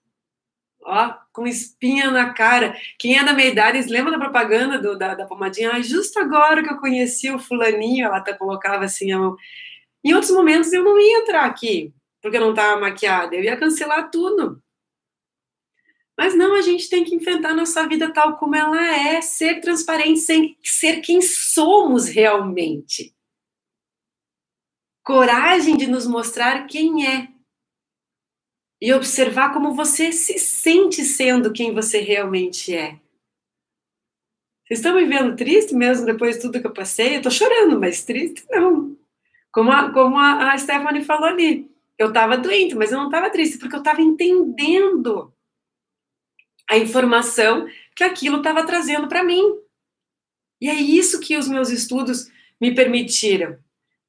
Ó, 0.89 1.15
com 1.33 1.49
espinha 1.49 2.13
na 2.13 2.33
cara. 2.33 2.77
Quem 2.97 3.19
é 3.19 3.25
da 3.25 3.33
minha 3.33 3.49
idade, 3.49 3.83
lembra 3.91 4.13
da 4.13 4.19
propaganda 4.19 4.79
do, 4.79 4.97
da, 4.97 5.17
da 5.17 5.27
pomadinha? 5.27 5.73
Ah, 5.73 5.83
justo 5.83 6.21
agora 6.21 6.63
que 6.63 6.71
eu 6.71 6.79
conheci 6.79 7.29
o 7.29 7.41
fulaninho, 7.41 8.07
ela 8.07 8.19
até 8.19 8.33
colocava 8.33 8.85
assim 8.85 9.11
a 9.11 9.19
mão. 9.19 9.37
Em 10.05 10.15
outros 10.15 10.31
momentos 10.31 10.73
eu 10.73 10.85
não 10.85 10.97
ia 11.01 11.19
entrar 11.19 11.45
aqui, 11.45 11.93
porque 12.23 12.37
eu 12.37 12.41
não 12.41 12.51
estava 12.51 12.81
maquiada, 12.81 13.35
eu 13.35 13.43
ia 13.43 13.57
cancelar 13.57 14.11
tudo. 14.13 14.63
Mas 16.17 16.37
não, 16.37 16.55
a 16.55 16.63
gente 16.63 16.89
tem 16.89 17.03
que 17.03 17.17
enfrentar 17.17 17.53
nossa 17.53 17.87
vida 17.89 18.13
tal 18.13 18.37
como 18.37 18.55
ela 18.55 18.81
é, 18.81 19.21
ser 19.21 19.61
transparente, 19.61 20.21
sem 20.21 20.57
ser 20.63 21.01
quem 21.01 21.21
somos 21.21 22.07
realmente. 22.07 23.13
Coragem 25.03 25.77
de 25.77 25.89
nos 25.89 26.07
mostrar 26.07 26.67
quem 26.69 27.07
é, 27.07 27.29
e 28.81 28.93
observar 28.93 29.53
como 29.53 29.75
você 29.75 30.13
se 30.13 30.39
sente 30.39 31.05
sendo 31.05 31.53
quem 31.53 31.73
você 31.73 31.99
realmente 31.99 32.75
é. 32.75 32.99
Vocês 34.65 34.81
estão 34.81 34.97
me 34.97 35.05
vendo 35.05 35.37
triste 35.37 35.75
mesmo 35.75 36.05
depois 36.05 36.37
de 36.37 36.43
tudo 36.43 36.61
que 36.61 36.67
eu 36.67 36.73
passei? 36.73 37.17
Eu 37.17 37.23
tô 37.23 37.31
chorando, 37.31 37.79
mas 37.79 38.05
triste 38.05 38.45
não. 38.51 38.97
Como 39.53 39.71
a, 39.71 39.93
como 39.93 40.19
a, 40.19 40.53
a 40.53 40.59
Stephanie 40.59 41.05
falou 41.05 41.29
ali. 41.29 41.71
Eu 41.97 42.09
estava 42.09 42.37
doente, 42.37 42.75
mas 42.75 42.93
eu 42.93 42.99
não 42.99 43.07
estava 43.07 43.31
triste, 43.31 43.59
porque 43.59 43.75
eu 43.75 43.81
estava 43.81 44.03
entendendo 44.03 45.33
a 46.69 46.77
informação 46.77 47.67
que 47.95 48.05
aquilo 48.05 48.39
estava 48.39 48.67
trazendo 48.67 49.09
para 49.09 49.25
mim. 49.25 49.57
E 50.61 50.69
é 50.69 50.75
isso 50.75 51.21
que 51.21 51.37
os 51.37 51.49
meus 51.49 51.71
estudos 51.71 52.31
me 52.61 52.75
permitiram 52.75 53.59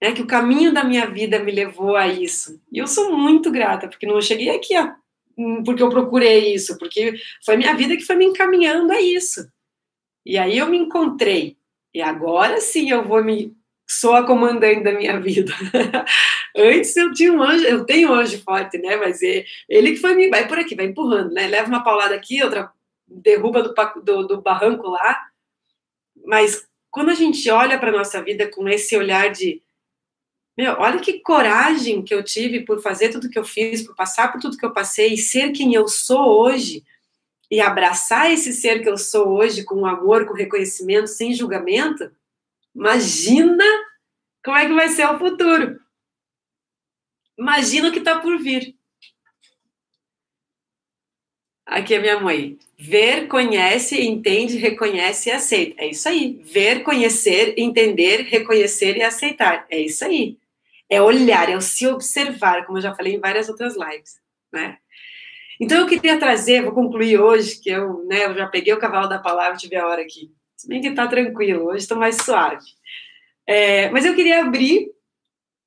né, 0.02 0.12
que 0.12 0.22
o 0.22 0.28
caminho 0.28 0.74
da 0.74 0.84
minha 0.84 1.08
vida 1.08 1.40
me 1.40 1.52
levou 1.52 1.96
a 1.96 2.08
isso. 2.08 2.62
E 2.72 2.78
eu 2.78 2.88
sou 2.88 3.16
muito 3.16 3.52
grata, 3.52 3.88
porque 3.88 4.06
não 4.06 4.22
cheguei 4.22 4.50
aqui 4.50 4.78
ó, 4.78 4.92
hum, 5.38 5.64
porque 5.64 5.82
eu 5.82 5.90
procurei 5.90 6.54
isso, 6.54 6.78
porque 6.78 7.16
foi 7.44 7.58
minha 7.58 7.76
vida 7.76 7.96
que 7.98 8.06
foi 8.06 8.16
me 8.16 8.26
encaminhando 8.26 8.92
a 8.92 9.02
isso. 9.02 9.48
E 10.26 10.38
aí 10.38 10.58
eu 10.58 10.68
me 10.68 10.78
encontrei. 10.78 11.58
E 11.94 12.02
agora 12.02 12.60
sim 12.62 12.92
eu 12.92 13.04
vou 13.04 13.24
me 13.24 13.56
sou 13.90 14.16
a 14.16 14.26
comandante 14.26 14.84
da 14.84 14.92
minha 14.92 15.20
vida. 15.20 15.54
Antes 16.56 16.96
eu 16.98 17.14
tinha 17.14 17.32
um 17.32 17.42
anjo, 17.42 17.66
eu 17.66 17.86
tenho 17.86 18.12
um 18.12 18.14
anjo 18.14 18.42
forte, 18.44 18.78
né? 18.78 18.98
Mas 18.98 19.22
ele 19.22 19.92
que 19.92 19.98
foi 19.98 20.14
me 20.14 20.30
vai 20.30 20.48
por 20.48 20.60
aqui, 20.60 20.76
vai 20.76 20.86
empurrando, 20.86 21.32
né? 21.34 21.48
Leva 21.48 21.70
uma 21.70 21.84
paulada 21.84 22.14
aqui, 22.14 22.44
outra 22.44 22.70
derruba 23.08 23.64
do, 23.64 23.74
do, 24.02 24.28
do 24.28 24.42
barranco 24.42 24.90
lá. 24.90 25.18
Mas 26.26 26.68
quando 26.92 27.10
a 27.10 27.14
gente 27.14 27.50
olha 27.50 27.80
para 27.80 27.92
nossa 27.92 28.22
vida 28.22 28.50
com 28.50 28.68
esse 28.68 28.98
olhar 28.98 29.32
de 29.32 29.62
meu, 30.58 30.74
olha 30.80 31.00
que 31.00 31.20
coragem 31.20 32.02
que 32.02 32.12
eu 32.12 32.24
tive 32.24 32.62
por 32.62 32.82
fazer 32.82 33.10
tudo 33.10 33.30
que 33.30 33.38
eu 33.38 33.44
fiz, 33.44 33.84
por 33.84 33.96
passar 33.96 34.32
por 34.32 34.42
tudo 34.42 34.58
que 34.58 34.66
eu 34.66 34.74
passei 34.74 35.14
e 35.14 35.18
ser 35.18 35.52
quem 35.52 35.76
eu 35.76 35.88
sou 35.88 36.42
hoje 36.42 36.84
e 37.50 37.62
abraçar 37.62 38.32
esse 38.32 38.52
ser 38.52 38.82
que 38.82 38.90
eu 38.90 38.98
sou 38.98 39.28
hoje 39.28 39.64
com 39.64 39.86
amor, 39.86 40.26
com 40.26 40.34
reconhecimento, 40.34 41.08
sem 41.08 41.32
julgamento. 41.32 42.12
Imagina 42.76 43.64
como 44.44 44.58
é 44.58 44.66
que 44.66 44.74
vai 44.74 44.90
ser 44.90 45.06
o 45.06 45.20
futuro. 45.20 45.80
Imagina 47.38 47.90
o 47.90 47.92
que 47.92 48.00
está 48.00 48.20
por 48.20 48.40
vir. 48.40 48.76
Aqui 51.68 51.94
é 51.94 52.00
minha 52.00 52.20
mãe. 52.20 52.58
Ver, 52.80 53.28
conhece, 53.28 54.02
entende, 54.02 54.58
reconhece 54.58 55.30
e 55.30 55.32
aceita. 55.32 55.84
É 55.84 55.90
isso 55.90 56.10
aí. 56.10 56.42
Ver, 56.44 56.82
conhecer, 56.82 57.54
entender, 57.58 58.24
reconhecer 58.24 58.98
e 58.98 59.04
aceitar. 59.04 59.68
É 59.70 59.80
isso 59.80 60.04
aí 60.04 60.38
é 60.90 61.02
olhar, 61.02 61.50
é 61.50 61.56
o 61.56 61.62
se 61.62 61.88
observar, 61.88 62.66
como 62.66 62.78
eu 62.78 62.82
já 62.82 62.96
falei 62.96 63.16
em 63.16 63.20
várias 63.20 63.50
outras 63.50 63.76
lives, 63.76 64.20
né? 64.52 64.78
Então 65.60 65.80
eu 65.80 65.88
queria 65.88 66.20
trazer, 66.20 66.64
vou 66.64 66.72
concluir 66.72 67.20
hoje, 67.20 67.60
que 67.60 67.70
eu, 67.70 68.06
né, 68.06 68.26
eu 68.26 68.36
já 68.36 68.48
peguei 68.48 68.74
o 68.74 68.80
cavalo 68.80 69.08
da 69.08 69.20
palavra, 69.20 69.58
tive 69.58 69.76
a 69.76 69.88
hora 69.88 70.02
aqui. 70.02 70.32
Se 70.56 70.68
bem 70.68 70.82
que 70.82 70.94
tá 70.94 71.08
tranquilo, 71.08 71.66
hoje 71.66 71.80
estou 71.80 71.98
mais 71.98 72.18
suave. 72.18 72.64
É, 73.46 73.90
mas 73.90 74.06
eu 74.06 74.16
queria 74.16 74.42
abrir 74.42 74.92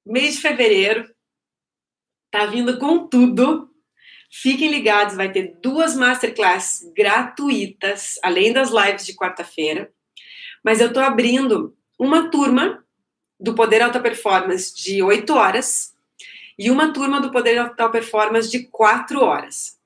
mês 0.06 0.34
de 0.34 0.42
fevereiro, 0.42 1.08
tá 2.30 2.46
vindo 2.46 2.78
com 2.78 3.06
tudo. 3.06 3.68
Fiquem 4.32 4.70
ligados, 4.70 5.16
vai 5.16 5.30
ter 5.30 5.58
duas 5.60 5.96
masterclasses 5.96 6.88
gratuitas, 6.92 8.14
além 8.22 8.52
das 8.52 8.70
lives 8.70 9.04
de 9.04 9.16
quarta-feira. 9.16 9.92
Mas 10.64 10.80
eu 10.80 10.88
estou 10.88 11.02
abrindo 11.02 11.76
uma 11.98 12.30
turma 12.30 12.84
do 13.40 13.54
Poder 13.54 13.80
Alta 13.80 13.98
Performance 13.98 14.74
de 14.74 15.02
8 15.02 15.34
horas 15.34 15.94
e 16.58 16.70
uma 16.70 16.92
turma 16.92 17.20
do 17.20 17.30
Poder 17.30 17.58
Alta 17.58 17.88
Performance 17.88 18.50
de 18.50 18.64
4 18.64 19.20
horas. 19.22 19.78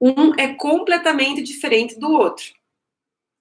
Um 0.00 0.34
é 0.38 0.54
completamente 0.54 1.42
diferente 1.42 1.98
do 1.98 2.10
outro. 2.10 2.46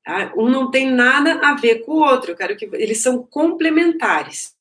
Tá? 0.04 0.34
Um 0.36 0.50
não 0.50 0.70
tem 0.70 0.92
nada 0.92 1.40
a 1.48 1.56
ver 1.56 1.86
com 1.86 1.94
o 1.94 2.04
outro. 2.04 2.32
Eu 2.32 2.36
quero 2.36 2.56
que 2.56 2.66
eles 2.74 3.02
são 3.02 3.24
complementares. 3.24 4.56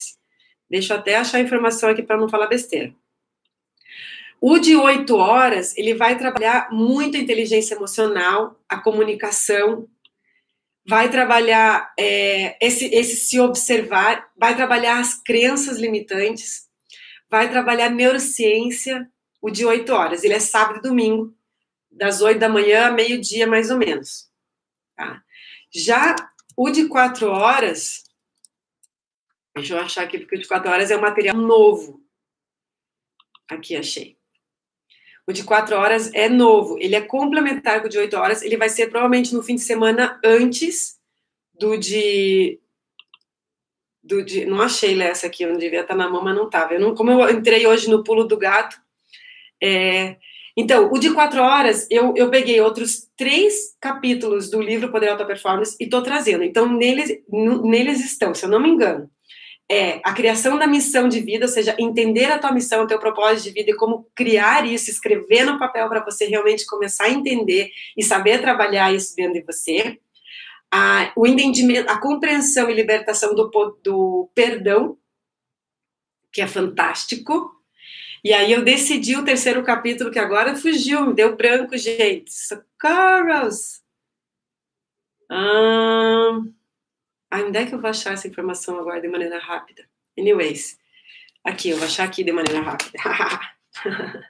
Deixa 0.70 0.94
eu 0.94 0.98
até 0.98 1.16
achar 1.16 1.38
a 1.38 1.42
informação 1.42 1.90
aqui 1.90 2.02
para 2.02 2.16
não 2.16 2.28
falar 2.28 2.46
besteira. 2.46 2.94
O 4.40 4.58
de 4.58 4.74
oito 4.74 5.16
horas, 5.16 5.76
ele 5.76 5.92
vai 5.94 6.16
trabalhar 6.16 6.72
muito 6.72 7.16
a 7.16 7.20
inteligência 7.20 7.74
emocional, 7.74 8.58
a 8.66 8.78
comunicação, 8.78 9.86
vai 10.90 11.08
trabalhar 11.08 11.94
é, 11.96 12.58
esse, 12.60 12.86
esse 12.86 13.14
se 13.14 13.38
observar, 13.38 14.28
vai 14.36 14.56
trabalhar 14.56 14.98
as 14.98 15.14
crenças 15.14 15.78
limitantes, 15.78 16.68
vai 17.30 17.48
trabalhar 17.48 17.90
neurociência, 17.90 19.08
o 19.40 19.50
de 19.50 19.64
oito 19.64 19.92
horas. 19.92 20.24
Ele 20.24 20.34
é 20.34 20.40
sábado 20.40 20.80
e 20.80 20.82
domingo, 20.82 21.32
das 21.88 22.20
oito 22.20 22.40
da 22.40 22.48
manhã 22.48 22.88
a 22.88 22.90
meio-dia, 22.90 23.46
mais 23.46 23.70
ou 23.70 23.78
menos. 23.78 24.28
Tá? 24.96 25.22
Já 25.72 26.16
o 26.56 26.68
de 26.68 26.88
quatro 26.88 27.30
horas, 27.30 28.02
deixa 29.54 29.74
eu 29.74 29.78
achar 29.78 30.02
aqui, 30.02 30.18
porque 30.18 30.34
o 30.34 30.40
de 30.40 30.48
quatro 30.48 30.72
horas 30.72 30.90
é 30.90 30.96
um 30.96 31.02
material 31.02 31.36
novo. 31.36 32.04
Aqui, 33.48 33.76
achei. 33.76 34.18
O 35.26 35.32
de 35.32 35.44
quatro 35.44 35.76
horas 35.76 36.10
é 36.14 36.28
novo, 36.28 36.76
ele 36.78 36.96
é 36.96 37.00
complementar 37.00 37.80
com 37.80 37.86
o 37.86 37.90
de 37.90 37.98
oito 37.98 38.16
horas, 38.16 38.42
ele 38.42 38.56
vai 38.56 38.68
ser 38.68 38.88
provavelmente 38.88 39.34
no 39.34 39.42
fim 39.42 39.54
de 39.54 39.60
semana 39.60 40.18
antes 40.24 40.98
do 41.58 41.76
de. 41.76 42.58
Do 44.02 44.24
de 44.24 44.46
não 44.46 44.60
achei 44.60 45.00
essa 45.02 45.26
aqui, 45.26 45.46
onde 45.46 45.58
devia 45.58 45.82
estar 45.82 45.94
na 45.94 46.08
mão, 46.08 46.24
mas 46.24 46.34
não 46.34 46.46
estava. 46.46 46.74
Eu 46.74 46.80
não, 46.80 46.94
como 46.94 47.10
eu 47.10 47.30
entrei 47.30 47.66
hoje 47.66 47.88
no 47.88 48.02
pulo 48.02 48.24
do 48.24 48.36
gato. 48.36 48.80
É, 49.62 50.16
então, 50.56 50.90
o 50.92 50.98
de 50.98 51.12
quatro 51.12 51.40
horas, 51.40 51.86
eu, 51.90 52.14
eu 52.16 52.30
peguei 52.30 52.60
outros 52.60 53.08
três 53.16 53.76
capítulos 53.80 54.50
do 54.50 54.60
livro 54.60 54.90
Poder 54.90 55.08
Alta 55.08 55.24
Performance 55.24 55.76
e 55.78 55.84
estou 55.84 56.02
trazendo. 56.02 56.42
Então, 56.42 56.66
neles, 56.66 57.10
neles 57.28 58.04
estão, 58.04 58.34
se 58.34 58.44
eu 58.44 58.48
não 58.48 58.60
me 58.60 58.68
engano, 58.68 59.08
é 59.70 60.00
a 60.02 60.12
criação 60.12 60.58
da 60.58 60.66
missão 60.66 61.08
de 61.08 61.20
vida, 61.20 61.46
ou 61.46 61.48
seja, 61.48 61.76
entender 61.78 62.24
a 62.24 62.40
tua 62.40 62.50
missão, 62.50 62.82
o 62.82 62.86
teu 62.88 62.98
propósito 62.98 63.44
de 63.44 63.52
vida 63.52 63.70
e 63.70 63.76
como 63.76 64.10
criar 64.16 64.66
isso, 64.66 64.90
escrever 64.90 65.44
no 65.44 65.60
papel 65.60 65.88
para 65.88 66.04
você 66.04 66.26
realmente 66.26 66.66
começar 66.66 67.04
a 67.04 67.10
entender 67.10 67.70
e 67.96 68.02
saber 68.02 68.40
trabalhar 68.40 68.92
isso 68.92 69.14
dentro 69.14 69.34
de 69.34 69.42
você. 69.42 70.00
A, 70.72 71.12
o 71.14 71.24
entendimento, 71.24 71.88
a 71.88 72.00
compreensão 72.00 72.68
e 72.68 72.74
libertação 72.74 73.32
do, 73.32 73.48
do 73.80 74.28
perdão, 74.34 74.98
que 76.32 76.40
é 76.40 76.48
fantástico. 76.48 77.54
E 78.24 78.32
aí 78.32 78.50
eu 78.50 78.64
decidi 78.64 79.16
o 79.16 79.24
terceiro 79.24 79.62
capítulo, 79.62 80.10
que 80.10 80.18
agora 80.18 80.56
fugiu, 80.56 81.06
me 81.06 81.14
deu 81.14 81.36
branco, 81.36 81.76
gente. 81.78 82.32
Socorros! 82.32 83.80
Hum... 85.30 86.52
Onde 87.32 87.58
é 87.58 87.66
que 87.66 87.74
eu 87.74 87.80
vou 87.80 87.90
achar 87.90 88.14
essa 88.14 88.26
informação 88.26 88.78
agora 88.78 89.00
de 89.00 89.08
maneira 89.08 89.38
rápida? 89.38 89.84
Anyways, 90.18 90.76
aqui, 91.44 91.70
eu 91.70 91.76
vou 91.76 91.86
achar 91.86 92.04
aqui 92.04 92.24
de 92.24 92.32
maneira 92.32 92.60
rápida. 92.60 92.98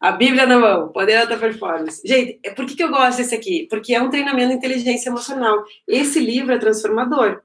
a 0.00 0.12
Bíblia 0.12 0.46
na 0.46 0.58
mão, 0.58 0.92
poder 0.92 1.16
alta 1.16 1.38
performance. 1.38 2.02
Gente, 2.04 2.40
por 2.54 2.66
que, 2.66 2.74
que 2.74 2.82
eu 2.82 2.90
gosto 2.90 3.18
desse 3.18 3.34
aqui? 3.34 3.66
Porque 3.70 3.94
é 3.94 4.02
um 4.02 4.10
treinamento 4.10 4.48
de 4.48 4.56
inteligência 4.56 5.10
emocional. 5.10 5.64
Esse 5.86 6.18
livro 6.18 6.52
é 6.52 6.58
transformador. 6.58 7.40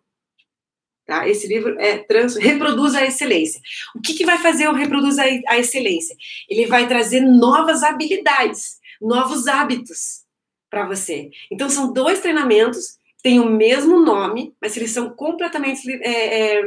Tá? 1.06 1.28
Esse 1.28 1.48
livro 1.48 1.80
é 1.80 2.00
trans, 2.00 2.36
reproduz 2.36 2.96
a 2.96 3.06
excelência. 3.06 3.62
O 3.96 4.02
que, 4.02 4.16
que 4.16 4.26
vai 4.26 4.40
fazer 4.40 4.68
o 4.68 4.74
reproduz 4.74 5.20
a, 5.20 5.24
a 5.50 5.58
excelência? 5.60 6.16
Ele 6.50 6.66
vai 6.66 6.88
trazer 6.88 7.22
novas 7.22 7.84
habilidades, 7.84 8.80
novos 9.00 9.46
hábitos 9.48 10.26
para 10.68 10.88
você. 10.88 11.30
Então, 11.52 11.70
são 11.70 11.94
dois 11.94 12.22
treinamentos 12.22 12.98
têm 13.26 13.40
o 13.40 13.50
mesmo 13.50 14.06
nome, 14.06 14.54
mas 14.62 14.78
eles 14.78 14.92
são 14.92 15.10
completamente 15.10 15.92
é, 16.04 16.60
é, 16.60 16.64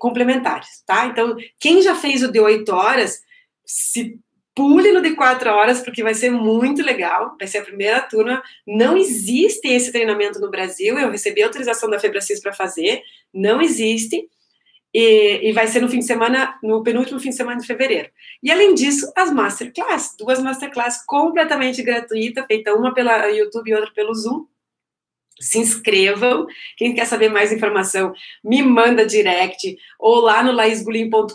complementares, 0.00 0.82
tá? 0.84 1.06
Então, 1.06 1.36
quem 1.60 1.80
já 1.80 1.94
fez 1.94 2.24
o 2.24 2.32
de 2.32 2.40
8 2.40 2.68
horas, 2.74 3.20
se 3.64 4.18
pule 4.52 4.90
no 4.90 5.00
de 5.00 5.14
4 5.14 5.48
horas, 5.48 5.80
porque 5.80 6.02
vai 6.02 6.12
ser 6.12 6.32
muito 6.32 6.82
legal, 6.82 7.36
vai 7.38 7.46
ser 7.46 7.58
a 7.58 7.64
primeira 7.64 8.00
turma. 8.00 8.42
Não 8.66 8.96
existe 8.96 9.68
esse 9.68 9.92
treinamento 9.92 10.40
no 10.40 10.50
Brasil, 10.50 10.98
eu 10.98 11.08
recebi 11.08 11.40
autorização 11.40 11.88
da 11.88 12.00
Febracis 12.00 12.40
para 12.40 12.52
fazer, 12.52 13.00
não 13.32 13.62
existe. 13.62 14.28
E, 14.92 15.50
e, 15.50 15.52
vai 15.52 15.68
ser 15.68 15.80
no 15.80 15.88
fim 15.88 16.00
de 16.00 16.04
semana, 16.04 16.58
no 16.64 16.82
penúltimo 16.82 17.20
fim 17.20 17.30
de 17.30 17.36
semana 17.36 17.60
de 17.60 17.66
fevereiro. 17.66 18.10
E 18.42 18.50
além 18.50 18.74
disso, 18.74 19.10
as 19.16 19.32
masterclass, 19.32 20.16
duas 20.18 20.42
masterclass 20.42 21.06
completamente 21.06 21.80
gratuitas, 21.80 22.44
feita 22.46 22.74
uma 22.74 22.92
pela 22.92 23.28
YouTube 23.28 23.70
e 23.70 23.74
outra 23.74 23.90
pelo 23.94 24.12
Zoom, 24.12 24.46
se 25.40 25.58
inscrevam. 25.58 26.46
Quem 26.76 26.94
quer 26.94 27.06
saber 27.06 27.28
mais 27.28 27.52
informação, 27.52 28.12
me 28.42 28.62
manda 28.62 29.06
direct 29.06 29.76
ou 29.98 30.20
lá 30.20 30.42
no 30.42 30.52
laisgulim.com.br. 30.52 31.32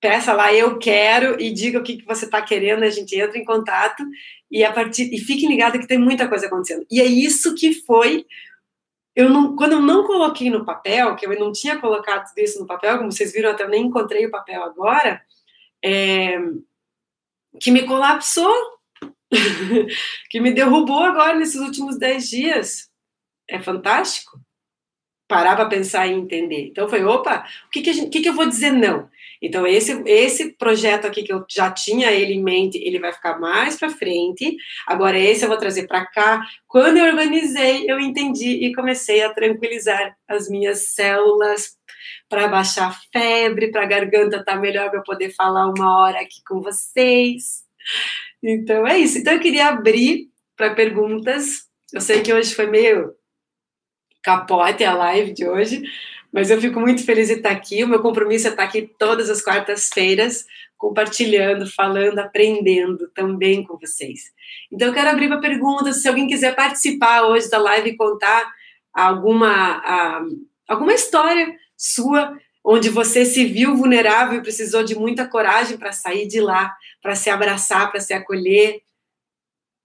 Peça 0.00 0.32
lá, 0.32 0.54
eu 0.54 0.78
quero, 0.78 1.40
e 1.40 1.50
diga 1.50 1.80
o 1.80 1.82
que, 1.82 1.96
que 1.96 2.06
você 2.06 2.24
está 2.24 2.40
querendo, 2.40 2.84
a 2.84 2.90
gente 2.90 3.18
entra 3.18 3.36
em 3.36 3.44
contato 3.44 4.04
e 4.48 4.62
a 4.62 4.72
partir 4.72 5.12
e 5.12 5.18
fiquem 5.18 5.48
ligados 5.48 5.80
que 5.80 5.88
tem 5.88 5.98
muita 5.98 6.28
coisa 6.28 6.46
acontecendo. 6.46 6.86
E 6.88 7.00
é 7.00 7.04
isso 7.04 7.54
que 7.54 7.74
foi. 7.82 8.24
Eu 9.14 9.28
não, 9.28 9.56
quando 9.56 9.72
eu 9.72 9.80
não 9.80 10.04
coloquei 10.04 10.50
no 10.50 10.64
papel, 10.64 11.16
que 11.16 11.26
eu 11.26 11.38
não 11.40 11.50
tinha 11.50 11.78
colocado 11.78 12.28
tudo 12.28 12.38
isso 12.38 12.60
no 12.60 12.66
papel, 12.66 12.98
como 12.98 13.10
vocês 13.10 13.32
viram, 13.32 13.50
até 13.50 13.66
nem 13.66 13.86
encontrei 13.86 14.24
o 14.24 14.30
papel 14.30 14.62
agora, 14.62 15.20
é, 15.84 16.38
que 17.60 17.72
me 17.72 17.84
colapsou 17.84 18.77
que 20.30 20.40
me 20.40 20.52
derrubou 20.52 21.02
agora 21.02 21.36
nesses 21.36 21.60
últimos 21.60 21.98
dez 21.98 22.28
dias. 22.28 22.88
É 23.48 23.60
fantástico. 23.60 24.40
Parar 25.28 25.56
para 25.56 25.68
pensar 25.68 26.06
e 26.06 26.12
entender. 26.12 26.68
Então 26.68 26.88
foi, 26.88 27.04
opa, 27.04 27.46
o 27.66 27.70
que, 27.70 27.82
que, 27.82 27.92
gente, 27.92 28.10
que, 28.10 28.22
que 28.22 28.28
eu 28.28 28.34
vou 28.34 28.46
dizer 28.46 28.72
não? 28.72 29.08
Então, 29.40 29.66
esse, 29.66 30.02
esse 30.04 30.52
projeto 30.54 31.06
aqui 31.06 31.22
que 31.22 31.32
eu 31.32 31.44
já 31.48 31.70
tinha 31.70 32.10
ele 32.10 32.34
em 32.34 32.42
mente, 32.42 32.78
ele 32.78 32.98
vai 32.98 33.12
ficar 33.12 33.38
mais 33.38 33.76
para 33.76 33.88
frente. 33.88 34.56
Agora, 34.86 35.18
esse 35.18 35.44
eu 35.44 35.48
vou 35.48 35.58
trazer 35.58 35.86
para 35.86 36.06
cá. 36.06 36.44
Quando 36.66 36.96
eu 36.96 37.04
organizei, 37.04 37.88
eu 37.88 38.00
entendi 38.00 38.64
e 38.64 38.74
comecei 38.74 39.22
a 39.22 39.32
tranquilizar 39.32 40.16
as 40.26 40.48
minhas 40.48 40.88
células 40.88 41.76
para 42.28 42.48
baixar 42.48 42.88
a 42.88 42.96
febre, 43.12 43.70
para 43.70 43.82
a 43.82 43.86
garganta 43.86 44.38
estar 44.38 44.54
tá 44.54 44.56
melhor 44.56 44.90
para 44.90 45.02
poder 45.02 45.32
falar 45.34 45.66
uma 45.68 46.00
hora 46.00 46.20
aqui 46.20 46.42
com 46.46 46.60
vocês. 46.60 47.62
Então 48.42 48.86
é 48.86 48.98
isso. 48.98 49.18
Então 49.18 49.32
eu 49.34 49.40
queria 49.40 49.68
abrir 49.68 50.28
para 50.56 50.74
perguntas. 50.74 51.66
Eu 51.92 52.00
sei 52.00 52.22
que 52.22 52.32
hoje 52.32 52.54
foi 52.54 52.66
meio 52.66 53.14
capote 54.22 54.84
a 54.84 54.94
live 54.94 55.32
de 55.32 55.46
hoje, 55.46 55.82
mas 56.32 56.50
eu 56.50 56.60
fico 56.60 56.78
muito 56.80 57.04
feliz 57.04 57.28
de 57.28 57.34
estar 57.34 57.50
aqui. 57.50 57.82
O 57.82 57.88
meu 57.88 58.00
compromisso 58.00 58.48
é 58.48 58.50
estar 58.50 58.64
aqui 58.64 58.90
todas 58.98 59.30
as 59.30 59.40
quartas-feiras, 59.40 60.44
compartilhando, 60.76 61.66
falando, 61.66 62.18
aprendendo 62.18 63.08
também 63.14 63.64
com 63.64 63.78
vocês. 63.78 64.32
Então 64.70 64.88
eu 64.88 64.94
quero 64.94 65.10
abrir 65.10 65.28
para 65.28 65.40
perguntas. 65.40 66.02
Se 66.02 66.08
alguém 66.08 66.26
quiser 66.26 66.54
participar 66.54 67.22
hoje 67.22 67.48
da 67.48 67.58
live 67.58 67.90
e 67.90 67.96
contar 67.96 68.52
alguma, 68.92 69.82
alguma 70.68 70.92
história 70.92 71.56
sua 71.76 72.36
onde 72.70 72.90
você 72.90 73.24
se 73.24 73.46
viu 73.46 73.74
vulnerável 73.74 74.38
e 74.38 74.42
precisou 74.42 74.84
de 74.84 74.94
muita 74.94 75.26
coragem 75.26 75.78
para 75.78 75.90
sair 75.90 76.26
de 76.26 76.38
lá, 76.38 76.76
para 77.00 77.14
se 77.14 77.30
abraçar, 77.30 77.90
para 77.90 77.98
se 77.98 78.12
acolher. 78.12 78.82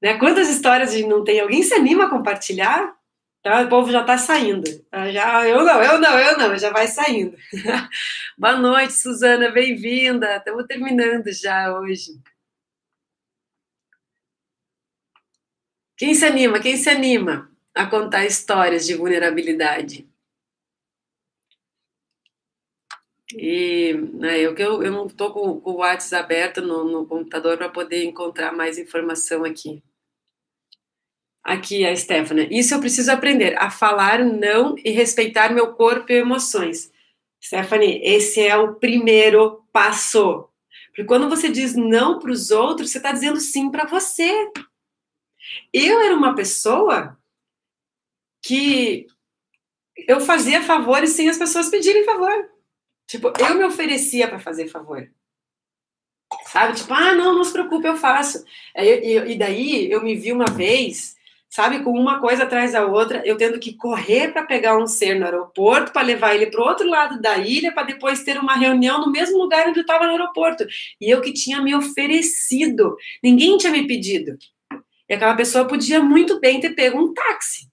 Né? 0.02 0.18
Quantas 0.18 0.50
histórias 0.50 0.92
gente 0.92 1.08
não 1.08 1.24
tem? 1.24 1.40
Alguém 1.40 1.64
se 1.64 1.74
anima 1.74 2.06
a 2.06 2.10
compartilhar? 2.10 2.94
Tá? 3.42 3.62
O 3.62 3.70
povo 3.70 3.90
já 3.90 4.02
está 4.02 4.18
saindo. 4.18 4.64
Tá? 4.92 5.10
Já, 5.10 5.48
eu 5.48 5.64
não, 5.64 5.82
eu 5.82 5.98
não, 5.98 6.20
eu 6.20 6.38
não, 6.38 6.58
já 6.58 6.72
vai 6.72 6.88
saindo. 6.88 7.38
Boa 8.38 8.58
noite, 8.58 8.92
Suzana, 8.92 9.50
bem-vinda. 9.50 10.36
Estamos 10.36 10.66
terminando 10.68 11.32
já 11.32 11.74
hoje. 11.80 12.12
Quem 15.96 16.14
se 16.14 16.26
anima? 16.26 16.60
Quem 16.60 16.76
se 16.76 16.90
anima 16.90 17.50
a 17.74 17.86
contar 17.86 18.26
histórias 18.26 18.86
de 18.86 18.94
vulnerabilidade? 18.94 20.13
E 23.38 23.94
né, 24.14 24.40
eu, 24.40 24.56
eu, 24.56 24.84
eu 24.84 24.92
não 24.92 25.08
estou 25.08 25.32
com, 25.32 25.60
com, 25.60 25.72
o 25.72 25.78
WhatsApp 25.78 26.24
aberto 26.24 26.62
no, 26.62 26.84
no 26.84 27.06
computador 27.06 27.58
para 27.58 27.70
poder 27.70 28.04
encontrar 28.04 28.52
mais 28.52 28.78
informação 28.78 29.44
aqui. 29.44 29.84
Aqui 31.44 31.86
a 31.86 31.96
Stephanie. 31.96 32.48
Isso 32.52 32.74
eu 32.74 32.80
preciso 32.80 33.12
aprender, 33.12 33.58
a 33.58 33.70
falar 33.70 34.24
não 34.24 34.76
e 34.78 34.92
respeitar 34.92 35.54
meu 35.54 35.74
corpo 35.74 36.12
e 36.12 36.16
emoções. 36.16 36.92
Stephanie, 37.44 38.00
esse 38.04 38.40
é 38.40 38.56
o 38.56 38.76
primeiro 38.76 39.66
passo. 39.74 40.48
Porque 40.88 41.04
quando 41.04 41.28
você 41.28 41.50
diz 41.50 41.76
não 41.76 42.20
para 42.20 42.32
os 42.32 42.52
outros, 42.52 42.92
você 42.92 42.98
está 42.98 43.12
dizendo 43.12 43.40
sim 43.40 43.70
para 43.70 43.86
você. 43.86 44.50
Eu 45.74 46.00
era 46.00 46.16
uma 46.16 46.36
pessoa 46.36 47.18
que 48.42 49.08
eu 50.08 50.22
fazia 50.22 50.62
favores 50.62 51.12
sem 51.12 51.30
as 51.30 51.38
pessoas 51.38 51.70
pedirem 51.70 52.06
favor. 52.06 52.53
Tipo, 53.14 53.32
eu 53.40 53.54
me 53.54 53.64
oferecia 53.64 54.28
para 54.28 54.40
fazer 54.40 54.68
favor. 54.68 55.08
Sabe? 56.48 56.74
Tipo, 56.74 56.92
ah, 56.96 57.14
não, 57.14 57.36
não 57.36 57.44
se 57.44 57.54
preocupe, 57.54 57.88
eu 57.88 57.96
faço. 57.96 58.44
E, 58.76 59.38
daí 59.38 59.92
eu 59.92 60.02
me 60.02 60.16
vi 60.16 60.32
uma 60.32 60.48
vez 60.48 61.16
sabe, 61.48 61.84
com 61.84 61.92
uma 61.92 62.20
coisa 62.20 62.42
atrás 62.42 62.72
da 62.72 62.84
outra, 62.84 63.22
eu 63.24 63.38
tendo 63.38 63.60
que 63.60 63.76
correr 63.76 64.34
para 64.34 64.42
pegar 64.42 64.76
um 64.76 64.88
ser 64.88 65.20
no 65.20 65.26
aeroporto, 65.26 65.94
para 65.94 66.02
levar 66.02 66.34
ele 66.34 66.48
para 66.48 66.60
o 66.60 66.68
outro 66.68 66.90
lado 66.90 67.22
da 67.22 67.38
ilha, 67.38 67.72
para 67.72 67.84
depois 67.84 68.24
ter 68.24 68.40
uma 68.40 68.56
reunião 68.56 69.00
no 69.00 69.12
mesmo 69.12 69.38
lugar 69.38 69.68
onde 69.68 69.78
eu 69.78 69.84
estava 69.84 70.06
no 70.06 70.14
aeroporto. 70.14 70.66
E 71.00 71.08
eu 71.08 71.22
que 71.22 71.32
tinha 71.32 71.62
me 71.62 71.76
oferecido, 71.76 72.98
ninguém 73.24 73.56
tinha 73.60 73.72
me 73.72 73.86
pedido. 73.86 74.36
E 75.08 75.14
aquela 75.14 75.36
pessoa 75.36 75.68
podia 75.68 76.02
muito 76.02 76.40
bem 76.40 76.60
ter 76.60 76.72
pego 76.72 76.98
um 76.98 77.14
táxi. 77.14 77.72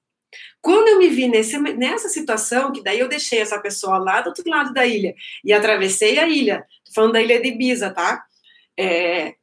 Quando 0.60 0.88
eu 0.88 0.98
me 0.98 1.08
vi 1.08 1.26
nesse, 1.26 1.58
nessa 1.58 2.08
situação, 2.08 2.70
que 2.72 2.82
daí 2.82 2.98
eu 2.98 3.08
deixei 3.08 3.38
essa 3.38 3.58
pessoa 3.58 3.98
lá 3.98 4.20
do 4.20 4.28
outro 4.28 4.48
lado 4.48 4.72
da 4.74 4.86
ilha 4.86 5.14
e 5.44 5.52
atravessei 5.52 6.18
a 6.18 6.28
ilha, 6.28 6.66
tô 6.84 6.92
falando 6.92 7.12
da 7.12 7.22
ilha 7.22 7.40
de 7.40 7.48
Ibiza, 7.48 7.90
tá? 7.90 8.22
É, 8.78 9.34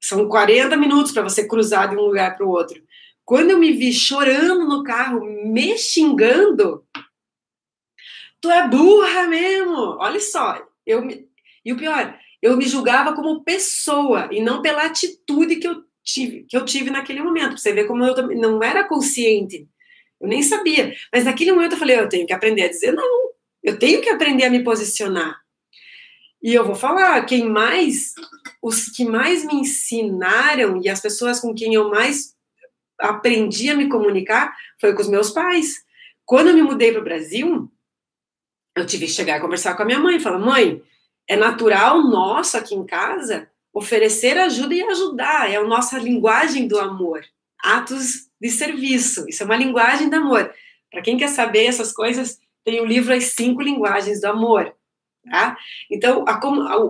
são 0.00 0.28
40 0.28 0.76
minutos 0.76 1.12
para 1.12 1.22
você 1.22 1.46
cruzar 1.46 1.88
de 1.88 1.96
um 1.96 2.00
lugar 2.00 2.36
para 2.36 2.46
o 2.46 2.50
outro. 2.50 2.82
Quando 3.24 3.50
eu 3.50 3.58
me 3.58 3.72
vi 3.72 3.92
chorando 3.92 4.66
no 4.66 4.82
carro, 4.82 5.24
me 5.24 5.78
xingando, 5.78 6.84
tu 8.40 8.50
é 8.50 8.66
burra 8.68 9.28
mesmo. 9.28 9.96
Olha 9.98 10.20
só, 10.20 10.60
eu 10.84 11.04
me... 11.04 11.28
e 11.64 11.72
o 11.72 11.76
pior, 11.76 12.18
eu 12.42 12.56
me 12.56 12.66
julgava 12.66 13.14
como 13.14 13.44
pessoa 13.44 14.28
e 14.32 14.40
não 14.40 14.62
pela 14.62 14.84
atitude 14.84 15.56
que 15.56 15.68
eu 15.68 15.84
tive, 16.02 16.44
que 16.48 16.56
eu 16.56 16.64
tive 16.64 16.90
naquele 16.90 17.22
momento. 17.22 17.58
Você 17.58 17.72
vê 17.72 17.84
como 17.84 18.04
eu 18.04 18.14
não 18.36 18.62
era 18.62 18.84
consciente. 18.84 19.68
Eu 20.20 20.28
nem 20.28 20.42
sabia. 20.42 20.94
Mas 21.12 21.24
naquele 21.24 21.52
momento 21.52 21.72
eu 21.72 21.78
falei, 21.78 21.98
eu 21.98 22.08
tenho 22.08 22.26
que 22.26 22.32
aprender 22.32 22.62
a 22.62 22.68
dizer 22.68 22.92
não. 22.92 23.30
Eu 23.62 23.78
tenho 23.78 24.00
que 24.00 24.08
aprender 24.08 24.44
a 24.44 24.50
me 24.50 24.62
posicionar. 24.62 25.40
E 26.42 26.54
eu 26.54 26.64
vou 26.64 26.74
falar, 26.74 27.24
quem 27.26 27.48
mais, 27.48 28.14
os 28.62 28.86
que 28.86 29.04
mais 29.04 29.44
me 29.44 29.54
ensinaram 29.54 30.80
e 30.82 30.88
as 30.88 31.00
pessoas 31.00 31.40
com 31.40 31.54
quem 31.54 31.74
eu 31.74 31.90
mais 31.90 32.34
aprendi 32.98 33.70
a 33.70 33.76
me 33.76 33.88
comunicar 33.88 34.54
foi 34.80 34.94
com 34.94 35.02
os 35.02 35.08
meus 35.08 35.30
pais. 35.30 35.84
Quando 36.24 36.48
eu 36.48 36.54
me 36.54 36.62
mudei 36.62 36.92
para 36.92 37.00
o 37.00 37.04
Brasil, 37.04 37.70
eu 38.74 38.86
tive 38.86 39.06
que 39.06 39.12
chegar 39.12 39.38
e 39.38 39.40
conversar 39.40 39.74
com 39.74 39.82
a 39.82 39.86
minha 39.86 39.98
mãe 39.98 40.20
falar: 40.20 40.38
mãe, 40.38 40.82
é 41.28 41.36
natural 41.36 42.02
nosso 42.02 42.56
aqui 42.56 42.74
em 42.74 42.86
casa 42.86 43.50
oferecer 43.72 44.36
ajuda 44.36 44.74
e 44.74 44.82
ajudar, 44.82 45.50
é 45.50 45.56
a 45.56 45.64
nossa 45.64 45.98
linguagem 45.98 46.66
do 46.66 46.78
amor. 46.78 47.24
Atos 47.62 48.28
de 48.40 48.50
serviço, 48.50 49.28
isso 49.28 49.42
é 49.42 49.46
uma 49.46 49.56
linguagem 49.56 50.08
do 50.08 50.16
amor. 50.16 50.52
Para 50.90 51.02
quem 51.02 51.16
quer 51.16 51.28
saber 51.28 51.66
essas 51.66 51.92
coisas, 51.92 52.38
tem 52.64 52.80
o 52.80 52.86
livro 52.86 53.14
As 53.14 53.24
Cinco 53.24 53.62
Linguagens 53.62 54.20
do 54.20 54.26
Amor. 54.26 54.74
Tá? 55.30 55.56
Então, 55.90 56.24
a, 56.26 56.40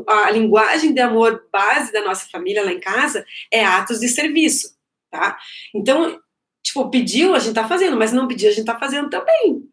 a, 0.06 0.26
a 0.26 0.30
linguagem 0.30 0.94
de 0.94 1.00
amor 1.00 1.48
base 1.52 1.92
da 1.92 2.02
nossa 2.02 2.28
família 2.30 2.64
lá 2.64 2.72
em 2.72 2.78
casa 2.78 3.26
é 3.50 3.64
atos 3.64 3.98
de 3.98 4.08
serviço 4.08 4.78
tá? 5.10 5.36
Então, 5.74 6.18
tipo, 6.62 6.88
pediu, 6.90 7.34
a 7.34 7.38
gente 7.38 7.54
tá 7.54 7.66
fazendo, 7.68 7.96
mas 7.96 8.12
não 8.12 8.28
pediu, 8.28 8.48
a 8.48 8.52
gente 8.52 8.64
tá 8.64 8.78
fazendo 8.78 9.10
também. 9.10 9.68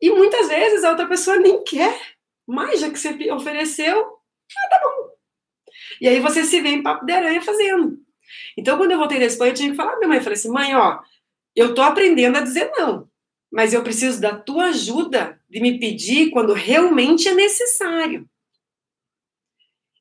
E 0.00 0.10
muitas 0.10 0.48
vezes 0.48 0.82
a 0.82 0.90
outra 0.90 1.06
pessoa 1.06 1.36
nem 1.36 1.62
quer, 1.62 2.00
mas 2.46 2.80
já 2.80 2.90
que 2.90 2.98
você 2.98 3.30
ofereceu, 3.30 4.00
ah, 4.00 4.68
tá 4.70 4.80
bom. 4.82 5.08
E 6.00 6.08
aí 6.08 6.20
você 6.20 6.44
se 6.44 6.60
vê 6.60 6.70
em 6.70 6.82
papo 6.82 7.04
de 7.04 7.12
aranha 7.12 7.42
fazendo. 7.42 7.98
Então, 8.56 8.76
quando 8.76 8.92
eu 8.92 8.98
voltei 8.98 9.18
da 9.18 9.26
Espanha, 9.26 9.52
eu 9.52 9.56
tinha 9.56 9.70
que 9.70 9.76
falar 9.76 9.90
pra 9.90 9.98
minha 10.00 10.08
mãe, 10.08 10.20
falei 10.20 10.34
assim, 10.38 10.50
mãe, 10.50 10.74
ó, 10.74 11.00
eu 11.54 11.74
tô 11.74 11.82
aprendendo 11.82 12.36
a 12.36 12.42
dizer 12.42 12.70
não, 12.76 13.08
mas 13.50 13.72
eu 13.72 13.82
preciso 13.82 14.20
da 14.20 14.36
tua 14.36 14.66
ajuda 14.66 15.40
de 15.48 15.60
me 15.60 15.78
pedir 15.78 16.30
quando 16.30 16.52
realmente 16.52 17.28
é 17.28 17.34
necessário. 17.34 18.28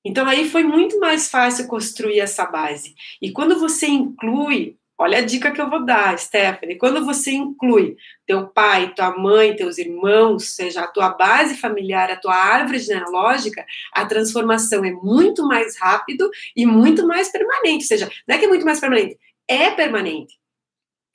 Então 0.03 0.25
aí 0.27 0.49
foi 0.49 0.63
muito 0.63 0.99
mais 0.99 1.29
fácil 1.29 1.67
construir 1.67 2.19
essa 2.19 2.45
base. 2.45 2.95
E 3.21 3.31
quando 3.31 3.59
você 3.59 3.87
inclui, 3.87 4.77
olha 4.97 5.19
a 5.19 5.21
dica 5.21 5.51
que 5.51 5.61
eu 5.61 5.69
vou 5.69 5.85
dar, 5.85 6.17
Stephanie, 6.17 6.77
quando 6.77 7.05
você 7.05 7.31
inclui 7.31 7.95
teu 8.25 8.47
pai, 8.47 8.93
tua 8.93 9.17
mãe, 9.17 9.55
teus 9.55 9.77
irmãos, 9.77 10.55
seja 10.55 10.81
a 10.81 10.87
tua 10.87 11.09
base 11.09 11.55
familiar, 11.55 12.09
a 12.09 12.15
tua 12.15 12.35
árvore 12.35 12.79
genealógica, 12.79 13.65
a 13.93 14.05
transformação 14.05 14.83
é 14.83 14.91
muito 14.91 15.47
mais 15.47 15.77
rápido 15.77 16.29
e 16.55 16.65
muito 16.65 17.05
mais 17.05 17.29
permanente. 17.31 17.83
Ou 17.83 17.87
seja, 17.87 18.09
não 18.27 18.35
é 18.35 18.39
que 18.39 18.45
é 18.45 18.49
muito 18.49 18.65
mais 18.65 18.79
permanente, 18.79 19.19
é 19.47 19.69
permanente, 19.71 20.37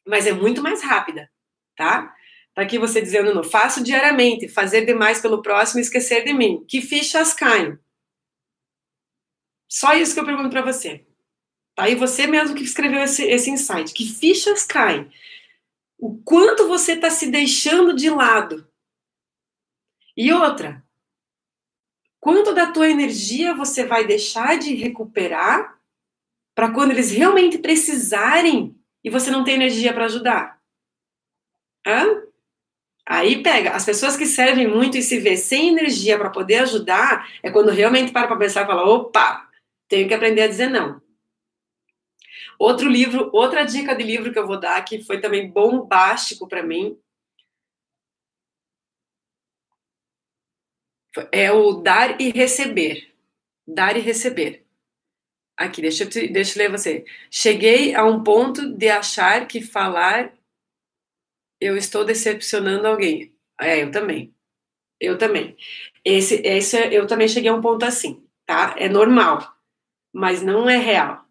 mas 0.06 0.26
é 0.26 0.32
muito 0.32 0.62
mais 0.62 0.82
rápida, 0.82 1.28
tá? 1.76 2.14
Tá 2.54 2.62
aqui 2.62 2.78
você 2.78 3.00
dizendo, 3.00 3.34
não, 3.34 3.42
faço 3.42 3.82
diariamente, 3.82 4.46
fazer 4.46 4.84
demais 4.84 5.20
pelo 5.20 5.40
próximo 5.40 5.80
e 5.80 5.82
esquecer 5.82 6.22
de 6.22 6.34
mim. 6.34 6.62
Que 6.68 6.82
fichas 6.82 7.32
caem? 7.32 7.78
Só 9.66 9.94
isso 9.94 10.12
que 10.12 10.20
eu 10.20 10.26
pergunto 10.26 10.50
para 10.50 10.60
você. 10.60 11.06
E 11.78 11.94
você 11.94 12.26
mesmo 12.26 12.54
que 12.54 12.62
escreveu 12.62 13.00
esse, 13.00 13.24
esse 13.24 13.50
insight. 13.50 13.92
Que 13.92 14.06
fichas 14.06 14.64
caem? 14.64 15.10
O 15.98 16.20
quanto 16.22 16.68
você 16.68 16.92
está 16.92 17.10
se 17.10 17.30
deixando 17.30 17.94
de 17.94 18.10
lado? 18.10 18.68
E 20.16 20.32
outra, 20.32 20.84
quanto 22.20 22.54
da 22.54 22.70
tua 22.70 22.88
energia 22.88 23.54
você 23.54 23.84
vai 23.84 24.06
deixar 24.06 24.58
de 24.58 24.74
recuperar 24.74 25.78
para 26.54 26.70
quando 26.70 26.90
eles 26.90 27.10
realmente 27.10 27.56
precisarem 27.58 28.76
e 29.02 29.08
você 29.08 29.30
não 29.30 29.42
tem 29.42 29.54
energia 29.54 29.92
para 29.92 30.04
ajudar? 30.04 30.60
Hã? 31.86 32.22
Aí 33.04 33.42
pega, 33.42 33.72
as 33.72 33.84
pessoas 33.84 34.16
que 34.16 34.26
servem 34.26 34.68
muito 34.68 34.96
e 34.96 35.02
se 35.02 35.18
vê 35.18 35.36
sem 35.36 35.70
energia 35.70 36.16
para 36.16 36.30
poder 36.30 36.60
ajudar, 36.60 37.28
é 37.42 37.50
quando 37.50 37.70
realmente 37.70 38.12
para 38.12 38.28
para 38.28 38.36
pensar 38.36 38.62
e 38.62 38.66
fala, 38.66 38.84
opa, 38.88 39.48
tenho 39.88 40.06
que 40.06 40.14
aprender 40.14 40.42
a 40.42 40.48
dizer 40.48 40.70
não. 40.70 41.01
Outro 42.58 42.88
livro, 42.88 43.30
outra 43.32 43.64
dica 43.64 43.94
de 43.94 44.02
livro 44.02 44.32
que 44.32 44.38
eu 44.38 44.46
vou 44.46 44.58
dar, 44.58 44.82
que 44.84 45.02
foi 45.02 45.20
também 45.20 45.50
bombástico 45.50 46.48
para 46.48 46.62
mim, 46.62 46.98
é 51.30 51.52
o 51.52 51.74
Dar 51.74 52.20
e 52.20 52.30
Receber. 52.30 53.12
Dar 53.66 53.96
e 53.96 54.00
Receber. 54.00 54.64
Aqui, 55.56 55.82
deixa 55.82 56.04
eu, 56.04 56.10
te, 56.10 56.28
deixa 56.28 56.58
eu 56.58 56.64
ler 56.64 56.70
você. 56.70 57.04
Cheguei 57.30 57.94
a 57.94 58.04
um 58.04 58.22
ponto 58.22 58.74
de 58.74 58.88
achar 58.88 59.46
que 59.46 59.60
falar 59.60 60.32
eu 61.60 61.76
estou 61.76 62.04
decepcionando 62.04 62.86
alguém. 62.88 63.34
É, 63.60 63.82
eu 63.82 63.90
também. 63.90 64.34
Eu 65.00 65.18
também. 65.18 65.56
Esse, 66.04 66.36
esse, 66.44 66.76
eu 66.94 67.06
também 67.06 67.28
cheguei 67.28 67.50
a 67.50 67.54
um 67.54 67.60
ponto 67.60 67.84
assim, 67.84 68.26
tá? 68.46 68.74
É 68.78 68.88
normal 68.88 69.52
mas 70.12 70.42
não 70.42 70.68
é 70.68 70.76
real. 70.76 71.21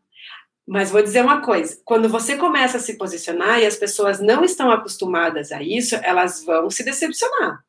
Mas 0.72 0.89
vou 0.89 1.03
dizer 1.03 1.22
uma 1.22 1.41
coisa: 1.41 1.78
quando 1.84 2.07
você 2.07 2.38
começa 2.38 2.78
a 2.78 2.80
se 2.80 2.97
posicionar 2.97 3.59
e 3.59 3.65
as 3.65 3.76
pessoas 3.76 4.22
não 4.22 4.41
estão 4.41 4.72
acostumadas 4.72 5.51
a 5.51 5.61
isso, 5.61 5.95
elas 6.01 6.45
vão 6.45 6.69
se 6.69 6.82
decepcionar. 6.82 7.61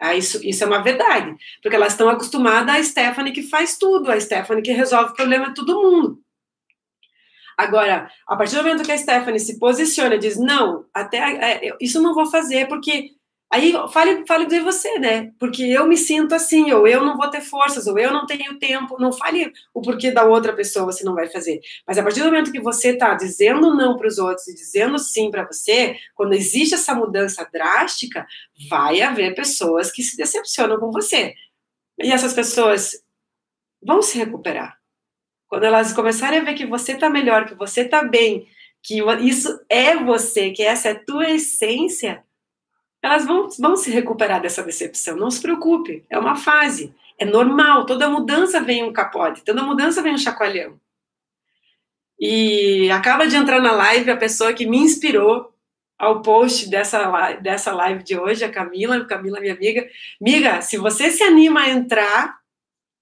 Ah, 0.00 0.16
isso, 0.16 0.44
isso 0.44 0.64
é 0.64 0.66
uma 0.66 0.82
verdade, 0.82 1.32
porque 1.62 1.76
elas 1.76 1.92
estão 1.92 2.08
acostumadas 2.08 2.74
a 2.74 2.82
Stephanie 2.82 3.32
que 3.32 3.44
faz 3.44 3.78
tudo, 3.78 4.10
a 4.10 4.18
Stephanie 4.18 4.64
que 4.64 4.72
resolve 4.72 5.12
o 5.12 5.14
problema 5.14 5.50
de 5.50 5.54
todo 5.54 5.80
mundo. 5.80 6.18
Agora, 7.56 8.10
a 8.26 8.36
partir 8.36 8.56
do 8.56 8.64
momento 8.64 8.82
que 8.82 8.90
a 8.90 8.98
Stephanie 8.98 9.38
se 9.38 9.60
posiciona 9.60 10.16
e 10.16 10.18
diz: 10.18 10.36
não, 10.36 10.84
até 10.92 11.18
é, 11.18 11.76
isso 11.80 12.02
não 12.02 12.14
vou 12.14 12.26
fazer 12.26 12.66
porque 12.66 13.12
Aí 13.52 13.74
fale, 13.92 14.26
fale 14.26 14.46
de 14.46 14.60
você, 14.60 14.98
né? 14.98 15.30
Porque 15.38 15.62
eu 15.62 15.86
me 15.86 15.94
sinto 15.94 16.34
assim, 16.34 16.72
ou 16.72 16.88
eu 16.88 17.04
não 17.04 17.18
vou 17.18 17.28
ter 17.28 17.42
forças, 17.42 17.86
ou 17.86 17.98
eu 17.98 18.10
não 18.10 18.24
tenho 18.24 18.58
tempo. 18.58 18.96
Não 18.98 19.12
fale 19.12 19.52
o 19.74 19.82
porquê 19.82 20.10
da 20.10 20.24
outra 20.24 20.54
pessoa 20.54 20.86
você 20.86 21.04
não 21.04 21.14
vai 21.14 21.28
fazer. 21.28 21.60
Mas 21.86 21.98
a 21.98 22.02
partir 22.02 22.20
do 22.20 22.26
momento 22.26 22.50
que 22.50 22.62
você 22.62 22.92
está 22.92 23.12
dizendo 23.12 23.74
não 23.74 23.98
para 23.98 24.08
os 24.08 24.16
outros 24.16 24.48
e 24.48 24.54
dizendo 24.54 24.98
sim 24.98 25.30
para 25.30 25.44
você, 25.44 25.98
quando 26.14 26.32
existe 26.32 26.74
essa 26.74 26.94
mudança 26.94 27.46
drástica, 27.52 28.26
vai 28.70 29.02
haver 29.02 29.34
pessoas 29.34 29.92
que 29.92 30.02
se 30.02 30.16
decepcionam 30.16 30.80
com 30.80 30.90
você. 30.90 31.34
E 32.02 32.10
essas 32.10 32.32
pessoas 32.32 33.04
vão 33.82 34.00
se 34.00 34.16
recuperar. 34.16 34.78
Quando 35.46 35.64
elas 35.64 35.92
começarem 35.92 36.38
a 36.38 36.42
ver 36.42 36.54
que 36.54 36.64
você 36.64 36.92
está 36.92 37.10
melhor, 37.10 37.44
que 37.44 37.54
você 37.54 37.82
está 37.82 38.02
bem, 38.02 38.48
que 38.82 39.02
isso 39.20 39.60
é 39.68 39.94
você, 39.94 40.52
que 40.52 40.62
essa 40.62 40.88
é 40.88 40.92
a 40.92 41.04
tua 41.04 41.30
essência, 41.30 42.24
elas 43.02 43.26
vão, 43.26 43.48
vão 43.58 43.76
se 43.76 43.90
recuperar 43.90 44.40
dessa 44.40 44.62
decepção. 44.62 45.16
Não 45.16 45.30
se 45.30 45.42
preocupe, 45.42 46.04
é 46.08 46.18
uma 46.18 46.36
fase. 46.36 46.94
É 47.18 47.24
normal, 47.24 47.84
toda 47.84 48.08
mudança 48.08 48.60
vem 48.60 48.84
um 48.84 48.92
capote, 48.92 49.44
toda 49.44 49.62
mudança 49.62 50.00
vem 50.00 50.14
um 50.14 50.18
chacoalhão. 50.18 50.80
E 52.18 52.88
acaba 52.92 53.26
de 53.26 53.36
entrar 53.36 53.60
na 53.60 53.72
live 53.72 54.10
a 54.10 54.16
pessoa 54.16 54.52
que 54.52 54.64
me 54.64 54.78
inspirou 54.78 55.52
ao 55.98 56.22
post 56.22 56.68
dessa, 56.68 57.32
dessa 57.34 57.72
live 57.72 58.02
de 58.04 58.16
hoje, 58.16 58.44
a 58.44 58.50
Camila, 58.50 59.04
Camila, 59.04 59.40
minha 59.40 59.54
amiga. 59.54 59.88
Miga, 60.20 60.62
se 60.62 60.76
você 60.76 61.10
se 61.10 61.22
anima 61.22 61.62
a 61.62 61.70
entrar 61.70 62.38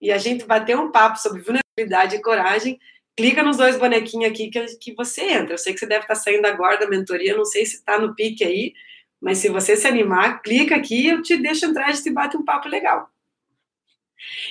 e 0.00 0.10
a 0.10 0.16
gente 0.16 0.46
bater 0.46 0.76
um 0.76 0.90
papo 0.90 1.18
sobre 1.18 1.42
vulnerabilidade 1.42 2.16
e 2.16 2.22
coragem, 2.22 2.80
clica 3.16 3.42
nos 3.42 3.58
dois 3.58 3.78
bonequinhos 3.78 4.30
aqui 4.30 4.48
que, 4.48 4.64
que 4.76 4.94
você 4.94 5.22
entra. 5.22 5.54
Eu 5.54 5.58
sei 5.58 5.74
que 5.74 5.78
você 5.78 5.86
deve 5.86 6.02
estar 6.02 6.14
saindo 6.14 6.46
agora 6.46 6.78
da 6.78 6.88
mentoria, 6.88 7.36
não 7.36 7.44
sei 7.44 7.66
se 7.66 7.76
está 7.76 7.98
no 7.98 8.14
pique 8.14 8.44
aí, 8.44 8.72
mas 9.20 9.38
se 9.38 9.48
você 9.48 9.76
se 9.76 9.86
animar, 9.86 10.42
clica 10.42 10.76
aqui 10.76 11.08
eu 11.08 11.22
te 11.22 11.36
deixo 11.36 11.66
entrar, 11.66 11.86
a 11.86 11.92
gente 11.92 12.10
bate 12.10 12.36
um 12.36 12.44
papo 12.44 12.68
legal. 12.68 13.10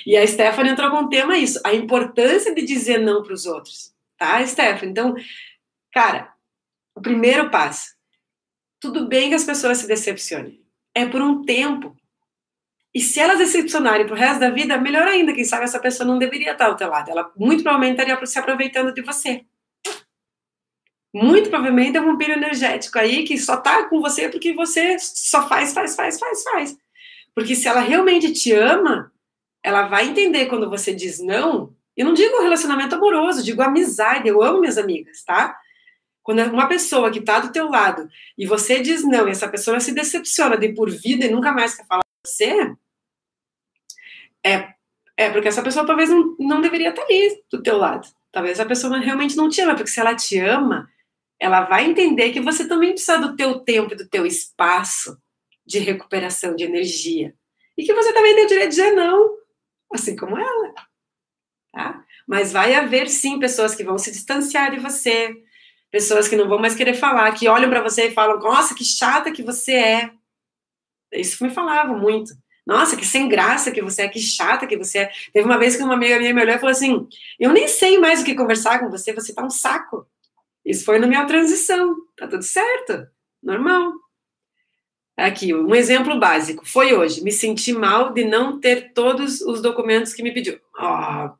E 0.06 0.16
a 0.16 0.26
Stephanie 0.26 0.72
entrou 0.72 0.90
com 0.90 1.04
o 1.04 1.08
tema 1.08 1.36
isso, 1.38 1.60
a 1.64 1.72
importância 1.74 2.54
de 2.54 2.62
dizer 2.62 2.98
não 2.98 3.22
para 3.22 3.32
os 3.34 3.46
outros, 3.46 3.94
tá, 4.16 4.44
Stephanie? 4.46 4.90
Então, 4.90 5.14
cara, 5.92 6.32
O 6.94 7.00
primeiro 7.00 7.50
passo. 7.50 7.94
Tudo 8.80 9.06
bem 9.08 9.28
que 9.28 9.34
as 9.34 9.44
pessoas 9.44 9.78
se 9.78 9.86
decepcionem. 9.86 10.60
É 10.94 11.06
por 11.06 11.22
um 11.22 11.44
tempo. 11.44 11.96
E 12.92 13.00
se 13.00 13.20
elas 13.20 13.38
decepcionarem 13.38 14.06
pro 14.06 14.16
resto 14.16 14.40
da 14.40 14.50
vida, 14.50 14.76
melhor 14.76 15.06
ainda, 15.06 15.32
quem 15.32 15.44
sabe 15.44 15.64
essa 15.64 15.78
pessoa 15.78 16.06
não 16.06 16.18
deveria 16.18 16.52
estar 16.52 16.66
ao 16.66 16.76
teu 16.76 16.88
lado. 16.88 17.10
Ela 17.10 17.32
muito 17.36 17.62
provavelmente 17.62 18.00
estaria 18.00 18.26
se 18.26 18.38
aproveitando 18.38 18.92
de 18.92 19.00
você. 19.00 19.46
Muito 21.12 21.50
provavelmente 21.50 21.96
é 21.96 22.00
um 22.00 22.06
vampiro 22.06 22.32
energético 22.32 22.98
aí 22.98 23.24
que 23.24 23.36
só 23.36 23.56
tá 23.56 23.88
com 23.88 24.00
você 24.00 24.28
porque 24.28 24.52
você 24.52 24.96
só 24.98 25.48
faz, 25.48 25.72
faz, 25.72 25.96
faz, 25.96 26.18
faz, 26.18 26.42
faz. 26.44 26.78
Porque 27.34 27.56
se 27.56 27.66
ela 27.66 27.80
realmente 27.80 28.32
te 28.32 28.52
ama, 28.52 29.12
ela 29.62 29.88
vai 29.88 30.08
entender 30.08 30.46
quando 30.46 30.70
você 30.70 30.94
diz 30.94 31.18
não. 31.18 31.74
Eu 31.96 32.06
não 32.06 32.14
digo 32.14 32.40
relacionamento 32.40 32.94
amoroso, 32.94 33.42
digo 33.42 33.60
amizade. 33.60 34.28
Eu 34.28 34.42
amo 34.42 34.60
minhas 34.60 34.78
amigas, 34.78 35.22
tá? 35.24 35.56
Quando 36.22 36.40
é 36.40 36.44
uma 36.44 36.68
pessoa 36.68 37.10
que 37.10 37.20
tá 37.20 37.40
do 37.40 37.50
teu 37.50 37.68
lado 37.68 38.08
e 38.38 38.46
você 38.46 38.80
diz 38.80 39.02
não 39.02 39.26
e 39.26 39.32
essa 39.32 39.48
pessoa 39.48 39.80
se 39.80 39.92
decepciona 39.92 40.56
de 40.56 40.68
por 40.70 40.90
vida 40.90 41.24
e 41.24 41.30
nunca 41.30 41.50
mais 41.50 41.74
quer 41.74 41.86
falar 41.86 42.02
com 42.02 42.30
você, 42.30 42.74
é, 44.44 44.74
é 45.16 45.30
porque 45.30 45.48
essa 45.48 45.62
pessoa 45.62 45.84
talvez 45.84 46.08
não, 46.08 46.36
não 46.38 46.60
deveria 46.60 46.90
estar 46.90 47.02
tá 47.02 47.08
ali 47.08 47.42
do 47.50 47.62
teu 47.62 47.76
lado. 47.76 48.08
Talvez 48.30 48.60
a 48.60 48.66
pessoa 48.66 48.98
realmente 48.98 49.36
não 49.36 49.48
te 49.48 49.60
ama, 49.60 49.74
porque 49.74 49.90
se 49.90 49.98
ela 49.98 50.14
te 50.14 50.38
ama, 50.38 50.88
ela 51.40 51.62
vai 51.62 51.86
entender 51.86 52.32
que 52.32 52.40
você 52.40 52.68
também 52.68 52.90
precisa 52.90 53.18
do 53.18 53.34
teu 53.34 53.60
tempo 53.60 53.96
do 53.96 54.06
teu 54.06 54.26
espaço 54.26 55.16
de 55.66 55.78
recuperação 55.78 56.54
de 56.54 56.64
energia. 56.64 57.34
E 57.78 57.82
que 57.82 57.94
você 57.94 58.12
também 58.12 58.34
tem 58.34 58.44
o 58.44 58.48
direito 58.48 58.70
de 58.70 58.76
dizer 58.76 58.92
não, 58.92 59.36
assim 59.92 60.14
como 60.14 60.38
ela. 60.38 60.74
Tá? 61.72 62.04
Mas 62.28 62.52
vai 62.52 62.74
haver 62.74 63.08
sim 63.08 63.38
pessoas 63.38 63.74
que 63.74 63.82
vão 63.82 63.96
se 63.96 64.10
distanciar 64.10 64.70
de 64.70 64.78
você, 64.78 65.34
pessoas 65.90 66.28
que 66.28 66.36
não 66.36 66.48
vão 66.48 66.58
mais 66.58 66.74
querer 66.74 66.94
falar, 66.94 67.32
que 67.32 67.48
olham 67.48 67.70
para 67.70 67.82
você 67.82 68.08
e 68.08 68.14
falam: 68.14 68.38
"Nossa, 68.38 68.74
que 68.74 68.84
chata 68.84 69.32
que 69.32 69.42
você 69.42 69.72
é". 69.72 70.10
Isso 71.12 71.42
me 71.42 71.50
falavam 71.50 71.98
muito. 71.98 72.32
Nossa, 72.66 72.96
que 72.96 73.06
sem 73.06 73.28
graça 73.28 73.70
que 73.70 73.80
você 73.80 74.02
é, 74.02 74.08
que 74.08 74.20
chata 74.20 74.66
que 74.66 74.76
você 74.76 74.98
é. 74.98 75.12
Teve 75.32 75.46
uma 75.46 75.58
vez 75.58 75.76
que 75.76 75.82
uma 75.82 75.94
amiga 75.94 76.18
minha 76.18 76.34
me 76.34 76.42
olhou 76.42 76.54
e 76.54 76.58
falou 76.58 76.72
assim: 76.72 77.08
Eu 77.38 77.52
nem 77.52 77.66
sei 77.66 77.98
mais 77.98 78.20
o 78.20 78.24
que 78.24 78.34
conversar 78.34 78.78
com 78.80 78.90
você, 78.90 79.12
você 79.12 79.34
tá 79.34 79.44
um 79.44 79.50
saco. 79.50 80.06
Isso 80.64 80.84
foi 80.84 80.98
na 80.98 81.06
minha 81.06 81.24
transição. 81.26 81.96
Tá 82.16 82.26
tudo 82.26 82.42
certo, 82.42 83.06
normal. 83.42 83.92
Aqui, 85.16 85.54
um 85.54 85.74
exemplo 85.74 86.18
básico. 86.18 86.66
Foi 86.66 86.94
hoje. 86.94 87.22
Me 87.22 87.32
senti 87.32 87.72
mal 87.72 88.12
de 88.12 88.24
não 88.24 88.58
ter 88.58 88.92
todos 88.92 89.40
os 89.40 89.60
documentos 89.60 90.14
que 90.14 90.22
me 90.22 90.32
pediu. 90.32 90.58
Oh, 90.78 91.30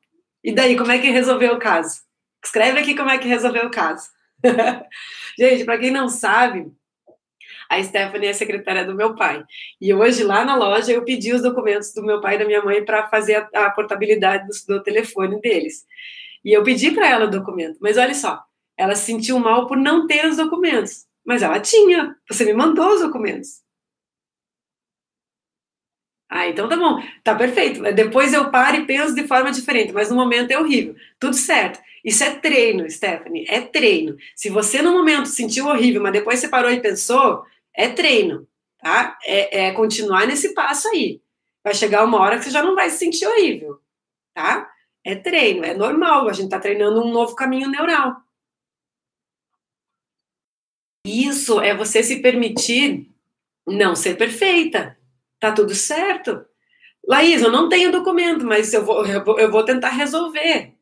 e 0.45 0.53
daí, 0.53 0.77
como 0.77 0.93
é 0.93 0.99
que 0.99 1.11
resolveu 1.11 1.55
o 1.55 1.59
caso? 1.59 2.01
Escreve 2.45 2.79
aqui 2.79 2.95
como 2.95 3.11
é 3.11 3.19
que 3.19 3.29
resolveu 3.29 3.67
o 3.67 3.71
caso. 3.71 4.09
Gente, 5.39 5.65
para 5.65 5.79
quem 5.79 5.91
não 5.91 6.09
sabe, 6.09 6.71
a 7.71 7.83
Stephanie 7.83 8.29
é 8.29 8.33
secretária 8.33 8.85
do 8.85 8.95
meu 8.95 9.15
pai. 9.15 9.45
E 9.81 9.95
hoje, 9.95 10.25
lá 10.25 10.45
na 10.45 10.57
loja, 10.57 10.93
eu 10.93 11.05
pedi 11.05 11.33
os 11.33 11.43
documentos 11.43 11.93
do 11.95 12.03
meu 12.03 12.21
pai 12.21 12.35
e 12.35 12.39
da 12.39 12.45
minha 12.45 12.63
mãe 12.63 12.85
para 12.85 13.09
fazer 13.09 13.49
a, 13.55 13.67
a 13.67 13.71
portabilidade 13.71 14.47
do, 14.47 14.75
do 14.75 14.83
telefone 14.83 15.41
deles. 15.41 15.85
E 16.45 16.53
eu 16.53 16.63
pedi 16.63 16.91
para 16.91 17.09
ela 17.09 17.27
o 17.27 17.31
documento. 17.31 17.79
Mas 17.81 17.97
olha 17.97 18.15
só, 18.15 18.43
ela 18.81 18.95
se 18.95 19.05
sentiu 19.05 19.39
mal 19.39 19.67
por 19.67 19.77
não 19.77 20.07
ter 20.07 20.27
os 20.27 20.39
documentos. 20.39 21.07
Mas 21.23 21.43
ela 21.43 21.61
tinha. 21.61 22.17
Você 22.29 22.47
me 22.47 22.55
mandou 22.55 22.95
os 22.95 23.03
documentos. 23.03 23.61
Ah, 26.31 26.49
então 26.49 26.69
tá 26.69 26.77
bom, 26.77 27.03
tá 27.23 27.35
perfeito. 27.35 27.83
Depois 27.93 28.33
eu 28.33 28.51
paro 28.51 28.77
e 28.77 28.87
penso 28.87 29.15
de 29.15 29.27
forma 29.27 29.51
diferente, 29.51 29.93
mas 29.93 30.09
no 30.09 30.17
momento 30.17 30.53
é 30.53 30.59
horrível. 30.59 30.95
Tudo 31.19 31.35
certo. 31.35 31.79
Isso 32.05 32.25
é 32.25 32.31
treino, 32.37 32.89
Stephanie, 32.89 33.45
é 33.49 33.61
treino. 33.61 34.17
Se 34.35 34.49
você 34.49 34.81
no 34.81 34.93
momento 34.93 35.29
sentiu 35.29 35.67
horrível, 35.67 36.01
mas 36.01 36.13
depois 36.13 36.39
você 36.39 36.49
parou 36.49 36.71
e 36.71 36.81
pensou, 36.81 37.45
é 37.75 37.89
treino, 37.89 38.49
tá? 38.79 39.19
É, 39.25 39.67
é 39.67 39.73
continuar 39.73 40.27
nesse 40.27 40.55
passo 40.55 40.89
aí. 40.89 41.21
Vai 41.63 41.75
chegar 41.75 42.05
uma 42.05 42.19
hora 42.19 42.39
que 42.39 42.45
você 42.45 42.51
já 42.51 42.63
não 42.63 42.75
vai 42.75 42.89
se 42.89 42.99
sentir 42.99 43.27
horrível, 43.27 43.79
tá? 44.33 44.71
É 45.05 45.15
treino, 45.17 45.65
é 45.65 45.75
normal. 45.75 46.29
A 46.29 46.33
gente 46.33 46.49
tá 46.49 46.59
treinando 46.59 47.05
um 47.05 47.13
novo 47.13 47.35
caminho 47.35 47.69
neural. 47.69 48.17
Isso 51.05 51.61
é 51.61 51.75
você 51.75 52.03
se 52.03 52.21
permitir 52.21 53.11
não 53.67 53.95
ser 53.95 54.17
perfeita. 54.17 54.97
Tá 55.39 55.53
tudo 55.53 55.75
certo. 55.75 56.45
Laís, 57.07 57.43
eu 57.43 57.51
não 57.51 57.69
tenho 57.69 57.91
documento, 57.91 58.45
mas 58.45 58.73
eu 58.73 58.85
vou, 58.85 59.07
eu 59.07 59.25
vou, 59.25 59.39
eu 59.39 59.51
vou 59.51 59.65
tentar 59.65 59.91
resolver. 59.91 60.75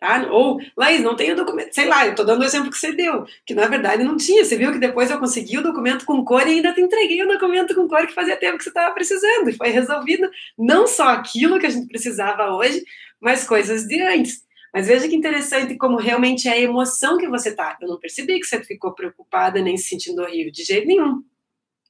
Tá? 0.00 0.28
Ou, 0.30 0.60
Laís, 0.76 1.02
não 1.02 1.16
tenho 1.16 1.34
documento. 1.34 1.74
Sei 1.74 1.84
lá, 1.84 2.06
eu 2.06 2.14
tô 2.14 2.22
dando 2.22 2.42
o 2.42 2.44
exemplo 2.44 2.70
que 2.70 2.78
você 2.78 2.92
deu, 2.92 3.26
que 3.44 3.52
na 3.54 3.66
verdade 3.66 4.04
não 4.04 4.16
tinha. 4.16 4.44
Você 4.44 4.56
viu 4.56 4.72
que 4.72 4.78
depois 4.78 5.10
eu 5.10 5.18
consegui 5.18 5.58
o 5.58 5.62
documento 5.62 6.04
com 6.04 6.24
cor 6.24 6.46
e 6.46 6.52
ainda 6.52 6.72
te 6.72 6.80
entreguei 6.80 7.22
o 7.22 7.28
documento 7.28 7.74
com 7.74 7.88
cor 7.88 8.06
que 8.06 8.14
fazia 8.14 8.36
tempo 8.36 8.58
que 8.58 8.64
você 8.64 8.70
estava 8.70 8.94
precisando. 8.94 9.50
E 9.50 9.56
foi 9.56 9.68
resolvido 9.70 10.30
não 10.56 10.86
só 10.86 11.08
aquilo 11.08 11.58
que 11.58 11.66
a 11.66 11.70
gente 11.70 11.88
precisava 11.88 12.54
hoje, 12.54 12.84
mas 13.20 13.44
coisas 13.44 13.86
de 13.86 14.00
antes. 14.00 14.47
Mas 14.72 14.86
veja 14.86 15.08
que 15.08 15.16
interessante 15.16 15.76
como 15.76 15.96
realmente 15.96 16.48
é 16.48 16.52
a 16.52 16.60
emoção 16.60 17.16
que 17.16 17.28
você 17.28 17.54
tá. 17.54 17.76
Eu 17.80 17.88
não 17.88 17.98
percebi 17.98 18.38
que 18.38 18.46
você 18.46 18.62
ficou 18.62 18.92
preocupada 18.92 19.60
nem 19.60 19.76
se 19.76 19.88
sentindo 19.88 20.22
horrível, 20.22 20.52
de 20.52 20.64
jeito 20.64 20.86
nenhum. 20.86 21.22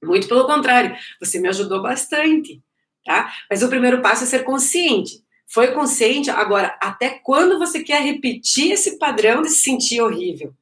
Muito 0.03 0.29
pelo 0.29 0.47
contrário, 0.47 0.97
você 1.21 1.41
me 1.41 1.49
ajudou 1.49 1.83
bastante, 1.83 2.63
tá? 3.05 3.33
Mas 3.51 3.63
o 3.63 3.69
primeiro 3.69 4.01
passo 4.01 4.25
é 4.25 4.27
ser 4.27 4.45
consciente. 4.45 5.25
Foi 5.47 5.73
consciente, 5.73 6.31
agora, 6.31 6.79
até 6.81 7.11
quando 7.11 7.59
você 7.59 7.83
quer 7.83 8.03
repetir 8.03 8.73
esse 8.73 8.99
padrão 8.99 9.43
de 9.43 9.49
se 9.49 9.61
sentir 9.61 10.01
horrível? 10.01 10.55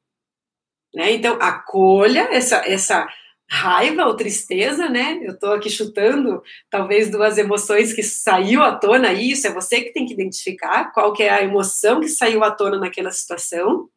Né? 0.94 1.12
Então, 1.12 1.36
acolha 1.40 2.28
essa, 2.32 2.56
essa 2.58 3.06
raiva 3.48 4.06
ou 4.06 4.16
tristeza, 4.16 4.88
né? 4.88 5.20
Eu 5.22 5.34
estou 5.34 5.52
aqui 5.52 5.70
chutando 5.70 6.42
talvez 6.68 7.10
duas 7.10 7.38
emoções 7.38 7.92
que 7.92 8.02
saiu 8.02 8.62
à 8.62 8.74
tona, 8.74 9.12
isso 9.12 9.46
é 9.46 9.52
você 9.52 9.80
que 9.80 9.92
tem 9.92 10.04
que 10.04 10.12
identificar 10.12 10.92
qual 10.92 11.12
que 11.12 11.22
é 11.22 11.30
a 11.30 11.42
emoção 11.42 12.00
que 12.00 12.08
saiu 12.08 12.42
à 12.42 12.50
tona 12.50 12.78
naquela 12.78 13.10
situação. 13.10 13.88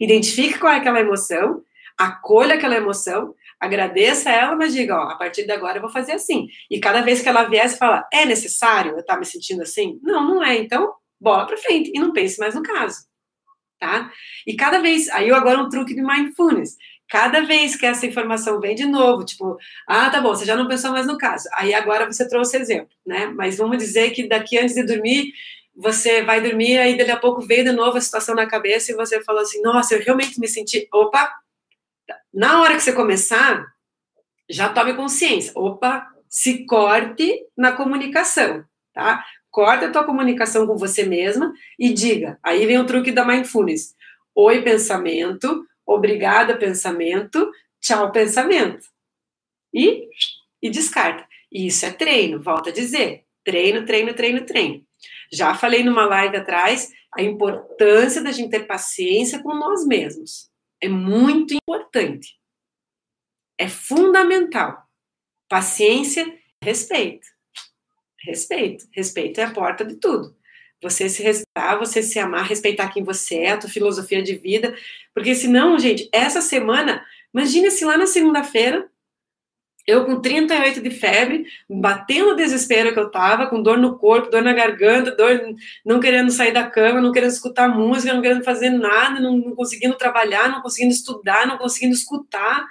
Identifique 0.00 0.58
qual 0.58 0.72
é 0.72 0.76
aquela 0.76 1.00
emoção, 1.00 1.62
acolha 1.96 2.54
aquela 2.54 2.76
emoção, 2.76 3.34
agradeça 3.60 4.30
ela, 4.30 4.56
mas 4.56 4.72
diga, 4.72 4.96
ó, 4.96 5.08
a 5.08 5.16
partir 5.16 5.44
de 5.44 5.52
agora 5.52 5.78
eu 5.78 5.82
vou 5.82 5.90
fazer 5.90 6.12
assim. 6.12 6.48
E 6.70 6.78
cada 6.80 7.00
vez 7.00 7.22
que 7.22 7.28
ela 7.28 7.44
vier, 7.44 7.68
você 7.68 7.76
fala, 7.76 8.06
é 8.12 8.24
necessário 8.24 8.92
eu 8.92 8.98
estar 8.98 9.18
me 9.18 9.24
sentindo 9.24 9.62
assim? 9.62 9.98
Não, 10.02 10.26
não 10.26 10.44
é. 10.44 10.56
Então, 10.56 10.92
bola 11.20 11.46
para 11.46 11.56
frente 11.56 11.90
e 11.94 11.98
não 11.98 12.12
pense 12.12 12.38
mais 12.38 12.54
no 12.54 12.62
caso, 12.62 13.06
tá? 13.78 14.10
E 14.46 14.54
cada 14.54 14.78
vez, 14.78 15.08
aí 15.10 15.30
agora 15.30 15.60
um 15.60 15.68
truque 15.68 15.94
de 15.94 16.02
mindfulness. 16.02 16.76
Cada 17.08 17.42
vez 17.42 17.76
que 17.76 17.86
essa 17.86 18.06
informação 18.06 18.60
vem 18.60 18.74
de 18.74 18.86
novo, 18.86 19.24
tipo, 19.24 19.56
ah, 19.86 20.08
tá 20.10 20.20
bom, 20.20 20.34
você 20.34 20.44
já 20.44 20.56
não 20.56 20.66
pensou 20.66 20.90
mais 20.90 21.06
no 21.06 21.18
caso. 21.18 21.48
Aí 21.54 21.74
agora 21.74 22.06
você 22.10 22.26
trouxe 22.28 22.56
exemplo, 22.56 22.90
né? 23.06 23.26
Mas 23.26 23.58
vamos 23.58 23.78
dizer 23.78 24.10
que 24.10 24.26
daqui 24.26 24.58
antes 24.58 24.74
de 24.74 24.82
dormir, 24.84 25.32
você 25.76 26.22
vai 26.22 26.40
dormir, 26.40 26.78
aí 26.78 26.96
daqui 26.96 27.10
a 27.10 27.16
pouco 27.16 27.42
veio 27.42 27.64
de 27.64 27.72
novo 27.72 27.98
a 27.98 28.00
situação 28.00 28.34
na 28.34 28.46
cabeça 28.46 28.90
e 28.90 28.94
você 28.94 29.22
falou 29.22 29.42
assim, 29.42 29.60
nossa, 29.60 29.94
eu 29.94 30.02
realmente 30.02 30.38
me 30.40 30.48
senti, 30.48 30.88
opa, 30.92 31.30
na 32.32 32.60
hora 32.62 32.74
que 32.74 32.80
você 32.80 32.92
começar, 32.92 33.64
já 34.48 34.68
tome 34.68 34.94
consciência. 34.94 35.52
Opa, 35.54 36.06
se 36.28 36.66
corte 36.66 37.46
na 37.56 37.72
comunicação, 37.72 38.64
tá? 38.92 39.24
Corta 39.50 39.86
a 39.86 39.90
tua 39.90 40.04
comunicação 40.04 40.66
com 40.66 40.76
você 40.76 41.04
mesma 41.04 41.52
e 41.78 41.92
diga. 41.92 42.38
Aí 42.42 42.66
vem 42.66 42.78
o 42.78 42.86
truque 42.86 43.12
da 43.12 43.24
mindfulness. 43.24 43.94
Oi, 44.34 44.62
pensamento. 44.62 45.64
Obrigada, 45.86 46.56
pensamento. 46.56 47.50
Tchau, 47.80 48.10
pensamento. 48.12 48.86
E, 49.72 50.08
e 50.62 50.70
descarta. 50.70 51.26
Isso 51.50 51.84
é 51.84 51.92
treino, 51.92 52.42
volta 52.42 52.70
a 52.70 52.72
dizer. 52.72 53.24
Treino, 53.44 53.84
treino, 53.84 54.14
treino, 54.14 54.46
treino. 54.46 54.84
Já 55.32 55.54
falei 55.54 55.82
numa 55.84 56.06
live 56.06 56.36
atrás 56.36 56.90
a 57.14 57.22
importância 57.22 58.22
da 58.22 58.32
gente 58.32 58.50
ter 58.50 58.66
paciência 58.66 59.42
com 59.42 59.54
nós 59.54 59.86
mesmos. 59.86 60.50
É 60.80 60.88
muito 60.88 61.54
importante. 61.54 62.38
É 63.58 63.68
fundamental. 63.68 64.82
Paciência, 65.48 66.26
respeito. 66.62 67.26
Respeito. 68.20 68.86
Respeito 68.92 69.40
é 69.40 69.44
a 69.44 69.52
porta 69.52 69.84
de 69.84 69.96
tudo. 69.96 70.36
Você 70.84 71.08
se 71.08 71.22
respeitar, 71.22 71.76
você 71.76 72.02
se 72.02 72.18
amar, 72.18 72.44
respeitar 72.44 72.90
quem 72.90 73.02
você 73.02 73.36
é, 73.36 73.52
a 73.52 73.56
tua 73.56 73.70
filosofia 73.70 74.22
de 74.22 74.36
vida. 74.36 74.76
Porque 75.14 75.34
senão, 75.34 75.78
gente, 75.78 76.08
essa 76.12 76.40
semana, 76.40 77.02
imagine 77.34 77.70
se 77.70 77.84
lá 77.84 77.96
na 77.96 78.06
segunda-feira 78.06 78.88
eu 79.86 80.04
com 80.06 80.20
38 80.20 80.80
de 80.80 80.90
febre, 80.90 81.46
batendo 81.68 82.30
o 82.30 82.36
desespero 82.36 82.92
que 82.92 82.98
eu 82.98 83.10
tava, 83.10 83.46
com 83.46 83.62
dor 83.62 83.76
no 83.78 83.98
corpo, 83.98 84.30
dor 84.30 84.42
na 84.42 84.52
garganta, 84.52 85.14
dor 85.14 85.38
não 85.84 86.00
querendo 86.00 86.30
sair 86.30 86.52
da 86.52 86.68
cama, 86.68 87.00
não 87.00 87.12
querendo 87.12 87.30
escutar 87.30 87.68
música, 87.68 88.12
não 88.12 88.22
querendo 88.22 88.44
fazer 88.44 88.70
nada, 88.70 89.20
não, 89.20 89.36
não 89.36 89.54
conseguindo 89.54 89.96
trabalhar, 89.96 90.50
não 90.50 90.62
conseguindo 90.62 90.94
estudar, 90.94 91.46
não 91.46 91.58
conseguindo 91.58 91.94
escutar. 91.94 92.66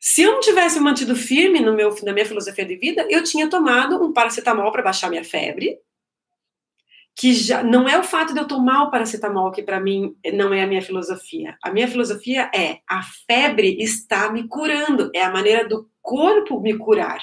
Se 0.00 0.22
eu 0.22 0.32
não 0.32 0.40
tivesse 0.40 0.78
mantido 0.80 1.16
firme 1.16 1.60
no 1.60 1.74
meu, 1.74 1.94
na 2.02 2.12
minha 2.12 2.26
filosofia 2.26 2.64
de 2.64 2.76
vida, 2.76 3.06
eu 3.10 3.22
tinha 3.24 3.48
tomado 3.48 4.02
um 4.02 4.12
paracetamol 4.12 4.70
para 4.70 4.82
baixar 4.82 5.08
minha 5.10 5.24
febre, 5.24 5.78
que 7.18 7.34
já 7.34 7.64
não 7.64 7.88
é 7.88 7.98
o 7.98 8.04
fato 8.04 8.32
de 8.32 8.38
eu 8.38 8.46
tomar 8.46 8.84
o 8.84 8.90
paracetamol 8.92 9.50
que 9.50 9.60
para 9.60 9.80
mim 9.80 10.16
não 10.34 10.54
é 10.54 10.62
a 10.62 10.66
minha 10.68 10.80
filosofia. 10.80 11.58
A 11.60 11.68
minha 11.68 11.88
filosofia 11.88 12.48
é 12.54 12.78
a 12.88 13.02
febre 13.26 13.76
está 13.82 14.30
me 14.30 14.46
curando, 14.46 15.10
é 15.12 15.24
a 15.24 15.30
maneira 15.30 15.68
do 15.68 15.90
corpo 16.00 16.60
me 16.60 16.78
curar. 16.78 17.18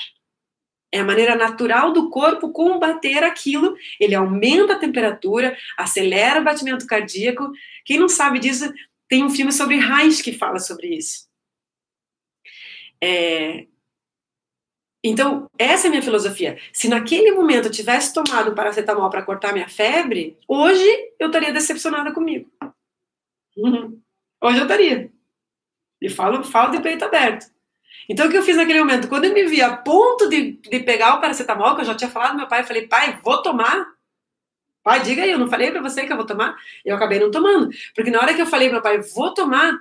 É 0.91 0.99
a 0.99 1.05
maneira 1.05 1.33
natural 1.33 1.93
do 1.93 2.09
corpo 2.09 2.51
combater 2.51 3.23
aquilo. 3.23 3.73
Ele 3.97 4.13
aumenta 4.13 4.73
a 4.73 4.79
temperatura, 4.79 5.55
acelera 5.77 6.41
o 6.41 6.43
batimento 6.43 6.85
cardíaco. 6.85 7.49
Quem 7.85 7.97
não 7.97 8.09
sabe 8.09 8.37
disso, 8.39 8.73
tem 9.07 9.23
um 9.23 9.29
filme 9.29 9.53
sobre 9.53 9.77
Reich 9.77 10.21
que 10.21 10.33
fala 10.33 10.59
sobre 10.59 10.87
isso. 10.87 11.25
É, 13.01 13.65
então, 15.07 15.47
essa 15.59 15.85
é 15.85 15.87
a 15.87 15.91
minha 15.91 16.01
filosofia. 16.01 16.57
Se 16.73 16.89
naquele 16.89 17.31
momento 17.31 17.65
eu 17.65 17.71
tivesse 17.71 18.11
tomado 18.11 18.55
paracetamol 18.55 19.07
para 19.07 19.21
cortar 19.21 19.53
minha 19.53 19.69
febre, 19.69 20.35
hoje 20.47 20.83
eu 21.19 21.27
estaria 21.27 21.53
decepcionada 21.53 22.11
comigo. 22.11 22.49
Uhum. 23.55 24.01
Hoje 24.41 24.57
eu 24.57 24.63
estaria. 24.63 25.11
E 26.01 26.09
falo, 26.09 26.43
falo 26.43 26.71
de 26.71 26.81
peito 26.81 27.05
aberto. 27.05 27.45
Então, 28.09 28.25
o 28.25 28.31
que 28.31 28.37
eu 28.37 28.41
fiz 28.41 28.57
naquele 28.57 28.79
momento? 28.79 29.07
Quando 29.07 29.25
eu 29.25 29.33
me 29.33 29.45
vi 29.45 29.61
a 29.61 29.77
ponto 29.77 30.27
de, 30.27 30.53
de 30.53 30.79
pegar 30.79 31.13
o 31.13 31.21
paracetamol, 31.21 31.75
que 31.75 31.81
eu 31.81 31.85
já 31.85 31.93
tinha 31.93 32.09
falado 32.09 32.35
meu 32.35 32.47
pai, 32.47 32.61
eu 32.61 32.65
falei, 32.65 32.87
pai, 32.87 33.19
vou 33.23 33.43
tomar? 33.43 33.85
Pai, 34.85 35.01
diga 35.01 35.23
aí, 35.23 35.31
eu 35.31 35.39
não 35.39 35.49
falei 35.49 35.71
para 35.71 35.81
você 35.81 36.05
que 36.05 36.13
eu 36.13 36.15
vou 36.15 36.25
tomar? 36.25 36.55
Eu 36.85 36.95
acabei 36.95 37.19
não 37.19 37.31
tomando. 37.31 37.69
Porque 37.93 38.11
na 38.11 38.19
hora 38.19 38.33
que 38.33 38.41
eu 38.41 38.45
falei 38.45 38.69
meu 38.69 38.81
pai, 38.81 39.01
vou 39.01 39.33
tomar, 39.33 39.73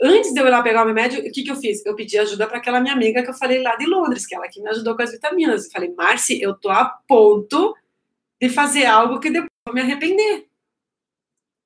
Antes 0.00 0.32
de 0.32 0.40
eu 0.40 0.46
ir 0.46 0.50
lá 0.50 0.62
pegar 0.62 0.84
o 0.84 0.86
remédio, 0.86 1.18
o 1.18 1.32
que, 1.32 1.42
que 1.42 1.50
eu 1.50 1.56
fiz? 1.56 1.84
Eu 1.84 1.96
pedi 1.96 2.16
ajuda 2.18 2.46
para 2.46 2.58
aquela 2.58 2.80
minha 2.80 2.94
amiga 2.94 3.20
que 3.20 3.30
eu 3.30 3.34
falei 3.34 3.60
lá 3.60 3.74
de 3.74 3.84
Londres, 3.84 4.26
que 4.26 4.34
ela 4.34 4.48
que 4.48 4.60
me 4.62 4.70
ajudou 4.70 4.94
com 4.94 5.02
as 5.02 5.10
vitaminas. 5.10 5.64
Eu 5.64 5.72
falei, 5.72 5.92
Marci, 5.92 6.40
eu 6.40 6.54
tô 6.54 6.70
a 6.70 6.84
ponto 7.08 7.74
de 8.40 8.48
fazer 8.48 8.86
algo 8.86 9.18
que 9.18 9.28
depois 9.28 9.50
eu 9.66 9.72
vou 9.72 9.74
me 9.74 9.80
arrepender. 9.80 10.46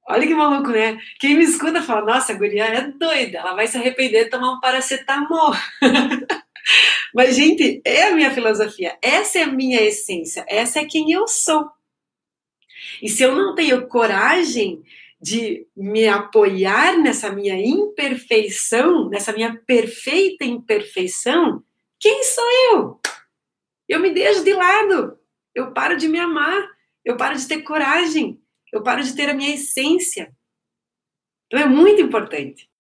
Olha 0.09 0.27
que 0.27 0.35
maluco, 0.35 0.71
né? 0.71 0.99
Quem 1.21 1.37
me 1.37 1.45
escuta 1.45 1.83
fala, 1.83 2.07
nossa, 2.07 2.33
a 2.33 2.37
guria 2.37 2.65
é 2.65 2.89
doida, 2.89 3.39
ela 3.39 3.55
vai 3.55 3.67
se 3.67 3.77
arrepender 3.77 4.25
de 4.25 4.31
tomar 4.31 4.53
um 4.53 4.61
paracetamol. 4.61 5.53
Mas, 7.15 7.37
gente, 7.37 7.83
é 7.85 8.05
a 8.05 8.15
minha 8.15 8.31
filosofia, 8.31 8.97
essa 9.03 9.41
é 9.41 9.43
a 9.43 9.47
minha 9.47 9.81
essência, 9.83 10.45
essa 10.49 10.81
é 10.81 10.87
quem 10.87 11.13
eu 11.13 11.29
sou. 11.29 11.71
E 13.03 13.09
se 13.09 13.25
eu 13.25 13.35
não 13.35 13.53
tenho 13.57 13.89
coragem 13.89 14.81
de 15.21 15.67
me 15.77 16.07
apoiar 16.07 16.97
nessa 16.99 17.33
minha 17.33 17.57
imperfeição, 17.59 19.09
nessa 19.09 19.33
minha 19.33 19.61
perfeita 19.67 20.45
imperfeição, 20.45 21.65
quem 21.99 22.23
sou 22.23 22.45
eu? 22.71 23.01
Eu 23.89 23.99
me 23.99 24.11
deixo 24.11 24.45
de 24.45 24.53
lado, 24.53 25.19
eu 25.53 25.73
paro 25.73 25.97
de 25.97 26.07
me 26.07 26.19
amar, 26.19 26.65
eu 27.05 27.17
paro 27.17 27.37
de 27.37 27.47
ter 27.47 27.63
coragem, 27.63 28.41
eu 28.73 28.85
paro 28.85 29.03
de 29.03 29.15
ter 29.17 29.29
a 29.29 29.35
minha 29.35 29.53
essência. 29.53 30.33
Então 31.47 31.59
é 31.59 31.67
muito 31.67 32.01
importante. 32.01 32.71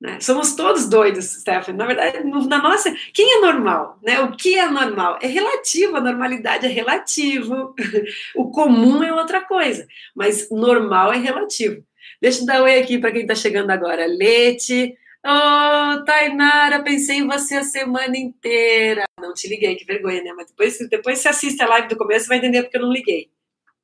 Né? 0.00 0.18
Somos 0.20 0.54
todos 0.54 0.88
doidos, 0.88 1.26
Stephanie. 1.26 1.76
Na 1.76 1.84
verdade, 1.84 2.24
na 2.24 2.62
nossa, 2.62 2.90
quem 3.12 3.36
é 3.36 3.40
normal? 3.40 3.98
Né? 4.02 4.18
O 4.20 4.34
que 4.34 4.58
é 4.58 4.66
normal? 4.66 5.18
É 5.20 5.26
relativo, 5.26 5.96
a 5.96 6.00
normalidade 6.00 6.66
é 6.66 6.70
relativo. 6.70 7.74
O 8.34 8.50
comum 8.50 9.02
é 9.02 9.12
outra 9.12 9.42
coisa, 9.42 9.86
mas 10.14 10.48
normal 10.50 11.12
é 11.12 11.18
relativo. 11.18 11.84
Deixa 12.20 12.40
eu 12.40 12.46
dar 12.46 12.62
oi 12.62 12.78
aqui 12.78 12.98
para 12.98 13.12
quem 13.12 13.22
está 13.22 13.34
chegando 13.34 13.70
agora. 13.70 14.06
Lete. 14.06 14.96
Oh, 15.24 16.04
Tainara, 16.04 16.82
pensei 16.82 17.18
em 17.18 17.26
você 17.26 17.56
a 17.56 17.64
semana 17.64 18.16
inteira. 18.16 19.04
Não 19.18 19.34
te 19.34 19.48
liguei, 19.48 19.76
que 19.76 19.84
vergonha, 19.84 20.22
né? 20.22 20.32
Mas 20.34 20.46
depois, 20.46 20.78
depois 20.88 21.18
você 21.18 21.28
assiste 21.28 21.62
a 21.62 21.68
live 21.68 21.88
do 21.88 21.96
começo, 21.96 22.28
vai 22.28 22.38
entender 22.38 22.62
porque 22.62 22.78
eu 22.78 22.82
não 22.82 22.92
liguei. 22.92 23.30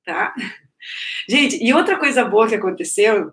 Tá? 0.05 0.35
Gente, 1.29 1.63
e 1.63 1.75
outra 1.75 1.99
coisa 1.99 2.25
boa 2.25 2.49
que 2.49 2.55
aconteceu 2.55 3.33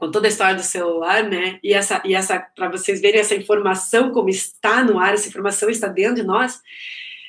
com 0.00 0.10
toda 0.10 0.26
a 0.26 0.30
história 0.30 0.54
do 0.54 0.62
celular, 0.62 1.22
né? 1.22 1.60
E 1.62 1.74
essa, 1.74 2.02
e 2.06 2.14
essa 2.14 2.40
para 2.40 2.70
vocês 2.70 3.02
verem 3.02 3.20
essa 3.20 3.34
informação 3.34 4.10
como 4.10 4.30
está 4.30 4.82
no 4.82 4.98
ar, 4.98 5.12
essa 5.12 5.28
informação 5.28 5.68
está 5.68 5.86
dentro 5.88 6.16
de 6.16 6.22
nós. 6.22 6.58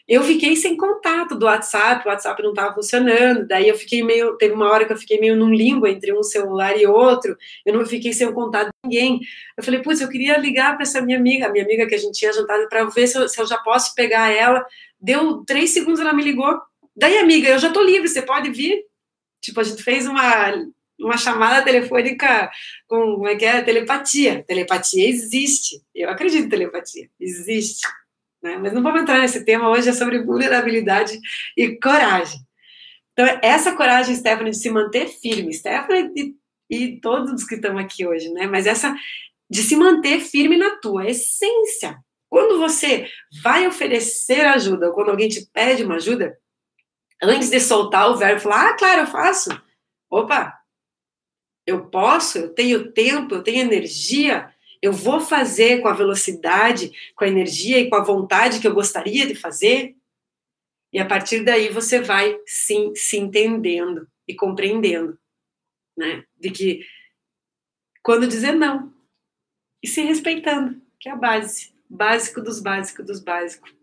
Eu 0.07 0.24
fiquei 0.24 0.55
sem 0.55 0.76
contato 0.76 1.36
do 1.36 1.45
WhatsApp, 1.45 2.05
o 2.05 2.09
WhatsApp 2.09 2.41
não 2.41 2.51
estava 2.51 2.74
funcionando. 2.74 3.45
Daí 3.45 3.67
eu 3.67 3.78
fiquei 3.78 4.01
meio, 4.03 4.36
teve 4.38 4.53
uma 4.53 4.69
hora 4.69 4.86
que 4.86 4.93
eu 4.93 4.97
fiquei 4.97 5.19
meio 5.19 5.36
num 5.36 5.53
limbo 5.53 5.86
entre 5.86 6.13
um 6.13 6.24
celular 6.24 6.78
e 6.78 6.88
outro. 6.88 7.38
Eu 7.65 7.74
não 7.74 7.86
fiquei 7.86 8.13
sem 8.13 8.32
contato 8.34 8.67
de 8.67 8.89
ninguém. 8.89 9.19
Eu 9.57 9.63
falei, 9.63 9.82
putz, 9.82 10.01
eu 10.01 10.09
queria 10.09 10.38
ligar 10.38 10.74
para 10.74 10.84
essa 10.84 11.01
minha 11.01 11.17
amiga, 11.17 11.47
a 11.47 11.49
minha 11.51 11.63
amiga 11.63 11.86
que 11.86 11.95
a 11.95 11.97
gente 11.97 12.17
tinha 12.17 12.34
jantado, 12.34 12.67
para 12.67 12.86
ver 12.86 13.07
se 13.07 13.17
eu, 13.17 13.28
se 13.28 13.39
eu 13.39 13.45
já 13.45 13.57
posso 13.57 13.93
pegar 13.95 14.30
ela. 14.30 14.65
Deu 14.99 15.43
três 15.45 15.72
segundos, 15.72 15.99
ela 15.99 16.13
me 16.13 16.24
ligou. 16.24 16.59
Daí, 16.95 17.17
amiga, 17.17 17.49
eu 17.49 17.59
já 17.59 17.67
estou 17.67 17.84
livre, 17.84 18.07
você 18.07 18.22
pode 18.22 18.49
vir? 18.49 18.84
Tipo, 19.41 19.59
a 19.59 19.63
gente 19.63 19.84
fez 19.84 20.07
uma 20.07 20.22
uma 21.01 21.17
chamada 21.17 21.63
telefônica 21.63 22.49
com, 22.87 23.15
como 23.15 23.27
é 23.27 23.35
que 23.35 23.45
é? 23.45 23.61
Telepatia. 23.61 24.43
Telepatia 24.47 25.07
existe. 25.07 25.81
Eu 25.93 26.09
acredito 26.09 26.45
em 26.45 26.49
telepatia. 26.49 27.09
Existe. 27.19 27.87
Né? 28.41 28.57
Mas 28.57 28.73
não 28.73 28.81
vamos 28.81 29.01
entrar 29.01 29.19
nesse 29.19 29.45
tema 29.45 29.69
hoje, 29.69 29.89
é 29.89 29.93
sobre 29.93 30.23
vulnerabilidade 30.23 31.19
e 31.55 31.77
coragem. 31.79 32.39
Então, 33.13 33.39
essa 33.41 33.75
coragem, 33.75 34.15
Stephanie, 34.15 34.51
de 34.51 34.57
se 34.57 34.69
manter 34.69 35.07
firme, 35.07 35.53
Stephanie 35.53 36.11
e, 36.15 36.35
e 36.69 37.01
todos 37.01 37.43
que 37.45 37.55
estão 37.55 37.77
aqui 37.77 38.07
hoje, 38.07 38.29
né? 38.31 38.47
Mas 38.47 38.65
essa 38.65 38.95
de 39.49 39.61
se 39.61 39.75
manter 39.75 40.21
firme 40.21 40.57
na 40.57 40.77
tua 40.77 41.07
essência. 41.07 41.99
Quando 42.29 42.57
você 42.57 43.09
vai 43.43 43.67
oferecer 43.67 44.45
ajuda, 44.45 44.87
ou 44.87 44.93
quando 44.93 45.09
alguém 45.09 45.27
te 45.27 45.45
pede 45.51 45.83
uma 45.83 45.95
ajuda, 45.95 46.37
antes 47.21 47.49
de 47.49 47.59
soltar 47.59 48.09
o 48.09 48.15
verbo, 48.15 48.39
falar, 48.39 48.69
ah, 48.69 48.73
claro, 48.77 49.01
eu 49.01 49.07
faço. 49.07 49.49
Opa, 50.09 50.57
eu 51.66 51.86
posso, 51.88 52.38
eu 52.38 52.49
tenho 52.49 52.91
tempo, 52.91 53.36
eu 53.36 53.43
tenho 53.43 53.62
energia, 53.62 54.53
eu 54.82 54.91
vou 54.91 55.20
fazer 55.20 55.82
com 55.82 55.88
a 55.88 55.93
velocidade, 55.93 56.91
com 57.16 57.24
a 57.24 57.28
energia 57.28 57.80
e 57.80 57.89
com 57.89 57.95
a 57.95 58.03
vontade 58.03 58.59
que 58.59 58.68
eu 58.68 58.74
gostaria 58.74 59.28
de 59.28 59.36
fazer. 59.36 59.95
E 60.91 60.99
a 60.99 61.05
partir 61.05 61.43
daí 61.43 61.70
você 61.70 62.01
vai 62.01 62.38
sim 62.45 62.93
se 62.95 63.18
entendendo 63.18 64.07
e 64.28 64.36
compreendendo, 64.36 65.18
né? 65.95 66.26
De 66.38 66.49
que 66.49 66.86
quando 68.03 68.28
dizer 68.28 68.53
não 68.53 68.91
e 69.84 69.88
se 69.88 70.01
respeitando, 70.01 70.82
que 70.99 71.09
é 71.09 71.12
a 71.12 71.16
base, 71.16 71.74
básico 71.89 72.41
dos 72.41 72.59
básicos 72.59 73.05
dos 73.05 73.20
básicos, 73.20 73.74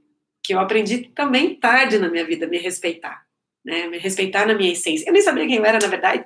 que 0.43 0.53
eu 0.55 0.59
aprendi 0.59 1.09
também 1.15 1.55
tarde 1.55 1.99
na 1.99 2.09
minha 2.09 2.25
vida, 2.25 2.47
me 2.47 2.59
respeitar, 2.59 3.25
né? 3.65 3.87
Me 3.87 3.99
respeitar 3.99 4.47
na 4.47 4.55
minha 4.55 4.73
essência. 4.73 5.09
Eu 5.09 5.13
nem 5.13 5.23
sabia 5.23 5.47
quem 5.47 5.57
eu 5.57 5.65
era 5.65 5.79
na 5.79 5.89
verdade. 5.89 6.25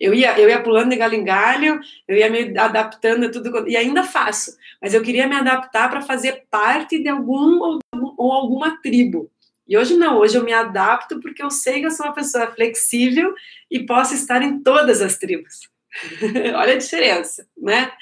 Eu 0.00 0.14
ia, 0.14 0.38
eu 0.38 0.48
ia 0.48 0.62
pulando 0.62 0.90
de 0.90 0.96
galho 0.96 1.14
em 1.14 1.24
galho, 1.24 1.80
eu 2.06 2.16
ia 2.16 2.30
me 2.30 2.56
adaptando 2.56 3.26
a 3.26 3.30
tudo, 3.30 3.68
e 3.68 3.76
ainda 3.76 4.04
faço, 4.04 4.56
mas 4.80 4.94
eu 4.94 5.02
queria 5.02 5.26
me 5.26 5.34
adaptar 5.34 5.90
para 5.90 6.00
fazer 6.00 6.44
parte 6.50 7.02
de 7.02 7.08
algum 7.08 7.58
ou, 7.60 7.78
ou 8.16 8.32
alguma 8.32 8.80
tribo. 8.80 9.30
E 9.66 9.76
hoje 9.76 9.96
não, 9.96 10.18
hoje 10.18 10.36
eu 10.36 10.44
me 10.44 10.52
adapto 10.52 11.20
porque 11.20 11.42
eu 11.42 11.50
sei 11.50 11.80
que 11.80 11.86
eu 11.86 11.90
sou 11.90 12.06
uma 12.06 12.14
pessoa 12.14 12.46
flexível 12.46 13.34
e 13.70 13.84
posso 13.84 14.14
estar 14.14 14.40
em 14.40 14.62
todas 14.62 15.02
as 15.02 15.18
tribos. 15.18 15.68
Olha 16.56 16.74
a 16.74 16.78
diferença, 16.78 17.46
né? 17.56 17.92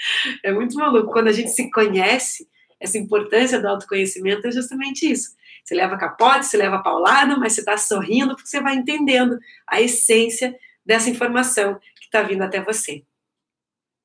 É 0.45 0.53
muito 0.53 0.77
maluco. 0.77 1.13
Quando 1.13 1.29
a 1.29 1.33
gente 1.33 1.51
se 1.51 1.69
conhece, 1.71 2.49
essa 2.79 2.99
importância 2.99 3.61
do 3.61 3.67
autoconhecimento 3.67 4.47
é 4.47 4.53
justamente 4.53 5.11
isso. 5.11 5.35
Você 5.65 5.75
leva 5.75 5.97
capote, 5.97 6.47
você 6.47 6.57
leva 6.57 6.83
paulada, 6.83 7.37
mas 7.37 7.55
você 7.55 7.61
está 7.61 7.77
sorrindo 7.77 8.37
porque 8.37 8.49
você 8.49 8.61
vai 8.61 8.77
entendendo 8.77 9.37
a 9.67 9.81
essência 9.81 10.55
dessa 10.87 11.11
informação 11.11 11.75
que 11.75 12.05
está 12.05 12.23
vindo 12.23 12.43
até 12.43 12.63
você. 12.63 13.03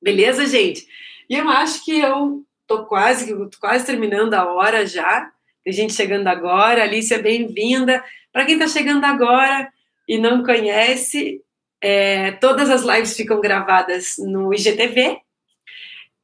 Beleza, 0.02 0.46
gente? 0.46 0.86
E 1.30 1.36
eu 1.36 1.48
acho 1.48 1.84
que 1.84 1.96
eu 2.00 2.44
tô 2.66 2.84
quase, 2.86 3.32
quase 3.60 3.86
terminando 3.86 4.34
a 4.34 4.52
hora 4.52 4.84
já. 4.84 5.30
Tem 5.62 5.72
gente 5.72 5.94
chegando 5.94 6.26
agora. 6.26 6.82
Alicia, 6.82 7.22
bem-vinda. 7.22 8.04
Para 8.32 8.44
quem 8.44 8.54
está 8.54 8.66
chegando 8.66 9.04
agora 9.04 9.72
e 10.08 10.18
não 10.18 10.42
conhece, 10.42 11.40
é, 11.80 12.32
todas 12.32 12.68
as 12.68 12.82
lives 12.82 13.16
ficam 13.16 13.40
gravadas 13.40 14.16
no 14.18 14.52
IGTV 14.52 15.20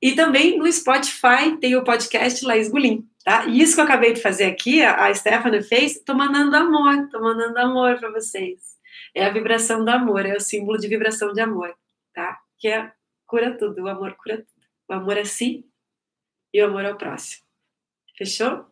e 0.02 0.12
também 0.12 0.58
no 0.58 0.70
Spotify 0.70 1.56
tem 1.60 1.76
o 1.76 1.84
podcast 1.84 2.44
Laís 2.44 2.68
Gulim, 2.68 3.08
tá? 3.24 3.46
E 3.46 3.60
isso 3.60 3.74
que 3.74 3.80
eu 3.80 3.84
acabei 3.84 4.12
de 4.12 4.20
fazer 4.20 4.44
aqui, 4.44 4.82
a 4.82 5.12
Stephanie 5.12 5.62
fez, 5.62 6.00
tô 6.04 6.14
mandando 6.14 6.54
amor, 6.56 7.08
tô 7.10 7.20
mandando 7.20 7.58
amor 7.58 7.98
para 7.98 8.10
vocês 8.10 8.77
é 9.14 9.24
a 9.24 9.30
vibração 9.30 9.84
do 9.84 9.90
amor, 9.90 10.26
é 10.26 10.36
o 10.36 10.40
símbolo 10.40 10.78
de 10.78 10.88
vibração 10.88 11.32
de 11.32 11.40
amor, 11.40 11.74
tá? 12.12 12.40
Que 12.58 12.68
é 12.68 12.92
cura 13.26 13.56
tudo, 13.56 13.82
o 13.82 13.88
amor 13.88 14.16
cura 14.16 14.38
tudo. 14.38 14.66
O 14.88 14.94
amor 14.94 15.18
a 15.18 15.24
si 15.24 15.66
e 16.52 16.62
o 16.62 16.66
amor 16.66 16.84
ao 16.84 16.96
próximo. 16.96 17.42
Fechou? 18.16 18.66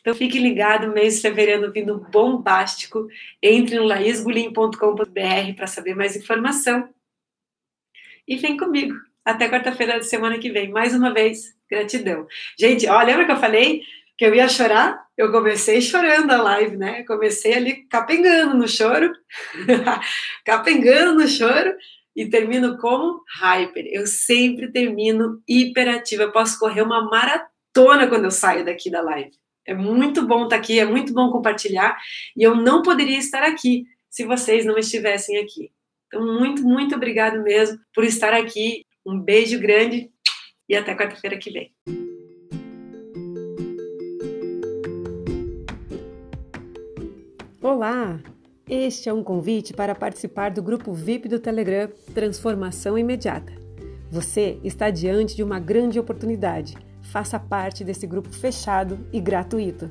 Então 0.00 0.14
fique 0.14 0.38
ligado, 0.38 0.92
mês 0.92 1.16
de 1.16 1.22
fevereiro 1.22 1.70
vindo 1.72 1.98
bombástico. 2.10 3.08
Entre 3.42 3.76
no 3.76 3.84
laisgulim.com.br 3.84 5.54
para 5.56 5.66
saber 5.66 5.94
mais 5.94 6.16
informação. 6.16 6.88
E 8.26 8.36
vem 8.36 8.56
comigo. 8.56 8.94
Até 9.24 9.48
quarta-feira 9.48 9.94
da 9.94 10.02
semana 10.02 10.38
que 10.38 10.50
vem. 10.50 10.70
Mais 10.70 10.94
uma 10.94 11.12
vez, 11.12 11.54
gratidão. 11.68 12.26
Gente, 12.58 12.86
ó, 12.86 13.02
lembra 13.02 13.26
que 13.26 13.32
eu 13.32 13.36
falei? 13.36 13.82
Que 14.18 14.24
eu 14.24 14.34
ia 14.34 14.48
chorar, 14.48 15.00
eu 15.16 15.30
comecei 15.30 15.80
chorando 15.80 16.32
a 16.32 16.42
live, 16.42 16.76
né? 16.76 17.04
Comecei 17.04 17.54
ali 17.54 17.86
capengando 17.86 18.54
no 18.56 18.66
choro, 18.66 19.12
capengando 20.44 21.14
no 21.14 21.28
choro, 21.28 21.72
e 22.16 22.28
termino 22.28 22.76
como 22.78 23.22
hyper. 23.40 23.86
Eu 23.92 24.04
sempre 24.08 24.72
termino 24.72 25.40
hiperativa. 25.48 26.24
Eu 26.24 26.32
posso 26.32 26.58
correr 26.58 26.82
uma 26.82 27.08
maratona 27.08 28.08
quando 28.08 28.24
eu 28.24 28.30
saio 28.32 28.64
daqui 28.64 28.90
da 28.90 29.00
live. 29.00 29.30
É 29.64 29.72
muito 29.72 30.26
bom 30.26 30.44
estar 30.44 30.56
aqui, 30.56 30.80
é 30.80 30.84
muito 30.84 31.12
bom 31.12 31.30
compartilhar, 31.30 31.96
e 32.36 32.42
eu 32.42 32.56
não 32.56 32.82
poderia 32.82 33.18
estar 33.18 33.44
aqui 33.44 33.84
se 34.10 34.24
vocês 34.24 34.64
não 34.64 34.76
estivessem 34.76 35.38
aqui. 35.38 35.70
Então, 36.08 36.26
muito, 36.26 36.62
muito 36.62 36.96
obrigado 36.96 37.40
mesmo 37.42 37.78
por 37.94 38.02
estar 38.02 38.34
aqui. 38.34 38.82
Um 39.06 39.20
beijo 39.20 39.60
grande 39.60 40.10
e 40.68 40.74
até 40.74 40.96
quarta-feira 40.96 41.38
que 41.38 41.50
vem. 41.50 42.07
Olá! 47.70 48.18
Este 48.66 49.10
é 49.10 49.12
um 49.12 49.22
convite 49.22 49.74
para 49.74 49.94
participar 49.94 50.50
do 50.50 50.62
grupo 50.62 50.90
VIP 50.94 51.28
do 51.28 51.38
Telegram 51.38 51.86
Transformação 52.14 52.96
Imediata. 52.96 53.52
Você 54.10 54.58
está 54.64 54.88
diante 54.88 55.36
de 55.36 55.42
uma 55.42 55.60
grande 55.60 56.00
oportunidade. 56.00 56.78
Faça 57.02 57.38
parte 57.38 57.84
desse 57.84 58.06
grupo 58.06 58.30
fechado 58.30 58.98
e 59.12 59.20
gratuito. 59.20 59.90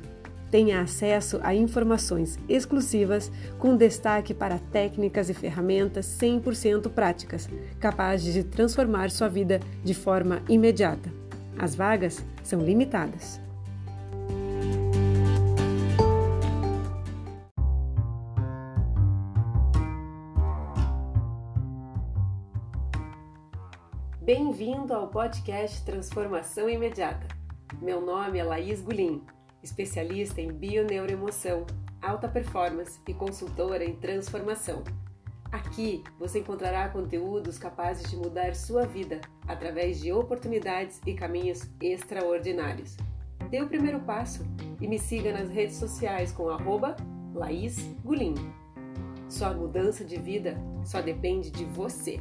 Tenha 0.50 0.82
acesso 0.82 1.40
a 1.44 1.54
informações 1.54 2.40
exclusivas 2.50 3.32
com 3.60 3.78
destaque 3.78 4.34
para 4.34 4.58
técnicas 4.58 5.30
e 5.30 5.36
ferramentas 5.36 6.08
100% 6.20 6.90
práticas, 6.90 7.48
capazes 7.80 8.34
de 8.34 8.44
transformar 8.44 9.12
sua 9.12 9.28
vida 9.28 9.60
de 9.84 9.94
forma 9.94 10.42
imediata. 10.50 11.14
As 11.60 11.76
vagas 11.76 12.26
são 12.42 12.60
limitadas. 12.60 13.40
Bem-vindo 24.28 24.94
ao 24.94 25.08
podcast 25.08 25.86
Transformação 25.86 26.70
Imediata. 26.70 27.30
Meu 27.82 28.06
nome 28.06 28.38
é 28.38 28.44
Laís 28.44 28.82
Gulim 28.82 29.24
especialista 29.64 30.42
em 30.42 30.52
bioneuroemoção, 30.52 31.66
alta 32.02 32.28
performance 32.28 33.00
e 33.08 33.14
consultora 33.14 33.86
em 33.86 33.96
transformação. 33.96 34.84
Aqui 35.50 36.04
você 36.20 36.40
encontrará 36.40 36.90
conteúdos 36.90 37.58
capazes 37.58 38.12
de 38.12 38.18
mudar 38.18 38.54
sua 38.54 38.86
vida 38.86 39.22
através 39.48 40.02
de 40.02 40.12
oportunidades 40.12 41.00
e 41.06 41.14
caminhos 41.14 41.66
extraordinários. 41.80 42.98
Dê 43.50 43.62
o 43.62 43.70
primeiro 43.70 44.02
passo 44.02 44.46
e 44.82 44.90
me 44.90 45.00
siga 45.00 45.32
nas 45.32 45.50
redes 45.50 45.78
sociais 45.78 46.34
com 46.34 46.50
arroba 46.50 46.98
Laís 47.34 47.78
Gulim. 48.04 48.36
Sua 49.30 49.54
mudança 49.54 50.04
de 50.04 50.18
vida 50.18 50.58
só 50.84 51.02
depende 51.02 51.50
de 51.50 51.64
você. 51.64 52.20